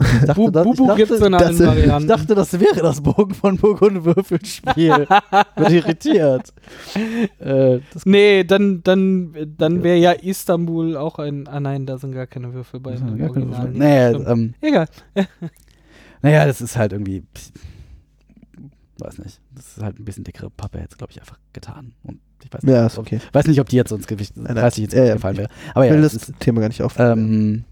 Ich 0.00 0.20
dachte, 0.26 0.34
Bu- 0.34 0.50
das- 0.50 0.66
ich 0.66 0.70
Bubu 0.72 0.86
dachte, 0.88 1.06
gibt's 1.06 1.20
in 1.26 1.34
allen 1.34 1.58
das- 1.58 1.66
Varianten. 1.66 2.02
Ich 2.10 2.16
dachte, 2.16 2.34
das 2.34 2.52
wäre 2.58 2.80
das 2.82 3.00
Bogen 3.00 3.34
von 3.34 3.56
Burgund 3.56 4.04
Würfelspiel. 4.04 5.06
Bin 5.56 5.66
irritiert. 5.72 6.52
äh, 7.38 7.78
Nee, 8.04 8.42
dann, 8.44 8.82
dann, 8.82 9.34
dann 9.58 9.82
wäre 9.82 9.98
ja 9.98 10.12
Istanbul 10.12 10.96
auch 10.96 11.18
ein. 11.18 11.46
Ah 11.46 11.60
nein, 11.60 11.86
da 11.86 11.98
sind 11.98 12.12
gar 12.12 12.26
keine 12.26 12.52
Würfel 12.52 12.80
bei. 12.80 12.94
gar 12.94 13.32
keine. 13.32 13.48
Würfel. 13.48 13.70
Nee, 13.72 13.78
naja, 13.78 14.30
ähm, 14.32 14.54
Egal. 14.60 14.86
naja, 16.22 16.46
das 16.46 16.60
ist 16.60 16.76
halt 16.76 16.92
irgendwie. 16.92 17.22
Weiß 18.98 19.18
nicht. 19.18 19.40
Das 19.54 19.76
ist 19.76 19.82
halt 19.82 19.98
ein 19.98 20.04
bisschen 20.04 20.24
dickere 20.24 20.50
Pappe 20.50 20.78
jetzt, 20.78 20.98
glaube 20.98 21.12
ich, 21.12 21.20
einfach 21.20 21.38
getan. 21.52 21.92
Und 22.04 22.18
ich 22.44 22.52
weiß 22.52 22.62
nicht, 22.62 22.72
Ja, 22.72 22.86
ist 22.86 22.98
ob, 22.98 23.06
okay. 23.06 23.20
weiß 23.32 23.46
nicht 23.46 23.60
ob 23.60 23.68
die 23.68 23.76
jetzt 23.76 23.90
ins 23.92 24.06
Gewicht 24.06 24.36
Nein, 24.36 24.46
nein. 24.46 24.56
preislich 24.56 24.84
ins 24.84 24.94
Ja, 24.94 25.04
ja. 25.04 25.14
gefallen 25.14 25.36
wäre. 25.36 25.48
Aber 25.74 25.84
ja, 25.86 25.92
will 25.92 26.02
das 26.02 26.12
das 26.12 26.32
Thema 26.38 26.60
gar 26.60 26.68
nicht 26.68 26.82
auf. 26.82 26.98
ähm, 26.98 27.64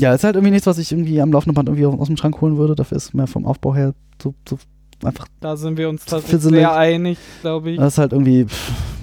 ja, 0.00 0.14
ist 0.14 0.24
halt 0.24 0.36
irgendwie 0.36 0.52
nichts, 0.52 0.66
was 0.66 0.78
ich 0.78 0.90
irgendwie 0.92 1.20
am 1.20 1.32
laufenden 1.32 1.54
Band 1.54 1.68
irgendwie 1.68 1.86
aus 1.86 2.06
dem 2.06 2.16
Schrank 2.16 2.40
holen 2.40 2.56
würde. 2.56 2.74
Dafür 2.74 2.96
ist 2.96 3.14
mir 3.14 3.26
vom 3.26 3.44
Aufbau 3.44 3.74
her 3.74 3.94
so, 4.20 4.34
so 4.48 4.58
einfach 5.04 5.26
Da 5.40 5.56
sind 5.56 5.76
wir 5.76 5.88
uns 5.88 6.04
tatsächlich 6.06 6.42
sehr 6.42 6.74
einig, 6.74 7.18
glaube 7.42 7.70
ich. 7.72 7.78
Das 7.78 7.94
ist 7.94 7.98
halt 7.98 8.12
irgendwie, 8.12 8.46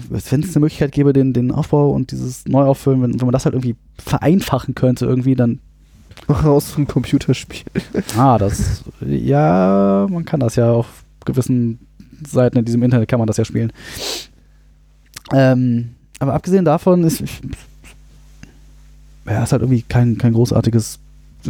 wenn 0.08 0.18
es 0.18 0.32
eine 0.32 0.60
Möglichkeit 0.60 0.92
gäbe, 0.92 1.12
den, 1.12 1.32
den 1.32 1.52
Aufbau 1.52 1.90
und 1.90 2.10
dieses 2.10 2.46
Neuauffüllen, 2.46 3.02
wenn, 3.02 3.20
wenn 3.20 3.26
man 3.26 3.32
das 3.32 3.44
halt 3.44 3.54
irgendwie 3.54 3.76
vereinfachen 3.98 4.74
könnte, 4.74 5.06
irgendwie, 5.06 5.36
dann, 5.36 5.60
Raus 6.28 6.72
vom 6.72 6.86
Computerspiel. 6.86 7.70
ah, 8.16 8.38
das, 8.38 8.82
ja, 9.00 10.06
man 10.10 10.24
kann 10.24 10.40
das 10.40 10.56
ja 10.56 10.72
auf 10.72 11.04
gewissen 11.24 11.78
Seiten 12.26 12.58
in 12.58 12.64
diesem 12.64 12.82
Internet 12.82 13.08
kann 13.08 13.20
man 13.20 13.28
das 13.28 13.36
ja 13.36 13.44
spielen. 13.44 13.72
Ähm, 15.32 15.90
aber 16.18 16.34
abgesehen 16.34 16.64
davon 16.64 17.04
ist, 17.04 17.22
ja, 19.30 19.42
ist 19.42 19.52
halt 19.52 19.62
irgendwie 19.62 19.82
kein, 19.82 20.18
kein 20.18 20.32
großartiges, 20.32 20.98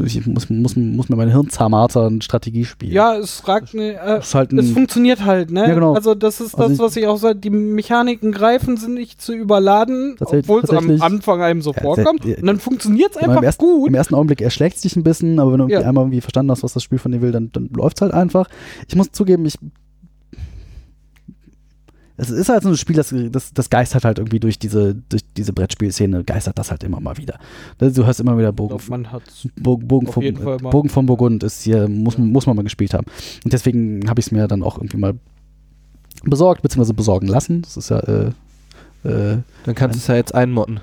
ich 0.04 0.26
muss, 0.26 0.50
muss, 0.50 0.76
muss 0.76 1.08
mir 1.08 1.16
mein 1.16 1.30
Hirn 1.30 1.48
zermartern, 1.48 2.20
Strategiespiel. 2.20 2.92
Ja, 2.92 3.16
es 3.16 3.40
fragt 3.40 3.72
ne, 3.74 3.94
äh, 3.94 4.18
ist 4.18 4.34
halt 4.34 4.52
es 4.52 4.70
funktioniert 4.70 5.24
halt, 5.24 5.50
ne? 5.50 5.66
Ja, 5.66 5.74
genau. 5.74 5.94
Also 5.94 6.14
das 6.14 6.40
ist 6.40 6.54
Also 6.56 6.68
das, 6.68 6.78
was 6.78 6.96
ich 6.96 7.06
auch 7.06 7.16
sage, 7.16 7.36
die 7.38 7.50
Mechaniken 7.50 8.32
greifen 8.32 8.76
sind 8.76 8.94
nicht 8.94 9.20
zu 9.22 9.32
überladen, 9.32 10.16
obwohl 10.20 10.62
es 10.62 10.70
am 10.70 11.00
Anfang 11.00 11.40
einem 11.40 11.62
so 11.62 11.72
Ja, 11.72 11.80
vorkommt. 11.82 12.24
Und 12.24 12.46
dann 12.46 12.60
funktioniert 12.60 13.12
es 13.16 13.22
Im 13.22 13.30
einfach 13.30 13.42
ersten, 13.42 13.64
gut. 13.64 13.88
Im 13.88 13.94
ersten 13.94 14.14
Augenblick 14.14 14.42
erschlägt 14.42 14.76
es 14.76 14.82
dich 14.82 14.94
ein 14.96 15.02
bisschen, 15.04 15.40
aber 15.40 15.52
wenn 15.52 15.60
du 15.60 15.68
Ja. 15.68 15.80
einmal 15.80 16.04
irgendwie 16.04 16.20
verstanden 16.20 16.50
hast, 16.50 16.62
was 16.62 16.74
das 16.74 16.82
Spiel 16.82 16.98
von 16.98 17.12
dir 17.12 17.22
will, 17.22 17.32
dann, 17.32 17.50
dann 17.52 17.70
läuft 17.74 17.96
es 17.98 18.02
halt 18.02 18.12
einfach. 18.12 18.48
Ich 18.88 18.94
muss 18.94 19.10
zugeben, 19.12 19.46
ich. 19.46 19.54
Es 22.20 22.30
ist 22.30 22.48
halt 22.48 22.64
so 22.64 22.68
ein 22.68 22.76
Spiel, 22.76 22.96
das, 22.96 23.14
das, 23.30 23.54
das 23.54 23.70
geistert 23.70 24.04
halt 24.04 24.18
irgendwie 24.18 24.40
durch 24.40 24.58
diese, 24.58 24.94
durch 24.94 25.22
diese 25.36 25.52
Brettspielszene, 25.52 26.24
geistert 26.24 26.58
das 26.58 26.70
halt 26.70 26.82
immer 26.82 27.00
mal 27.00 27.16
wieder. 27.16 27.38
Du 27.78 28.04
hörst 28.04 28.18
immer 28.18 28.36
wieder 28.36 28.52
Bogen, 28.52 28.76
glaub, 28.76 28.88
man 28.88 29.12
hat's. 29.12 29.46
Bogen, 29.56 29.86
Bogen, 29.86 30.08
vom. 30.08 30.24
Bogen 30.70 30.88
von 30.88 31.06
Burgund 31.06 31.44
ist 31.44 31.62
hier, 31.62 31.88
muss, 31.88 32.18
muss 32.18 32.46
man 32.46 32.56
mal 32.56 32.62
gespielt 32.62 32.92
haben. 32.92 33.06
Und 33.44 33.52
deswegen 33.52 34.10
habe 34.10 34.18
ich 34.18 34.26
es 34.26 34.32
mir 34.32 34.48
dann 34.48 34.64
auch 34.64 34.78
irgendwie 34.78 34.96
mal 34.96 35.14
besorgt, 36.24 36.62
beziehungsweise 36.62 36.94
besorgen 36.94 37.28
lassen. 37.28 37.62
Das 37.62 37.76
ist 37.76 37.90
ja, 37.90 38.00
äh, 38.00 38.32
äh, 39.04 39.38
Dann 39.64 39.74
kannst 39.74 39.94
du 39.94 40.00
es 40.00 40.06
ja 40.08 40.16
jetzt 40.16 40.34
einmotten. 40.34 40.80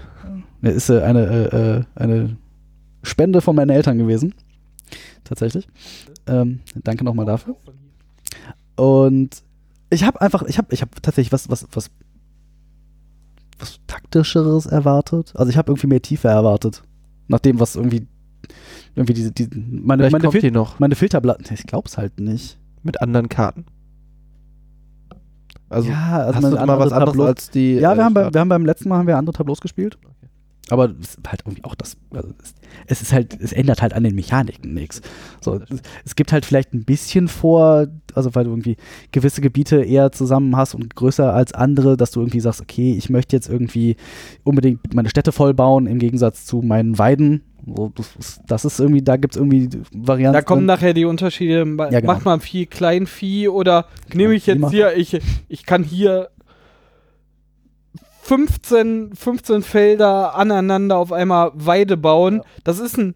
Ne, 0.62 0.72
ist 0.72 0.90
äh, 0.90 1.02
eine, 1.02 1.26
äh, 1.26 1.58
äh, 1.58 1.84
eine 1.96 2.38
Spende 3.04 3.42
von 3.42 3.56
meinen 3.56 3.72
Eltern 3.72 3.98
gewesen. 3.98 4.34
Tatsächlich. 5.26 5.68
Ähm, 6.28 6.62
danke 6.84 7.04
nochmal 7.04 7.26
dafür. 7.26 7.56
Und 8.76 9.44
ich 9.90 10.04
habe 10.04 10.22
einfach, 10.22 10.44
ich 10.44 10.58
habe 10.58 10.74
ich 10.74 10.82
hab 10.82 11.02
tatsächlich 11.02 11.32
was, 11.32 11.50
was, 11.50 11.68
was, 11.72 11.90
was 13.60 13.80
taktischeres 13.88 14.66
erwartet. 14.66 15.34
Also 15.36 15.50
ich 15.50 15.58
habe 15.58 15.72
irgendwie 15.72 15.88
mehr 15.88 16.02
Tiefe 16.02 16.28
erwartet. 16.28 16.84
Nach 17.28 17.40
dem, 17.40 17.60
was 17.60 17.76
irgendwie, 17.76 18.08
irgendwie 18.96 19.14
diese, 19.14 19.32
diese 19.32 19.50
meine, 19.54 20.04
Vielleicht 20.04 20.12
meine, 20.14 20.22
kommt 20.24 20.40
Fil 20.40 20.52
noch 20.52 20.80
meine 20.80 20.96
Filterblatten, 20.96 21.46
ich 21.54 21.66
glaub's 21.66 21.98
halt 21.98 22.20
nicht. 22.20 22.58
mit 22.84 23.02
anderen 23.02 23.30
Karten. 23.30 23.66
Also 25.70 25.90
ja, 25.90 26.18
also 26.20 26.36
hast 26.36 26.44
du 26.44 26.66
mal 26.66 26.80
was 26.80 26.92
andere 26.92 26.96
anderes 26.96 27.12
Tableau- 27.12 27.26
als 27.26 27.50
die. 27.50 27.74
Ja, 27.76 27.94
äh, 27.94 27.98
wir 27.98 28.04
haben, 28.06 28.14
bei, 28.14 28.34
wir 28.34 28.40
haben 28.40 28.50
beim 28.50 28.66
letzten 28.66 28.90
Mal 28.90 29.00
haben 29.00 29.08
wir 29.08 29.18
andere 29.18 29.34
Tableaus 29.34 29.60
gespielt. 29.60 29.98
Aber 30.70 30.90
es 31.00 31.16
ist 31.16 31.20
halt 31.28 31.42
irgendwie 31.46 31.64
auch 31.64 31.76
das. 31.76 31.96
Also 32.12 32.30
es, 32.88 33.02
ist 33.02 33.14
halt, 33.14 33.40
es 33.40 33.54
ändert 33.54 33.82
halt 33.82 33.94
an 33.94 34.04
den 34.04 34.16
Mechaniken 34.16 34.74
nichts. 34.74 35.02
So, 35.40 35.60
es, 36.04 36.16
gibt 36.16 36.32
halt 36.32 36.46
vielleicht 36.46 36.74
ein 36.74 36.86
bisschen 36.86 37.28
vor, 37.28 37.88
also 38.16 38.34
weil 38.34 38.46
du 38.46 38.52
irgendwie 38.52 38.78
gewisse 39.12 39.42
Gebiete 39.42 39.84
eher 39.84 40.12
zusammen 40.12 40.56
hast 40.56 40.74
und 40.74 40.96
größer 40.96 41.32
als 41.34 41.54
andere, 41.54 41.98
dass 41.98 42.12
du 42.12 42.22
irgendwie 42.22 42.40
sagst, 42.40 42.62
okay, 42.62 42.96
ich 42.98 43.10
möchte 43.10 43.36
jetzt 43.36 43.48
irgendwie 43.48 43.96
unbedingt 44.44 44.94
meine 44.96 45.10
Städte 45.10 45.32
voll 45.32 45.54
bauen, 45.54 45.86
im 45.86 46.00
Gegensatz 46.00 46.46
zu 46.46 46.62
meinen 46.64 46.98
Weiden. 46.98 47.44
So, 47.68 47.92
das, 47.96 48.16
ist, 48.16 48.42
das 48.48 48.66
ist 48.66 48.80
irgendwie, 48.80 49.02
da 49.02 49.18
gibt 49.18 49.36
es 49.36 49.42
irgendwie 49.42 49.70
Varianten. 49.92 50.34
Da 50.34 50.42
kommen 50.42 50.66
nachher 50.66 50.94
die 50.94 51.06
Unterschiede. 51.06 51.66
Ja, 51.78 52.00
genau. 52.00 52.14
Macht 52.14 52.26
man 52.26 52.40
viel 52.40 52.66
Kleinvieh 52.66 53.50
oder 53.50 53.86
nehme 54.14 54.34
ich 54.34 54.48
jetzt 54.48 54.70
hier, 54.70 54.96
ich, 54.98 55.20
ich 55.48 55.66
kann 55.66 55.84
hier 55.84 56.30
15, 58.26 59.12
15 59.16 59.62
Felder 59.62 60.36
aneinander 60.36 60.98
auf 60.98 61.12
einmal 61.12 61.52
Weide 61.54 61.96
bauen. 61.96 62.42
Das 62.64 62.80
ist 62.80 62.98
ein 62.98 63.14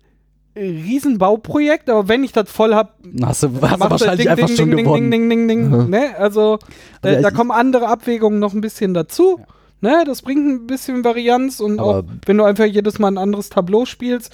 Riesenbauprojekt, 0.55 1.89
aber 1.89 2.07
wenn 2.07 2.24
ich 2.24 2.32
das 2.32 2.51
voll 2.51 2.76
habe, 2.76 2.91
hast 3.24 3.41
du, 3.43 3.49
hast 3.62 3.76
du 3.84 3.89
wahrscheinlich 3.89 4.30
einfach 4.30 4.47
schon 4.49 4.70
gewonnen. 4.76 5.10
Ding, 5.10 5.28
ding, 5.30 5.47
ding, 5.47 5.70
Mhm. 5.70 5.89
ne? 5.89 6.16
Also, 6.18 6.60
Also 7.01 7.22
da 7.24 7.32
kommen 7.32 7.49
andere 7.51 7.88
Abwägungen 7.88 8.39
noch 8.39 8.53
ein 8.53 8.62
bisschen 8.62 8.93
dazu. 8.93 9.39
Ne? 9.82 10.03
Das 10.05 10.22
bringt 10.22 10.45
ein 10.45 10.68
bisschen 10.68 11.03
Varianz 11.03 11.60
und 11.60 11.80
Aber- 11.80 11.99
auch 11.99 12.03
wenn 12.26 12.38
du 12.38 12.43
einfach 12.43 12.66
jedes 12.66 12.99
Mal 12.99 13.07
ein 13.10 13.18
anderes 13.18 13.49
Tableau 13.49 13.86
spielst, 13.86 14.32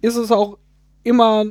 ist 0.00 0.16
es 0.16 0.32
auch 0.32 0.58
immer 1.04 1.44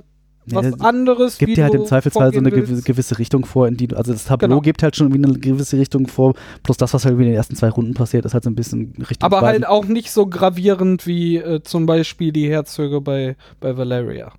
was 0.47 0.65
Ja, 0.65 0.73
anderes. 0.79 1.37
gibt 1.37 1.57
dir 1.57 1.63
halt 1.63 1.73
im 1.73 1.85
Zweifelsfall 1.85 2.33
so 2.33 2.39
eine 2.39 2.51
willst. 2.51 2.85
gewisse 2.85 3.17
Richtung 3.19 3.45
vor, 3.45 3.67
in 3.67 3.77
die 3.77 3.93
also 3.93 4.11
das 4.13 4.25
Tableau 4.25 4.47
Genau. 4.47 4.61
gibt 4.61 4.83
halt 4.83 4.95
schon 4.95 5.07
irgendwie 5.11 5.29
eine 5.29 5.39
gewisse 5.39 5.77
Richtung 5.77 6.07
vor, 6.07 6.33
plus 6.63 6.77
das, 6.77 6.93
was 6.93 7.05
halt 7.05 7.13
in 7.15 7.21
den 7.25 7.33
ersten 7.33 7.55
zwei 7.55 7.69
Runden 7.69 7.93
passiert, 7.93 8.25
ist 8.25 8.33
halt 8.33 8.43
so 8.43 8.49
ein 8.49 8.55
bisschen 8.55 8.93
Richtung. 9.09 9.25
Aber 9.25 9.41
halt 9.41 9.65
auch 9.65 9.85
nicht 9.85 10.11
so 10.11 10.27
gravierend 10.27 11.07
wie 11.07 11.37
äh, 11.37 11.61
zum 11.63 11.85
Beispiel 11.85 12.31
die 12.31 12.49
Herzöge 12.49 12.99
bei, 13.01 13.35
bei 13.59 13.77
Valeria. 13.77 14.33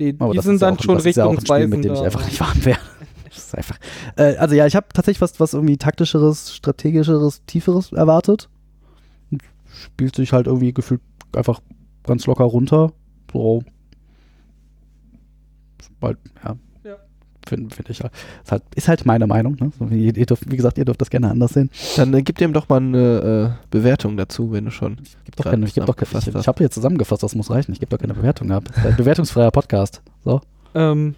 Die, 0.00 0.16
Aber 0.18 0.32
die 0.32 0.36
das 0.36 0.44
sind 0.46 0.60
ja 0.60 0.66
dann 0.68 0.78
auch, 0.78 0.82
schon 0.82 0.94
das 0.96 1.06
ist 1.06 1.16
ja 1.16 1.26
auch 1.26 1.30
ein 1.36 1.40
Spiel, 1.40 1.68
mit 1.68 1.84
dem 1.84 1.94
ich 1.94 2.00
einfach 2.00 2.24
nicht 2.24 2.40
warm 2.40 2.64
wäre. 2.64 2.78
Das 3.28 3.38
ist 3.48 3.54
einfach. 3.54 3.76
Äh, 4.16 4.36
also 4.36 4.54
ja, 4.54 4.66
ich 4.66 4.74
habe 4.74 4.86
tatsächlich 4.94 5.20
was, 5.20 5.38
was 5.38 5.52
irgendwie 5.52 5.76
taktischeres, 5.76 6.54
strategischeres, 6.54 7.42
tieferes 7.46 7.92
erwartet. 7.92 8.48
Spielt 9.68 10.16
sich 10.16 10.32
halt 10.32 10.46
irgendwie 10.46 10.72
gefühlt 10.72 11.02
einfach 11.34 11.60
ganz 12.04 12.26
locker 12.26 12.44
runter. 12.44 12.92
So. 13.32 13.62
Bald, 16.00 16.18
ja. 16.44 16.56
Ja. 16.84 16.96
Finde 17.46 17.74
find 17.74 17.90
ich 17.90 18.00
halt. 18.00 18.12
Ist 18.42 18.52
halt. 18.52 18.62
Ist 18.74 18.88
halt 18.88 19.06
meine 19.06 19.26
Meinung. 19.26 19.56
Ne? 19.60 19.72
So, 19.78 19.90
wie, 19.90 20.10
ihr 20.10 20.26
dürft, 20.26 20.50
wie 20.50 20.56
gesagt, 20.56 20.78
ihr 20.78 20.84
dürft 20.84 21.00
das 21.00 21.10
gerne 21.10 21.30
anders 21.30 21.52
sehen. 21.52 21.70
Dann 21.96 22.12
äh, 22.14 22.22
gib 22.22 22.38
dem 22.38 22.52
doch 22.52 22.68
mal 22.68 22.78
eine 22.78 23.56
äh, 23.58 23.66
Bewertung 23.70 24.16
dazu, 24.16 24.52
wenn 24.52 24.66
du 24.66 24.70
schon. 24.70 24.98
Doch 25.36 25.44
keine, 25.44 25.66
ich 25.66 25.74
geb 25.74 25.86
doch 25.86 25.96
keine, 25.96 26.08
zusammengefasst 26.08 26.28
ich, 26.28 26.34
hast. 26.34 26.42
ich 26.42 26.48
habe 26.48 26.62
jetzt 26.62 26.74
zusammengefasst, 26.74 27.22
das 27.22 27.34
muss 27.34 27.50
reichen. 27.50 27.72
Ich 27.72 27.80
gebe 27.80 27.90
doch 27.90 27.98
keine 27.98 28.14
Bewertung 28.14 28.50
ab. 28.50 28.64
Ein 28.84 28.96
bewertungsfreier 28.96 29.50
Podcast. 29.50 30.02
So. 30.24 30.40
Ähm, 30.74 31.14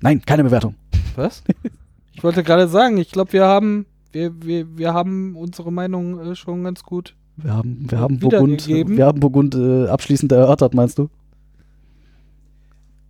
Nein, 0.00 0.22
keine 0.24 0.44
Bewertung. 0.44 0.74
was? 1.16 1.42
ich 2.12 2.22
wollte 2.22 2.42
gerade 2.42 2.68
sagen, 2.68 2.98
ich 2.98 3.10
glaube, 3.10 3.32
wir 3.32 3.44
haben, 3.44 3.86
wir, 4.12 4.32
wir, 4.42 4.76
wir 4.76 4.94
haben 4.94 5.36
unsere 5.36 5.72
Meinung 5.72 6.20
äh, 6.20 6.34
schon 6.36 6.64
ganz 6.64 6.82
gut. 6.82 7.14
Wir 7.36 7.54
haben, 7.54 7.90
wir 7.90 7.98
haben 7.98 8.18
Burgund, 8.18 8.68
wir 8.68 9.06
haben 9.06 9.20
Burgund 9.20 9.54
äh, 9.54 9.86
abschließend 9.88 10.32
erörtert, 10.32 10.74
meinst 10.74 10.98
du? 10.98 11.08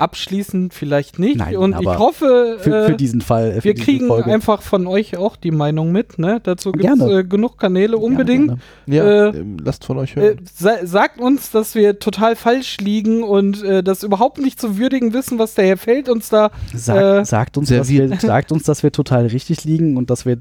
Abschließend 0.03 0.74
vielleicht 0.74 1.18
nicht. 1.18 1.36
Nein, 1.38 1.57
und 1.57 1.80
ich 1.80 1.86
hoffe, 1.86 2.59
Für, 2.61 2.84
äh, 2.84 2.86
für 2.90 2.96
diesen 2.96 3.20
Fall. 3.20 3.55
Für 3.55 3.64
wir 3.64 3.74
kriegen 3.74 4.09
Folge. 4.09 4.30
einfach 4.32 4.61
von 4.62 4.86
euch 4.86 5.16
auch 5.16 5.36
die 5.36 5.50
Meinung 5.53 5.92
mit. 5.92 6.18
Ne? 6.18 6.40
Dazu 6.42 6.72
gibt 6.72 6.84
es 6.84 6.98
Gerne. 6.98 7.20
äh, 7.20 7.24
genug 7.24 7.59
Kanäle, 7.59 7.92
Gerne, 7.92 8.05
unbedingt. 8.05 8.46
gerne. 8.48 8.61
Ja, 8.86 9.28
Äh, 9.30 9.38
ähm, 9.38 9.57
lasst 9.64 9.84
von 9.84 9.98
euch 9.98 10.16
Äh, 10.16 10.20
hören. 10.20 10.40
sa 10.53 10.84
sagt 10.84 11.20
uns, 11.20 11.50
dass 11.50 11.74
wir 11.74 11.98
total 11.98 12.36
falsch 12.36 12.78
liegen 12.78 13.22
und 13.22 13.62
äh, 13.62 13.82
das 13.82 14.03
überhaupt 14.03 14.38
nicht 14.38 14.61
zu 14.61 14.76
würdigen 14.78 15.14
wissen, 15.14 15.38
was 15.38 15.55
der 15.55 15.66
Herr 15.66 15.76
Feld 15.78 16.09
uns 16.09 16.28
da. 16.28 16.50
Sag, 16.74 17.20
äh, 17.20 17.24
sagt, 17.24 17.57
uns, 17.57 17.68
dass 17.70 17.88
wir, 17.88 18.18
sagt 18.18 18.53
uns, 18.53 18.64
dass 18.64 18.82
wir 18.82 18.92
total 18.92 19.26
richtig 19.26 19.64
liegen 19.64 19.96
und 19.96 20.11
dass 20.11 20.26
wir 20.26 20.38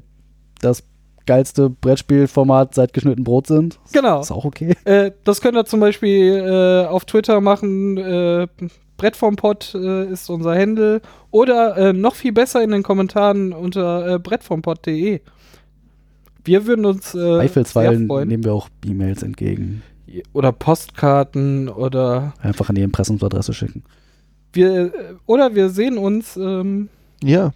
das 0.60 0.82
geilste 1.24 1.70
Brettspielformat 1.70 2.74
seit 2.74 2.92
geschnitten 2.92 3.22
Brot 3.22 3.46
sind. 3.46 3.78
Genau. 3.92 4.20
Ist 4.20 4.32
auch 4.32 4.44
okay. 4.44 4.74
Äh, 4.84 5.12
das 5.22 5.40
könnt 5.40 5.56
ihr 5.56 5.64
zum 5.64 5.78
Beispiel 5.78 6.34
äh, 6.36 6.86
auf 6.88 7.04
Twitter 7.04 7.40
machen. 7.40 7.96
Äh, 7.96 8.48
Brett 9.02 9.16
vom 9.16 9.34
Pott 9.34 9.74
äh, 9.74 10.06
ist 10.12 10.30
unser 10.30 10.54
Handle. 10.54 11.00
Oder 11.32 11.76
äh, 11.76 11.92
noch 11.92 12.14
viel 12.14 12.30
besser 12.30 12.62
in 12.62 12.70
den 12.70 12.84
Kommentaren 12.84 13.52
unter 13.52 14.14
äh, 14.14 14.18
brettvompott.de. 14.20 15.20
Wir 16.44 16.66
würden 16.66 16.84
uns 16.84 17.12
äh, 17.12 18.24
nehmen 18.24 18.44
wir 18.44 18.52
auch 18.52 18.68
E-Mails 18.84 19.24
entgegen. 19.24 19.82
Oder 20.32 20.52
Postkarten 20.52 21.68
oder 21.68 22.34
Einfach 22.40 22.68
an 22.68 22.76
die 22.76 22.82
Impressumsadresse 22.82 23.52
schicken. 23.52 23.82
wir 24.52 24.70
äh, 24.70 24.90
oder 25.26 25.56
wir 25.56 25.70
sehen 25.70 25.98
uns 25.98 26.36
ähm, 26.36 26.88
Ja, 27.24 27.50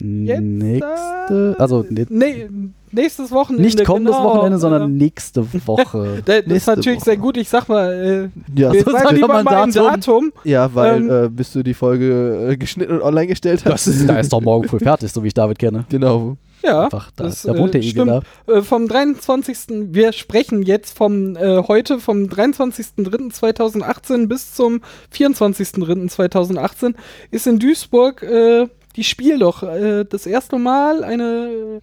Jetzt, 0.00 0.40
Nächste, 0.42 1.56
also 1.58 1.84
ne, 1.90 2.06
nee, 2.08 2.48
nächstes 2.92 3.30
Wochenende. 3.32 3.64
nicht 3.64 3.84
kommendes 3.84 4.16
genau, 4.16 4.34
Wochenende, 4.34 4.58
sondern 4.58 4.82
äh, 4.82 5.04
nächste 5.04 5.44
Woche. 5.66 6.22
Das 6.24 6.38
ist 6.38 6.46
nächste 6.46 6.70
natürlich 6.76 6.98
Woche. 7.00 7.04
sehr 7.04 7.16
gut. 7.16 7.36
Ich 7.36 7.48
sag 7.48 7.68
mal, 7.68 7.92
äh, 7.92 8.28
ja, 8.60 8.72
wir 8.72 8.82
so- 8.84 8.90
sagen 8.92 9.16
lieber 9.16 9.34
ein 9.34 9.44
mal 9.44 9.62
ein 9.64 9.72
Datum? 9.72 10.00
Datum. 10.00 10.32
ja 10.44 10.72
weil 10.74 10.96
Ähm, 11.02 11.24
äh, 11.24 11.28
bis 11.28 11.52
du 11.52 11.62
die 11.62 11.74
Folge 11.74 12.48
äh, 12.50 12.56
geschnitten 12.56 12.92
und 12.94 13.02
online 13.02 13.26
gestellt 13.26 13.64
hast. 13.64 13.86
Das 13.86 13.96
ist, 13.96 14.08
da 14.08 14.18
ist 14.18 14.32
doch 14.32 14.40
morgen 14.40 14.68
früh 14.72 14.78
fertig, 14.78 15.12
so 15.12 15.22
wie 15.22 15.28
ich 15.28 15.34
David 15.34 15.58
kenne. 15.58 15.84
genau. 15.88 16.36
Ja, 16.60 16.84
Einfach, 16.86 17.12
da, 17.14 17.22
das, 17.24 17.42
da 17.42 17.56
wohnt 17.56 17.72
äh, 17.74 17.78
der 17.78 17.82
Igel 17.88 18.06
da. 18.06 18.20
äh, 18.52 18.62
vom 18.62 18.88
23. 18.88 19.58
Wir 19.92 20.12
sprechen 20.12 20.62
jetzt 20.62 20.96
vom 20.98 21.36
äh, 21.36 21.62
heute 21.68 22.00
vom 22.00 22.24
23.03.2018 22.24 24.26
bis 24.26 24.54
zum 24.54 24.80
24.03.2018 25.14 26.94
ist 27.30 27.46
in 27.46 27.60
Duisburg 27.60 28.24
äh, 28.24 28.66
die 28.98 29.04
Spiel 29.04 29.38
doch 29.38 29.62
äh, 29.62 30.04
das 30.04 30.26
erste 30.26 30.58
Mal 30.58 31.04
eine 31.04 31.80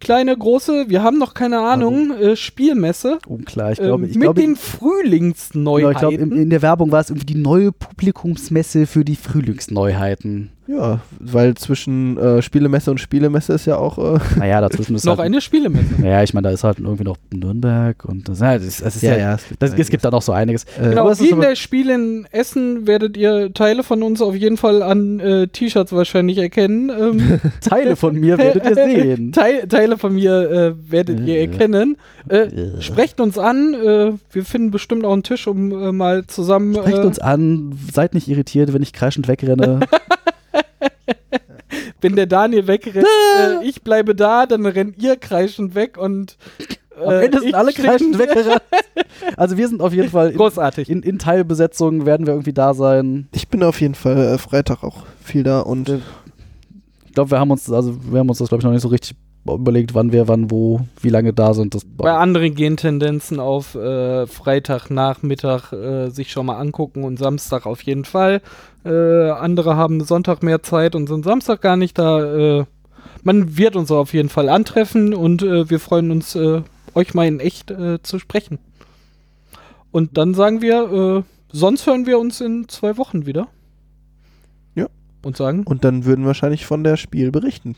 kleine 0.00 0.36
große, 0.36 0.88
wir 0.88 1.02
haben 1.02 1.16
noch 1.16 1.32
keine 1.32 1.60
Ahnung, 1.60 2.10
äh, 2.10 2.36
Spielmesse 2.36 3.18
Unklar, 3.26 3.72
ich 3.72 3.78
ähm, 3.78 3.86
glaube, 3.86 4.06
ich 4.06 4.14
mit 4.16 4.22
glaube, 4.22 4.40
den 4.40 4.54
genau, 4.54 4.60
Frühlingsneuheiten. 4.60 5.92
ich 5.92 5.98
glaube 5.98 6.14
in, 6.16 6.42
in 6.42 6.50
der 6.50 6.60
Werbung 6.60 6.90
war 6.90 7.00
es 7.00 7.10
irgendwie 7.10 7.26
die 7.26 7.40
neue 7.40 7.70
Publikumsmesse 7.70 8.86
für 8.86 9.04
die 9.04 9.16
Frühlingsneuheiten. 9.16 10.50
Ja, 10.66 11.00
weil 11.20 11.54
zwischen 11.56 12.16
äh, 12.16 12.40
Spielemesse 12.40 12.90
und 12.90 12.98
Spielemesse 12.98 13.52
ist 13.52 13.66
ja 13.66 13.76
auch. 13.76 13.98
Äh, 13.98 14.18
Naja, 14.38 14.60
dazwischen 14.62 14.94
ist 14.96 15.04
noch 15.04 15.18
halt, 15.18 15.26
eine 15.26 15.40
Spielemesse. 15.40 15.84
Naja, 15.98 16.22
ich 16.22 16.32
meine, 16.32 16.48
da 16.48 16.54
ist 16.54 16.64
halt 16.64 16.78
irgendwie 16.78 17.04
noch 17.04 17.16
Nürnberg 17.32 18.04
und 18.06 18.28
das, 18.28 18.40
ja, 18.40 18.58
das, 18.58 18.78
das 18.78 18.96
ist 18.96 19.02
ja, 19.02 19.34
es 19.34 19.48
gibt, 19.48 19.62
das, 19.62 19.74
es 19.74 19.90
gibt 19.90 20.04
da 20.04 20.10
noch 20.10 20.22
so 20.22 20.32
einiges. 20.32 20.64
Äh, 20.80 20.90
Genau, 20.90 21.08
es 21.10 21.20
wie 21.20 21.26
ist 21.26 21.32
in 21.32 21.40
der 21.40 21.56
Spiel 21.56 21.90
in 21.90 22.26
Essen 22.30 22.86
werdet 22.86 23.16
ihr 23.16 23.52
Teile 23.52 23.82
von 23.82 24.02
uns 24.02 24.22
auf 24.22 24.34
jeden 24.34 24.56
Fall 24.56 24.82
an 24.82 25.20
äh, 25.20 25.48
T-Shirts 25.48 25.92
wahrscheinlich 25.92 26.38
erkennen. 26.38 26.88
Ähm, 26.90 27.40
Teile 27.60 27.96
von 27.96 28.14
mir 28.18 28.38
werdet 28.38 28.64
ihr 28.64 28.74
sehen. 28.74 29.32
Teil, 29.32 29.66
Teile 29.68 29.98
von 29.98 30.14
mir 30.14 30.50
äh, 30.50 30.90
werdet 30.90 31.20
ihr 31.20 31.36
Äh. 31.36 31.40
erkennen. 31.46 31.96
Äh, 32.28 32.36
Äh. 32.46 32.80
sprecht 32.80 33.20
uns 33.20 33.36
an. 33.38 33.74
Äh, 33.74 34.12
wir 34.32 34.44
finden 34.44 34.70
bestimmt 34.70 35.04
auch 35.04 35.12
einen 35.12 35.22
Tisch, 35.24 35.46
um 35.46 35.72
äh, 35.72 35.92
mal 35.92 36.26
zusammen. 36.26 36.74
Sprecht 36.74 36.98
äh, 36.98 37.02
uns 37.02 37.18
an, 37.18 37.78
seid 37.92 38.14
nicht 38.14 38.28
irritiert, 38.28 38.72
wenn 38.72 38.82
ich 38.82 38.92
kreischend 38.94 39.28
wegrenne. 39.28 39.80
wenn 42.00 42.16
der 42.16 42.26
Daniel 42.26 42.66
wegrennt, 42.66 43.06
äh, 43.38 43.64
ich 43.64 43.82
bleibe 43.82 44.14
da, 44.14 44.46
dann 44.46 44.66
rennt 44.66 45.02
ihr 45.02 45.16
kreischend 45.16 45.74
weg 45.74 45.98
und. 45.98 46.36
Äh, 46.96 47.04
Am 47.04 47.12
Ende 47.22 47.38
sind 47.40 47.48
ich 47.48 47.56
alle 47.56 47.72
kreischend 47.72 48.18
weggerannt. 48.18 48.62
Also 49.36 49.56
wir 49.56 49.68
sind 49.68 49.80
auf 49.80 49.92
jeden 49.92 50.10
Fall 50.10 50.30
in, 50.30 50.36
Großartig. 50.36 50.88
in, 50.88 51.02
in 51.02 51.18
Teilbesetzung 51.18 52.04
werden 52.04 52.26
wir 52.26 52.34
irgendwie 52.34 52.52
da 52.52 52.74
sein. 52.74 53.28
ich 53.32 53.48
bin 53.48 53.62
auf 53.62 53.80
jeden 53.80 53.94
Fall 53.94 54.16
äh, 54.16 54.38
Freitag 54.38 54.82
auch 54.82 55.06
viel 55.22 55.44
da 55.44 55.60
und 55.60 55.88
Ich 57.06 57.12
glaube, 57.14 57.30
wir 57.30 57.38
haben 57.38 57.50
uns, 57.50 57.70
also 57.70 57.96
wir 58.10 58.18
haben 58.18 58.28
uns 58.28 58.38
das 58.38 58.48
glaube 58.48 58.60
ich 58.60 58.64
noch 58.64 58.72
nicht 58.72 58.82
so 58.82 58.88
richtig 58.88 59.16
überlegt, 59.46 59.94
wann 59.94 60.12
wir, 60.12 60.28
wann, 60.28 60.50
wo, 60.50 60.80
wie 61.00 61.10
lange 61.10 61.32
da 61.32 61.52
sind. 61.54 61.74
Das 61.74 61.84
Bei 61.84 62.12
anderen 62.12 62.54
gehen 62.54 62.76
Tendenzen 62.76 63.40
auf 63.40 63.74
äh, 63.74 64.26
Freitagnachmittag 64.26 65.72
äh, 65.72 66.08
sich 66.10 66.30
schon 66.30 66.46
mal 66.46 66.56
angucken 66.56 67.04
und 67.04 67.18
Samstag 67.18 67.66
auf 67.66 67.82
jeden 67.82 68.04
Fall. 68.04 68.40
Äh, 68.84 69.30
andere 69.30 69.76
haben 69.76 70.02
Sonntag 70.02 70.42
mehr 70.42 70.62
Zeit 70.62 70.94
und 70.94 71.08
sind 71.08 71.24
Samstag 71.24 71.60
gar 71.60 71.76
nicht 71.76 71.98
da. 71.98 72.60
Äh, 72.60 72.64
man 73.22 73.56
wird 73.56 73.76
uns 73.76 73.90
auf 73.90 74.14
jeden 74.14 74.28
Fall 74.28 74.48
antreffen 74.48 75.14
und 75.14 75.42
äh, 75.42 75.68
wir 75.68 75.80
freuen 75.80 76.10
uns, 76.10 76.34
äh, 76.34 76.62
euch 76.94 77.14
mal 77.14 77.26
in 77.26 77.40
echt 77.40 77.70
äh, 77.70 78.02
zu 78.02 78.18
sprechen. 78.18 78.58
Und 79.90 80.18
dann 80.18 80.34
sagen 80.34 80.60
wir, 80.60 81.22
äh, 81.22 81.22
sonst 81.52 81.86
hören 81.86 82.06
wir 82.06 82.18
uns 82.18 82.40
in 82.40 82.68
zwei 82.68 82.96
Wochen 82.96 83.26
wieder. 83.26 83.48
Ja. 84.74 84.88
Und 85.22 85.36
sagen, 85.36 85.62
Und 85.64 85.84
dann 85.84 86.04
würden 86.04 86.22
wir 86.22 86.28
wahrscheinlich 86.28 86.66
von 86.66 86.84
der 86.84 86.96
Spiel 86.96 87.30
berichten. 87.30 87.76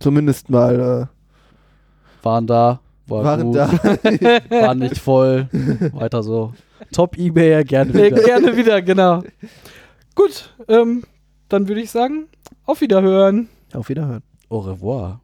Zumindest 0.00 0.50
mal 0.50 1.08
waren 2.22 2.46
da, 2.46 2.80
äh, 3.06 3.10
war 3.10 3.24
waren 3.24 3.42
gut, 3.42 3.56
da. 3.56 3.70
waren 4.50 4.78
nicht 4.78 4.98
voll, 4.98 5.48
weiter 5.92 6.22
so. 6.22 6.54
Top 6.92 7.16
eBay, 7.16 7.62
gerne 7.64 7.92
äh, 7.92 8.06
wieder. 8.10 8.22
gerne 8.22 8.56
wieder, 8.56 8.82
genau. 8.82 9.22
Gut, 10.14 10.54
ähm, 10.68 11.04
dann 11.48 11.68
würde 11.68 11.82
ich 11.82 11.90
sagen, 11.90 12.26
auf 12.66 12.80
Wiederhören. 12.80 13.48
Auf 13.72 13.88
Wiederhören. 13.88 14.22
Au 14.48 14.58
revoir. 14.58 15.20